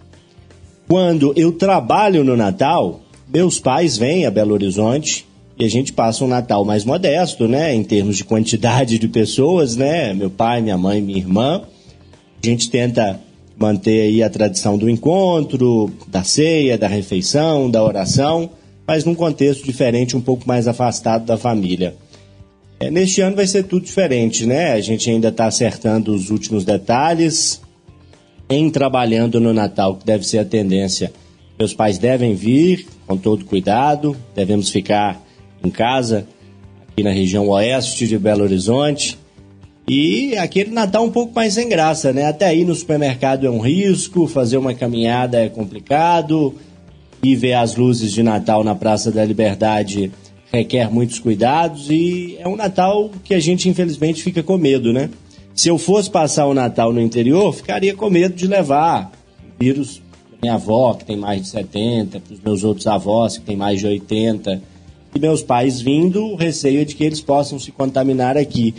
Quando 0.87 1.33
eu 1.35 1.51
trabalho 1.51 2.23
no 2.23 2.37
Natal, 2.37 3.01
meus 3.27 3.59
pais 3.59 3.97
vêm 3.97 4.25
a 4.25 4.31
Belo 4.31 4.53
Horizonte 4.53 5.25
e 5.57 5.65
a 5.65 5.69
gente 5.69 5.91
passa 5.91 6.23
um 6.23 6.27
Natal 6.27 6.63
mais 6.63 6.85
modesto, 6.85 7.49
né, 7.49 7.75
em 7.75 7.83
termos 7.83 8.15
de 8.15 8.23
quantidade 8.23 8.97
de 8.97 9.09
pessoas, 9.09 9.75
né? 9.75 10.13
Meu 10.13 10.29
pai, 10.29 10.61
minha 10.61 10.77
mãe, 10.77 11.01
minha 11.01 11.19
irmã. 11.19 11.63
A 12.41 12.47
gente 12.47 12.69
tenta 12.69 13.19
manter 13.59 14.01
aí 14.01 14.23
a 14.23 14.29
tradição 14.29 14.77
do 14.77 14.89
encontro, 14.89 15.91
da 16.07 16.23
ceia, 16.23 16.77
da 16.77 16.87
refeição, 16.87 17.69
da 17.69 17.83
oração, 17.83 18.49
mas 18.87 19.03
num 19.03 19.13
contexto 19.13 19.65
diferente, 19.65 20.15
um 20.15 20.21
pouco 20.21 20.47
mais 20.47 20.67
afastado 20.67 21.25
da 21.25 21.37
família. 21.37 21.95
É, 22.79 22.89
neste 22.89 23.19
ano 23.19 23.35
vai 23.35 23.45
ser 23.45 23.63
tudo 23.63 23.85
diferente, 23.85 24.45
né? 24.45 24.71
A 24.71 24.79
gente 24.79 25.09
ainda 25.09 25.27
está 25.27 25.45
acertando 25.45 26.15
os 26.15 26.29
últimos 26.29 26.63
detalhes, 26.63 27.61
em 28.49 28.69
trabalhando 28.69 29.39
no 29.39 29.53
Natal, 29.53 29.97
que 29.97 30.05
deve 30.05 30.25
ser 30.25 30.39
a 30.39 30.45
tendência. 30.45 31.11
Meus 31.59 31.73
pais 31.73 31.97
devem 31.97 32.33
vir 32.33 32.87
com 33.05 33.17
todo 33.17 33.43
cuidado, 33.43 34.15
devemos 34.33 34.69
ficar 34.69 35.21
em 35.61 35.69
casa, 35.69 36.25
aqui 36.87 37.03
na 37.03 37.11
região 37.11 37.49
oeste 37.49 38.07
de 38.07 38.17
Belo 38.17 38.43
Horizonte. 38.43 39.18
E 39.89 40.37
aquele 40.37 40.69
Natal 40.69 41.03
um 41.03 41.09
pouco 41.09 41.33
mais 41.33 41.55
sem 41.55 41.67
graça, 41.67 42.13
né? 42.13 42.27
Até 42.27 42.55
ir 42.55 42.63
no 42.63 42.75
supermercado 42.75 43.47
é 43.47 43.49
um 43.49 43.59
risco, 43.59 44.27
fazer 44.27 44.57
uma 44.57 44.73
caminhada 44.73 45.39
é 45.39 45.49
complicado, 45.49 46.53
e 47.21 47.35
ver 47.35 47.53
as 47.53 47.75
luzes 47.75 48.11
de 48.11 48.23
Natal 48.23 48.63
na 48.63 48.75
Praça 48.75 49.11
da 49.11 49.23
Liberdade 49.25 50.11
requer 50.51 50.91
muitos 50.91 51.19
cuidados 51.19 51.89
e 51.89 52.35
é 52.39 52.47
um 52.47 52.55
Natal 52.55 53.11
que 53.23 53.33
a 53.33 53.39
gente 53.39 53.69
infelizmente 53.69 54.23
fica 54.23 54.41
com 54.41 54.57
medo, 54.57 54.91
né? 54.91 55.09
Se 55.53 55.69
eu 55.69 55.77
fosse 55.77 56.09
passar 56.09 56.45
o 56.47 56.53
Natal 56.53 56.93
no 56.93 57.01
interior, 57.01 57.53
ficaria 57.53 57.93
com 57.93 58.09
medo 58.09 58.35
de 58.35 58.47
levar 58.47 59.11
vírus 59.59 60.01
para 60.29 60.39
minha 60.41 60.53
avó, 60.55 60.93
que 60.93 61.05
tem 61.05 61.17
mais 61.17 61.41
de 61.41 61.49
70, 61.49 62.19
para 62.19 62.33
os 62.33 62.39
meus 62.39 62.63
outros 62.63 62.87
avós, 62.87 63.37
que 63.37 63.43
tem 63.43 63.57
mais 63.57 63.79
de 63.79 63.87
80, 63.87 64.61
e 65.13 65.19
meus 65.19 65.43
pais 65.43 65.81
vindo, 65.81 66.23
o 66.23 66.35
receio 66.35 66.81
é 66.81 66.85
de 66.85 66.95
que 66.95 67.03
eles 67.03 67.19
possam 67.19 67.59
se 67.59 67.71
contaminar 67.71 68.37
aqui. 68.37 68.73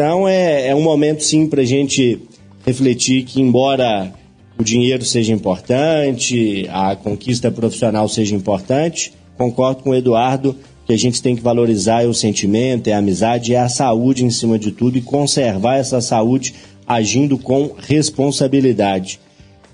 Então 0.00 0.26
é, 0.26 0.68
é 0.68 0.74
um 0.74 0.80
momento 0.80 1.22
sim 1.22 1.46
para 1.46 1.60
a 1.60 1.64
gente 1.64 2.22
refletir 2.64 3.22
que, 3.24 3.38
embora 3.38 4.10
o 4.58 4.64
dinheiro 4.64 5.04
seja 5.04 5.30
importante, 5.30 6.66
a 6.70 6.96
conquista 6.96 7.50
profissional 7.50 8.08
seja 8.08 8.34
importante, 8.34 9.12
concordo 9.36 9.82
com 9.82 9.90
o 9.90 9.94
Eduardo 9.94 10.56
que 10.86 10.94
a 10.94 10.96
gente 10.96 11.20
tem 11.20 11.36
que 11.36 11.42
valorizar 11.42 12.02
é 12.02 12.06
o 12.06 12.14
sentimento, 12.14 12.88
é 12.88 12.94
a 12.94 12.98
amizade, 12.98 13.54
é 13.54 13.58
a 13.58 13.68
saúde 13.68 14.24
em 14.24 14.30
cima 14.30 14.58
de 14.58 14.72
tudo 14.72 14.96
e 14.96 15.02
conservar 15.02 15.76
essa 15.76 16.00
saúde 16.00 16.54
agindo 16.86 17.36
com 17.36 17.74
responsabilidade. 17.76 19.20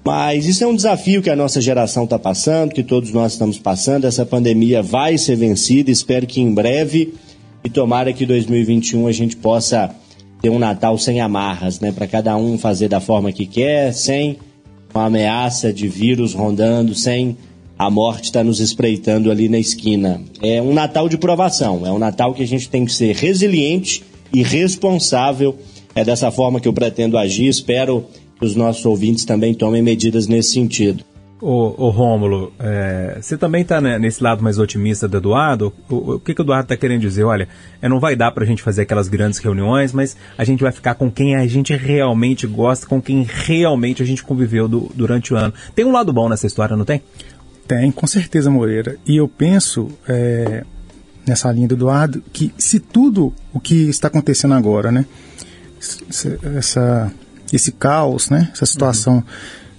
Mas 0.04 0.44
isso 0.44 0.64
é 0.64 0.66
um 0.66 0.74
desafio 0.74 1.22
que 1.22 1.30
a 1.30 1.36
nossa 1.36 1.60
geração 1.60 2.02
está 2.02 2.18
passando, 2.18 2.74
que 2.74 2.82
todos 2.82 3.12
nós 3.12 3.34
estamos 3.34 3.60
passando. 3.60 4.08
Essa 4.08 4.26
pandemia 4.26 4.82
vai 4.82 5.18
ser 5.18 5.36
vencida, 5.36 5.88
espero 5.88 6.26
que 6.26 6.40
em 6.40 6.52
breve 6.52 7.14
e 7.62 7.70
tomara 7.70 8.12
que 8.12 8.26
2021 8.26 9.06
a 9.06 9.12
gente 9.12 9.36
possa 9.36 9.94
ter 10.40 10.50
um 10.50 10.58
Natal 10.58 10.98
sem 10.98 11.20
amarras, 11.20 11.80
né? 11.80 11.92
Para 11.92 12.06
cada 12.06 12.36
um 12.36 12.58
fazer 12.58 12.88
da 12.88 13.00
forma 13.00 13.32
que 13.32 13.46
quer, 13.46 13.92
sem 13.92 14.38
uma 14.94 15.06
ameaça 15.06 15.72
de 15.72 15.88
vírus 15.88 16.34
rondando, 16.34 16.94
sem 16.94 17.36
a 17.78 17.90
morte 17.90 18.24
está 18.24 18.42
nos 18.42 18.60
espreitando 18.60 19.30
ali 19.30 19.48
na 19.48 19.58
esquina. 19.58 20.20
É 20.42 20.62
um 20.62 20.72
Natal 20.72 21.08
de 21.08 21.18
provação, 21.18 21.86
é 21.86 21.92
um 21.92 21.98
Natal 21.98 22.32
que 22.32 22.42
a 22.42 22.46
gente 22.46 22.68
tem 22.68 22.84
que 22.84 22.92
ser 22.92 23.14
resiliente 23.14 24.02
e 24.32 24.42
responsável. 24.42 25.56
É 25.94 26.04
dessa 26.04 26.30
forma 26.30 26.60
que 26.60 26.68
eu 26.68 26.72
pretendo 26.72 27.18
agir. 27.18 27.48
Espero 27.48 28.04
que 28.38 28.44
os 28.44 28.54
nossos 28.54 28.84
ouvintes 28.84 29.24
também 29.24 29.54
tomem 29.54 29.82
medidas 29.82 30.26
nesse 30.26 30.52
sentido. 30.52 31.04
Ô, 31.38 31.74
ô 31.76 31.90
Rômulo, 31.90 32.50
é, 32.58 33.18
você 33.20 33.36
também 33.36 33.60
está 33.60 33.78
né, 33.78 33.98
nesse 33.98 34.22
lado 34.22 34.42
mais 34.42 34.58
otimista 34.58 35.06
do 35.06 35.18
Eduardo? 35.18 35.70
O, 35.88 36.14
o 36.14 36.20
que, 36.20 36.34
que 36.34 36.40
o 36.40 36.44
Eduardo 36.44 36.64
está 36.64 36.76
querendo 36.78 37.02
dizer? 37.02 37.24
Olha, 37.24 37.46
é, 37.82 37.88
não 37.88 38.00
vai 38.00 38.16
dar 38.16 38.30
para 38.32 38.42
a 38.42 38.46
gente 38.46 38.62
fazer 38.62 38.82
aquelas 38.82 39.06
grandes 39.06 39.38
reuniões, 39.38 39.92
mas 39.92 40.16
a 40.38 40.44
gente 40.44 40.62
vai 40.62 40.72
ficar 40.72 40.94
com 40.94 41.10
quem 41.10 41.36
a 41.36 41.46
gente 41.46 41.76
realmente 41.76 42.46
gosta, 42.46 42.86
com 42.86 43.02
quem 43.02 43.26
realmente 43.28 44.02
a 44.02 44.06
gente 44.06 44.22
conviveu 44.22 44.66
do, 44.66 44.90
durante 44.94 45.34
o 45.34 45.36
ano. 45.36 45.52
Tem 45.74 45.84
um 45.84 45.92
lado 45.92 46.10
bom 46.10 46.26
nessa 46.26 46.46
história, 46.46 46.74
não 46.74 46.86
tem? 46.86 47.02
Tem, 47.68 47.90
com 47.90 48.06
certeza, 48.06 48.50
Moreira. 48.50 48.96
E 49.04 49.16
eu 49.16 49.28
penso, 49.28 49.90
é, 50.08 50.64
nessa 51.26 51.52
linha 51.52 51.68
do 51.68 51.74
Eduardo, 51.74 52.22
que 52.32 52.50
se 52.56 52.80
tudo 52.80 53.34
o 53.52 53.60
que 53.60 53.90
está 53.90 54.08
acontecendo 54.08 54.54
agora, 54.54 54.90
né, 54.90 55.04
essa, 56.56 57.12
esse 57.52 57.72
caos, 57.72 58.30
né, 58.30 58.48
essa 58.54 58.64
situação, 58.64 59.16
uhum. 59.16 59.24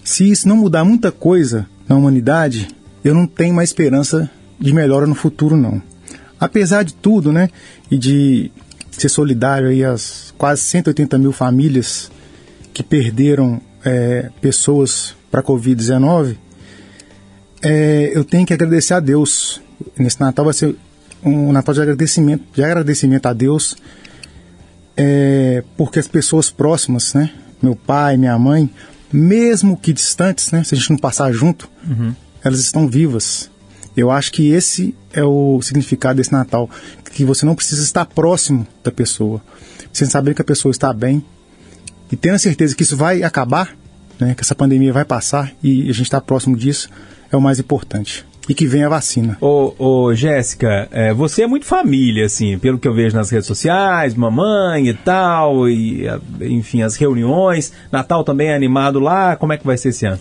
Se 0.07 0.31
isso 0.31 0.47
não 0.47 0.55
mudar 0.55 0.85
muita 0.85 1.11
coisa 1.11 1.67
na 1.85 1.97
humanidade, 1.97 2.69
eu 3.03 3.13
não 3.13 3.27
tenho 3.27 3.53
mais 3.53 3.71
esperança 3.71 4.31
de 4.57 4.71
melhora 4.71 5.05
no 5.05 5.13
futuro, 5.13 5.57
não. 5.57 5.81
Apesar 6.39 6.83
de 6.83 6.93
tudo, 6.93 7.33
né, 7.33 7.49
e 7.91 7.97
de 7.97 8.49
ser 8.89 9.09
solidário 9.09 9.67
aí 9.67 9.83
às 9.83 10.33
quase 10.37 10.61
180 10.61 11.17
mil 11.17 11.33
famílias 11.33 12.09
que 12.73 12.81
perderam 12.81 13.59
é, 13.83 14.29
pessoas 14.39 15.13
para 15.29 15.41
a 15.41 15.43
Covid-19, 15.43 16.37
é, 17.61 18.11
eu 18.15 18.23
tenho 18.23 18.45
que 18.45 18.53
agradecer 18.53 18.93
a 18.93 19.01
Deus. 19.01 19.61
Nesse 19.99 20.21
Natal 20.21 20.45
vai 20.45 20.53
ser 20.53 20.73
um 21.21 21.51
Natal 21.51 21.73
de 21.73 21.81
agradecimento, 21.81 22.45
de 22.53 22.63
agradecimento 22.63 23.25
a 23.25 23.33
Deus, 23.33 23.75
é, 24.95 25.65
porque 25.75 25.99
as 25.99 26.07
pessoas 26.07 26.49
próximas, 26.49 27.13
né, 27.13 27.29
meu 27.61 27.75
pai, 27.75 28.15
minha 28.15 28.39
mãe, 28.39 28.71
mesmo 29.11 29.77
que 29.77 29.93
distantes, 29.93 30.51
né, 30.51 30.63
se 30.63 30.75
a 30.75 30.77
gente 30.77 30.89
não 30.89 30.97
passar 30.97 31.31
junto, 31.31 31.69
uhum. 31.87 32.13
elas 32.43 32.59
estão 32.59 32.87
vivas. 32.87 33.49
Eu 33.95 34.11
acho 34.11 34.31
que 34.31 34.49
esse 34.49 34.95
é 35.11 35.23
o 35.23 35.59
significado 35.61 36.17
desse 36.17 36.31
Natal, 36.31 36.69
que 37.11 37.25
você 37.25 37.45
não 37.45 37.55
precisa 37.55 37.83
estar 37.83 38.05
próximo 38.05 38.67
da 38.83 38.91
pessoa, 38.91 39.41
sem 39.91 40.07
saber 40.07 40.35
que 40.35 40.41
a 40.41 40.45
pessoa 40.45 40.71
está 40.71 40.93
bem 40.93 41.23
e 42.11 42.15
tendo 42.15 42.35
a 42.35 42.39
certeza 42.39 42.75
que 42.75 42.83
isso 42.83 42.95
vai 42.95 43.23
acabar, 43.23 43.75
né, 44.19 44.35
que 44.35 44.41
essa 44.41 44.55
pandemia 44.55 44.93
vai 44.93 45.03
passar 45.03 45.51
e 45.63 45.89
a 45.89 45.93
gente 45.93 46.03
está 46.03 46.21
próximo 46.21 46.55
disso 46.55 46.89
é 47.31 47.35
o 47.35 47.41
mais 47.41 47.59
importante. 47.59 48.25
E 48.47 48.53
que 48.53 48.65
venha 48.65 48.87
a 48.87 48.89
vacina. 48.89 49.37
Ô, 49.41 49.73
ô 49.77 50.13
Jéssica, 50.13 50.87
é, 50.91 51.13
você 51.13 51.43
é 51.43 51.47
muito 51.47 51.65
família, 51.65 52.25
assim, 52.25 52.57
pelo 52.57 52.79
que 52.79 52.87
eu 52.87 52.93
vejo 52.93 53.15
nas 53.15 53.29
redes 53.29 53.45
sociais, 53.45 54.15
mamãe 54.15 54.87
e 54.87 54.93
tal, 54.93 55.67
e 55.67 56.05
enfim, 56.41 56.81
as 56.81 56.95
reuniões. 56.95 57.73
Natal 57.91 58.23
também 58.23 58.49
é 58.49 58.55
animado 58.55 58.99
lá. 58.99 59.35
Como 59.35 59.51
é 59.51 59.57
que 59.57 59.65
vai 59.65 59.77
ser 59.77 59.89
esse 59.89 60.05
ano? 60.05 60.19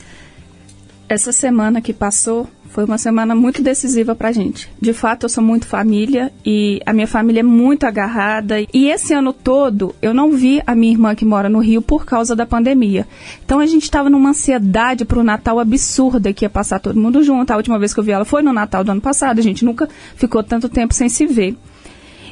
Essa 1.08 1.30
semana 1.30 1.80
que 1.80 1.92
passou, 1.92 2.48
foi 2.76 2.84
uma 2.84 2.98
semana 2.98 3.34
muito 3.34 3.62
decisiva 3.62 4.14
pra 4.14 4.32
gente. 4.32 4.68
De 4.80 4.92
fato, 4.92 5.24
eu 5.24 5.28
sou 5.28 5.42
muito 5.42 5.66
família 5.66 6.32
e 6.44 6.80
a 6.84 6.92
minha 6.92 7.06
família 7.06 7.40
é 7.40 7.42
muito 7.42 7.84
agarrada. 7.84 8.60
E 8.60 8.88
esse 8.90 9.14
ano 9.14 9.32
todo, 9.32 9.94
eu 10.02 10.12
não 10.12 10.32
vi 10.32 10.60
a 10.66 10.74
minha 10.74 10.92
irmã 10.92 11.14
que 11.14 11.24
mora 11.24 11.48
no 11.48 11.60
Rio 11.60 11.80
por 11.80 12.04
causa 12.04 12.34
da 12.36 12.44
pandemia. 12.44 13.06
Então 13.44 13.60
a 13.60 13.66
gente 13.66 13.84
estava 13.84 14.10
numa 14.10 14.30
ansiedade 14.30 15.04
pro 15.04 15.22
Natal 15.22 15.58
absurda 15.58 16.32
que 16.32 16.44
ia 16.44 16.50
passar 16.50 16.80
todo 16.80 17.00
mundo 17.00 17.22
junto. 17.22 17.50
A 17.50 17.56
última 17.56 17.78
vez 17.78 17.94
que 17.94 18.00
eu 18.00 18.04
vi 18.04 18.10
ela 18.10 18.24
foi 18.24 18.42
no 18.42 18.52
Natal 18.52 18.84
do 18.84 18.90
ano 18.90 19.00
passado. 19.00 19.38
A 19.38 19.42
gente 19.42 19.64
nunca 19.64 19.88
ficou 20.16 20.42
tanto 20.42 20.68
tempo 20.68 20.92
sem 20.92 21.08
se 21.08 21.24
ver. 21.24 21.56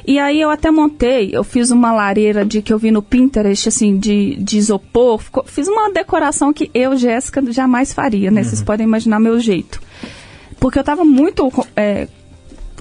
E 0.07 0.19
aí 0.19 0.39
eu 0.39 0.49
até 0.49 0.69
montei, 0.69 1.31
eu 1.33 1.43
fiz 1.43 1.71
uma 1.71 1.91
lareira 1.91 2.45
de 2.45 2.61
que 2.61 2.71
eu 2.71 2.77
vi 2.77 2.91
no 2.91 3.01
Pinterest, 3.01 3.69
assim, 3.69 3.97
de, 3.97 4.35
de 4.35 4.57
isopor. 4.57 5.19
Ficou, 5.19 5.43
fiz 5.45 5.67
uma 5.67 5.91
decoração 5.91 6.53
que 6.53 6.69
eu, 6.73 6.95
Jéssica, 6.95 7.41
jamais 7.51 7.91
faria, 7.93 8.29
né? 8.29 8.41
Uhum. 8.41 8.47
Vocês 8.47 8.61
podem 8.61 8.85
imaginar 8.85 9.19
meu 9.19 9.39
jeito 9.39 9.79
porque 10.59 10.79
eu 10.79 10.81
estava 10.81 11.05
muito 11.05 11.51
é, 11.75 12.07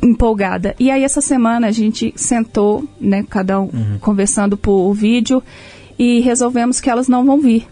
empolgada. 0.02 0.74
E 0.78 0.90
aí 0.90 1.04
essa 1.04 1.20
semana 1.20 1.66
a 1.66 1.70
gente 1.70 2.12
sentou, 2.16 2.84
né, 3.00 3.24
cada 3.28 3.60
um 3.60 3.64
uhum. 3.64 3.98
conversando 4.00 4.56
por 4.56 4.92
vídeo 4.94 5.42
e 5.98 6.20
resolvemos 6.20 6.80
que 6.80 6.90
elas 6.90 7.08
não 7.08 7.24
vão 7.24 7.40
vir, 7.40 7.66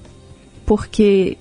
porque 0.66 1.36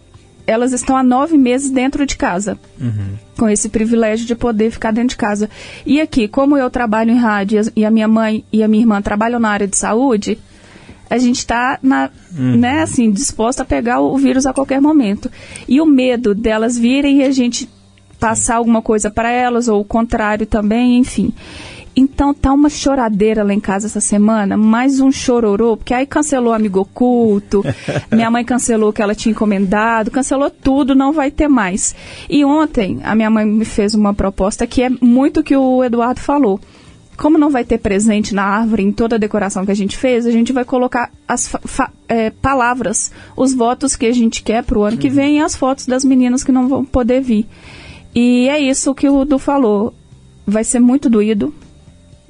elas 0.45 0.73
estão 0.73 0.95
há 0.97 1.03
nove 1.03 1.37
meses 1.37 1.69
dentro 1.69 2.05
de 2.05 2.15
casa, 2.17 2.57
uhum. 2.79 3.15
com 3.37 3.49
esse 3.49 3.69
privilégio 3.69 4.25
de 4.25 4.35
poder 4.35 4.71
ficar 4.71 4.91
dentro 4.91 5.09
de 5.09 5.17
casa. 5.17 5.49
E 5.85 6.01
aqui, 6.01 6.27
como 6.27 6.57
eu 6.57 6.69
trabalho 6.69 7.11
em 7.11 7.17
rádio 7.17 7.61
e 7.75 7.85
a 7.85 7.91
minha 7.91 8.07
mãe 8.07 8.43
e 8.51 8.63
a 8.63 8.67
minha 8.67 8.83
irmã 8.83 9.01
trabalham 9.01 9.39
na 9.39 9.49
área 9.49 9.67
de 9.67 9.77
saúde, 9.77 10.37
a 11.09 11.17
gente 11.17 11.39
está 11.39 11.77
uhum. 11.83 12.55
né, 12.57 12.81
assim, 12.81 13.11
disposta 13.11 13.63
a 13.63 13.65
pegar 13.65 13.99
o 13.99 14.17
vírus 14.17 14.45
a 14.45 14.53
qualquer 14.53 14.79
momento. 14.79 15.29
E 15.67 15.81
o 15.81 15.85
medo 15.85 16.33
delas 16.33 16.77
virem 16.77 17.19
e 17.19 17.23
a 17.23 17.31
gente 17.31 17.69
passar 18.17 18.55
alguma 18.57 18.81
coisa 18.81 19.09
para 19.09 19.31
elas, 19.31 19.67
ou 19.67 19.81
o 19.81 19.85
contrário 19.85 20.45
também, 20.45 20.99
enfim. 20.99 21.33
Então 21.95 22.33
tá 22.33 22.53
uma 22.53 22.69
choradeira 22.69 23.43
lá 23.43 23.53
em 23.53 23.59
casa 23.59 23.87
essa 23.87 23.99
semana, 23.99 24.55
mais 24.55 24.99
um 24.99 25.11
chororô, 25.11 25.75
porque 25.75 25.93
aí 25.93 26.05
cancelou 26.05 26.53
amigo 26.53 26.79
oculto, 26.79 27.63
minha 28.11 28.31
mãe 28.31 28.45
cancelou 28.45 28.89
o 28.89 28.93
que 28.93 29.01
ela 29.01 29.13
tinha 29.13 29.31
encomendado, 29.31 30.09
cancelou 30.09 30.49
tudo, 30.49 30.95
não 30.95 31.11
vai 31.11 31.29
ter 31.29 31.49
mais. 31.49 31.93
E 32.29 32.45
ontem 32.45 32.99
a 33.03 33.13
minha 33.13 33.29
mãe 33.29 33.45
me 33.45 33.65
fez 33.65 33.93
uma 33.93 34.13
proposta 34.13 34.65
que 34.65 34.83
é 34.83 34.89
muito 35.01 35.41
o 35.41 35.43
que 35.43 35.55
o 35.55 35.83
Eduardo 35.83 36.21
falou. 36.21 36.59
Como 37.17 37.37
não 37.37 37.51
vai 37.51 37.63
ter 37.63 37.77
presente 37.77 38.33
na 38.33 38.43
árvore 38.43 38.83
em 38.83 38.91
toda 38.91 39.15
a 39.15 39.19
decoração 39.19 39.65
que 39.65 39.71
a 39.71 39.75
gente 39.75 39.97
fez, 39.97 40.25
a 40.25 40.31
gente 40.31 40.53
vai 40.53 40.65
colocar 40.65 41.11
as 41.27 41.51
é, 42.07 42.29
palavras, 42.29 43.11
os 43.35 43.53
votos 43.53 43.95
que 43.95 44.05
a 44.05 44.13
gente 44.13 44.41
quer 44.41 44.63
para 44.63 44.79
o 44.79 44.83
ano 44.83 44.97
que 44.97 45.07
uhum. 45.07 45.13
vem 45.13 45.37
e 45.37 45.41
as 45.41 45.55
fotos 45.55 45.85
das 45.85 46.03
meninas 46.03 46.43
que 46.43 46.51
não 46.51 46.67
vão 46.67 46.83
poder 46.83 47.21
vir. 47.21 47.45
E 48.15 48.49
é 48.49 48.59
isso 48.59 48.95
que 48.95 49.07
o 49.07 49.23
Du 49.25 49.37
falou. 49.37 49.93
Vai 50.47 50.63
ser 50.63 50.79
muito 50.79 51.09
doído. 51.09 51.53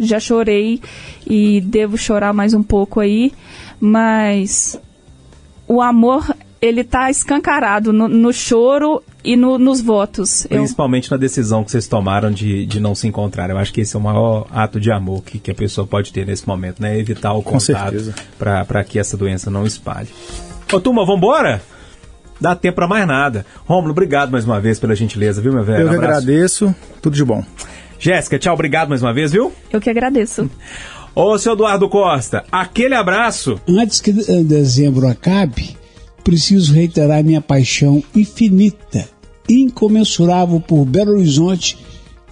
Já 0.02 0.20
chorei 0.20 0.82
e 1.26 1.62
devo 1.62 1.98
chorar 1.98 2.34
mais 2.34 2.54
um 2.54 2.64
pouco 2.64 3.00
aí, 3.00 3.32
mas 3.80 4.80
o 5.68 5.82
amor 5.82 6.36
ele 6.62 6.84
tá 6.84 7.10
escancarado 7.10 7.94
no, 7.94 8.08
no 8.08 8.34
choro 8.34 9.02
e 9.24 9.36
no, 9.36 9.58
nos 9.58 9.82
votos. 9.82 10.46
Principalmente 10.48 11.10
Eu... 11.10 11.16
na 11.16 11.20
decisão 11.20 11.64
que 11.64 11.72
vocês 11.72 11.88
tomaram 11.88 12.32
de, 12.32 12.66
de 12.66 12.80
não 12.80 12.94
se 12.94 13.08
encontrar. 13.08 13.50
Eu 13.50 13.58
acho 13.58 13.72
que 13.74 13.82
esse 13.82 13.96
é 13.96 14.00
o 14.00 14.02
maior 14.02 14.48
ato 14.52 14.80
de 14.80 14.92
amor 14.92 15.24
que, 15.24 15.40
que 15.40 15.52
a 15.52 15.56
pessoa 15.56 15.88
pode 15.88 16.12
ter 16.12 16.26
nesse 16.26 16.48
momento, 16.48 16.82
né? 16.82 16.98
Evitar 17.00 17.34
o 17.34 17.42
contato 17.42 18.14
para 18.38 18.84
que 18.84 19.00
essa 19.00 19.16
doença 19.16 19.50
não 19.50 19.66
espalhe. 19.66 20.10
Ô, 20.72 20.80
turma, 20.80 21.06
vambora? 21.06 21.62
Dá 22.40 22.56
tempo 22.56 22.76
para 22.76 22.88
mais 22.88 23.08
nada. 23.08 23.46
Rômulo, 23.66 23.92
obrigado 23.92 24.32
mais 24.32 24.46
uma 24.46 24.60
vez 24.60 24.80
pela 24.80 24.96
gentileza, 24.96 25.42
viu, 25.42 25.54
meu 25.54 25.64
velho? 25.64 25.84
Eu 25.84 25.90
que 25.90 25.96
agradeço. 25.96 26.74
Tudo 27.02 27.16
de 27.16 27.24
bom. 27.24 27.44
Jéssica, 28.02 28.40
tchau, 28.40 28.56
obrigado 28.56 28.90
mais 28.90 29.04
uma 29.04 29.14
vez, 29.14 29.32
viu? 29.32 29.54
Eu 29.72 29.80
que 29.80 29.88
agradeço. 29.88 30.50
Ô, 31.14 31.38
seu 31.38 31.54
Eduardo 31.54 31.88
Costa, 31.88 32.44
aquele 32.52 32.96
abraço. 32.96 33.62
Antes 33.70 34.02
que 34.02 34.12
dezembro 34.12 35.08
acabe, 35.08 35.78
preciso 36.24 36.74
reiterar 36.74 37.24
minha 37.24 37.42
paixão 37.42 38.04
infinita, 38.16 39.08
incomensurável 39.48 40.60
por 40.60 40.84
Belo 40.84 41.12
Horizonte, 41.12 41.78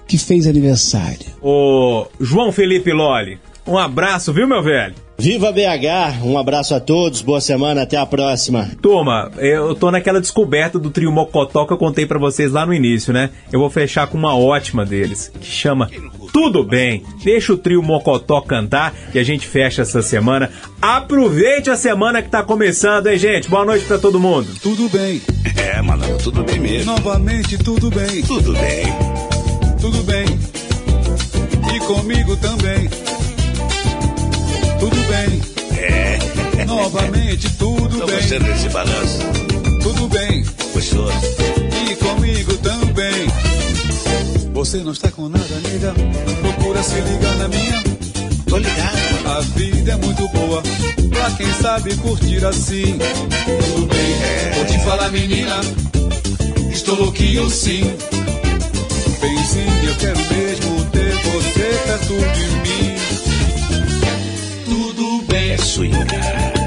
que 0.07 0.17
fez 0.17 0.47
aniversário. 0.47 1.27
Ô, 1.39 2.07
João 2.19 2.51
Felipe 2.51 2.91
Loli, 2.91 3.37
um 3.69 3.77
abraço, 3.77 4.33
viu, 4.33 4.47
meu 4.47 4.63
velho? 4.63 4.95
Viva 5.19 5.51
BH, 5.51 6.23
um 6.23 6.37
abraço 6.37 6.73
a 6.73 6.79
todos, 6.79 7.21
boa 7.21 7.41
semana, 7.41 7.81
até 7.83 7.97
a 7.97 8.05
próxima. 8.05 8.71
Turma, 8.81 9.29
eu 9.37 9.75
tô 9.75 9.91
naquela 9.91 10.21
descoberta 10.21 10.79
do 10.79 10.89
trio 10.89 11.11
Mocotó 11.11 11.65
que 11.65 11.73
eu 11.73 11.77
contei 11.77 12.05
para 12.05 12.17
vocês 12.17 12.51
lá 12.51 12.65
no 12.65 12.73
início, 12.73 13.13
né? 13.13 13.29
Eu 13.51 13.59
vou 13.59 13.69
fechar 13.69 14.07
com 14.07 14.17
uma 14.17 14.35
ótima 14.35 14.85
deles, 14.85 15.29
que 15.39 15.45
chama 15.45 15.89
Tudo 16.31 16.63
Bem. 16.63 17.03
Deixa 17.21 17.51
o 17.51 17.57
trio 17.57 17.83
Mocotó 17.83 18.39
cantar 18.39 18.93
e 19.13 19.19
a 19.19 19.23
gente 19.23 19.45
fecha 19.45 19.81
essa 19.81 20.01
semana. 20.01 20.49
Aproveite 20.81 21.69
a 21.69 21.75
semana 21.75 22.21
que 22.21 22.29
tá 22.29 22.41
começando, 22.41 23.07
hein, 23.07 23.17
gente? 23.17 23.49
Boa 23.49 23.65
noite 23.65 23.85
para 23.85 23.99
todo 23.99 24.21
mundo. 24.21 24.47
Tudo 24.63 24.87
bem. 24.87 25.21
É, 25.57 25.81
mano, 25.81 26.05
tudo 26.23 26.43
bem 26.43 26.59
mesmo. 26.59 26.93
Novamente, 26.93 27.57
tudo 27.57 27.91
bem. 27.91 28.21
Tudo 28.23 28.53
bem. 28.53 28.85
Tudo 29.81 30.03
bem. 30.03 30.25
E 31.75 31.79
comigo 31.81 32.37
também 32.37 32.78
tudo 34.79 34.95
bem. 35.07 35.41
É. 35.77 36.65
Novamente, 36.65 37.49
tudo 37.57 37.99
Tô 37.99 38.05
bem. 38.05 38.15
gostando 38.15 38.43
desse 38.45 38.69
balanço. 38.69 39.19
Tudo 39.81 40.07
bem. 40.07 40.43
Gostoso. 40.73 41.11
E 41.89 41.95
comigo 41.95 42.57
também. 42.57 43.27
Você 44.53 44.77
não 44.77 44.91
está 44.91 45.11
com 45.11 45.29
nada, 45.29 45.55
nega. 45.63 45.93
Procura 46.41 46.83
se 46.83 46.95
ligar 46.95 47.35
na 47.37 47.47
minha. 47.47 47.83
Tô 48.47 48.57
ligado. 48.57 48.99
A 49.25 49.41
vida 49.41 49.91
é 49.91 49.95
muito 49.95 50.27
boa. 50.29 50.61
Pra 51.09 51.31
quem 51.31 51.53
sabe 51.53 51.95
curtir 51.97 52.45
assim. 52.45 52.97
Tudo 53.73 53.87
bem. 53.87 54.13
É. 54.23 54.51
Vou 54.55 54.65
te 54.65 54.79
falar, 54.85 55.09
menina. 55.11 55.59
Estou 56.71 56.95
louquinho 56.95 57.49
sim. 57.49 57.83
Bem 59.21 59.43
sim, 59.43 59.65
eu 59.85 59.95
quero 59.95 60.19
mesmo 60.33 60.85
ter 60.91 61.13
você 61.13 61.59
perto 61.85 62.13
de 62.13 62.69
mim 62.69 62.78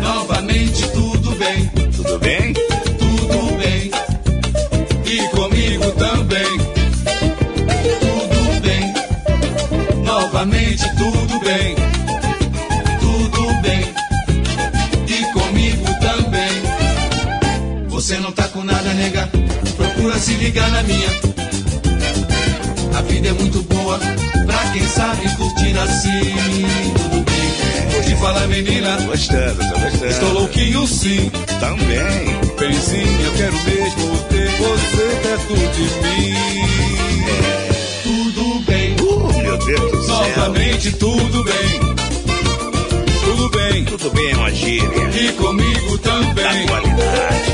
Novamente 0.01 0.89
tudo 0.89 1.33
bem. 1.33 1.67
Tudo 1.95 2.19
bem? 2.19 2.55
Tudo 2.99 3.59
bem. 3.59 3.91
E 5.05 5.29
comigo 5.29 5.91
também. 5.93 6.59
Tudo 8.01 8.61
bem. 8.63 8.95
Novamente 10.03 10.89
tudo 10.97 11.41
bem. 11.41 11.77
Tudo 13.01 13.55
bem. 13.61 13.95
E 15.07 15.33
comigo 15.35 15.85
também. 16.01 17.89
Você 17.89 18.19
não 18.19 18.33
tá 18.33 18.49
com 18.49 18.65
nada, 18.65 18.95
nega. 18.95 19.29
Procura 19.77 20.19
se 20.19 20.33
ligar 20.37 20.71
na 20.71 20.83
minha. 20.85 21.11
A 22.97 23.03
vida 23.03 23.29
é 23.29 23.33
muito 23.33 23.63
boa 23.65 23.99
pra 24.47 24.73
quem 24.73 24.89
sabe 24.89 25.37
curtir 25.37 25.77
assim. 25.77 26.65
Tudo 27.11 27.25
bem. 27.25 27.32
Te 28.05 28.17
fala, 28.17 28.47
menina. 28.47 28.97
Gostando, 29.03 29.59
tô 29.59 29.81
gostando. 29.81 30.07
Estou 30.07 30.33
louquinho 30.33 30.87
sim. 30.87 31.31
Também. 31.61 32.41
Benzinho, 32.59 33.21
eu 33.25 33.33
quero 33.33 33.55
mesmo 33.65 34.19
ter 34.29 34.49
você 34.59 35.21
perto 35.23 35.55
de 35.55 35.83
mim. 36.03 36.35
É. 37.29 37.73
Tudo 38.03 38.61
bem. 38.67 38.97
Uh, 39.01 39.43
meu 39.43 39.59
Deus 39.59 39.93
do 39.93 40.03
céu. 40.05 40.17
Novamente, 40.17 40.93
tudo 40.93 41.45
bem. 41.45 41.81
Tudo 43.25 43.49
bem. 43.51 43.85
Tudo 43.85 44.11
bem 44.11 44.31
é 44.31 44.37
uma 44.37 44.51
gíria. 44.51 45.11
E 45.21 45.33
comigo 45.33 45.99
também. 45.99 46.45
Da 46.45 46.73
qualidade. 46.73 47.53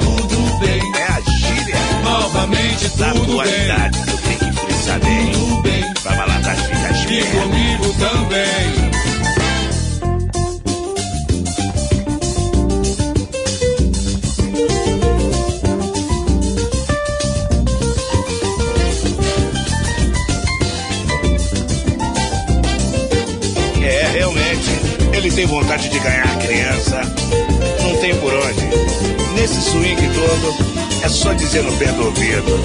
Tudo 0.00 0.58
bem. 0.60 0.80
É 0.96 1.04
a 1.04 1.20
gíria. 1.20 1.76
Novamente, 2.04 2.88
da 2.96 3.10
tudo 3.12 3.34
qualidade. 3.34 3.98
bem. 3.98 4.06
Tu 4.06 4.22
tem 4.22 4.38
que 4.38 4.60
frisar 4.60 5.00
bem. 5.00 5.32
Tudo 5.32 5.62
bem. 5.62 5.94
Pra 6.02 6.16
malandrar 6.16 6.56
fica 6.56 7.12
E 7.12 7.22
comigo 7.24 7.94
também. 7.98 8.83
Tem 25.34 25.46
vontade 25.46 25.88
de 25.88 25.98
ganhar 25.98 26.24
a 26.24 26.36
criança. 26.36 27.00
Não 27.82 27.96
tem 27.96 28.14
por 28.16 28.32
onde. 28.32 29.34
Nesse 29.34 29.60
swing 29.62 29.96
todo, 30.14 31.02
é 31.02 31.08
só 31.08 31.32
dizer 31.32 31.64
no 31.64 31.76
pé 31.76 31.86
do 31.86 32.06
ouvido. 32.06 32.60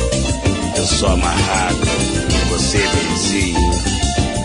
Eu 0.77 0.85
sou 0.85 1.09
amarrado. 1.09 1.79
Você, 2.49 2.77
vizinho. 2.77 3.71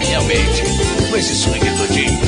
Realmente, 0.08 0.62
com 1.10 1.16
esse 1.16 1.34
swing 1.34 1.70
todinho. 1.76 2.18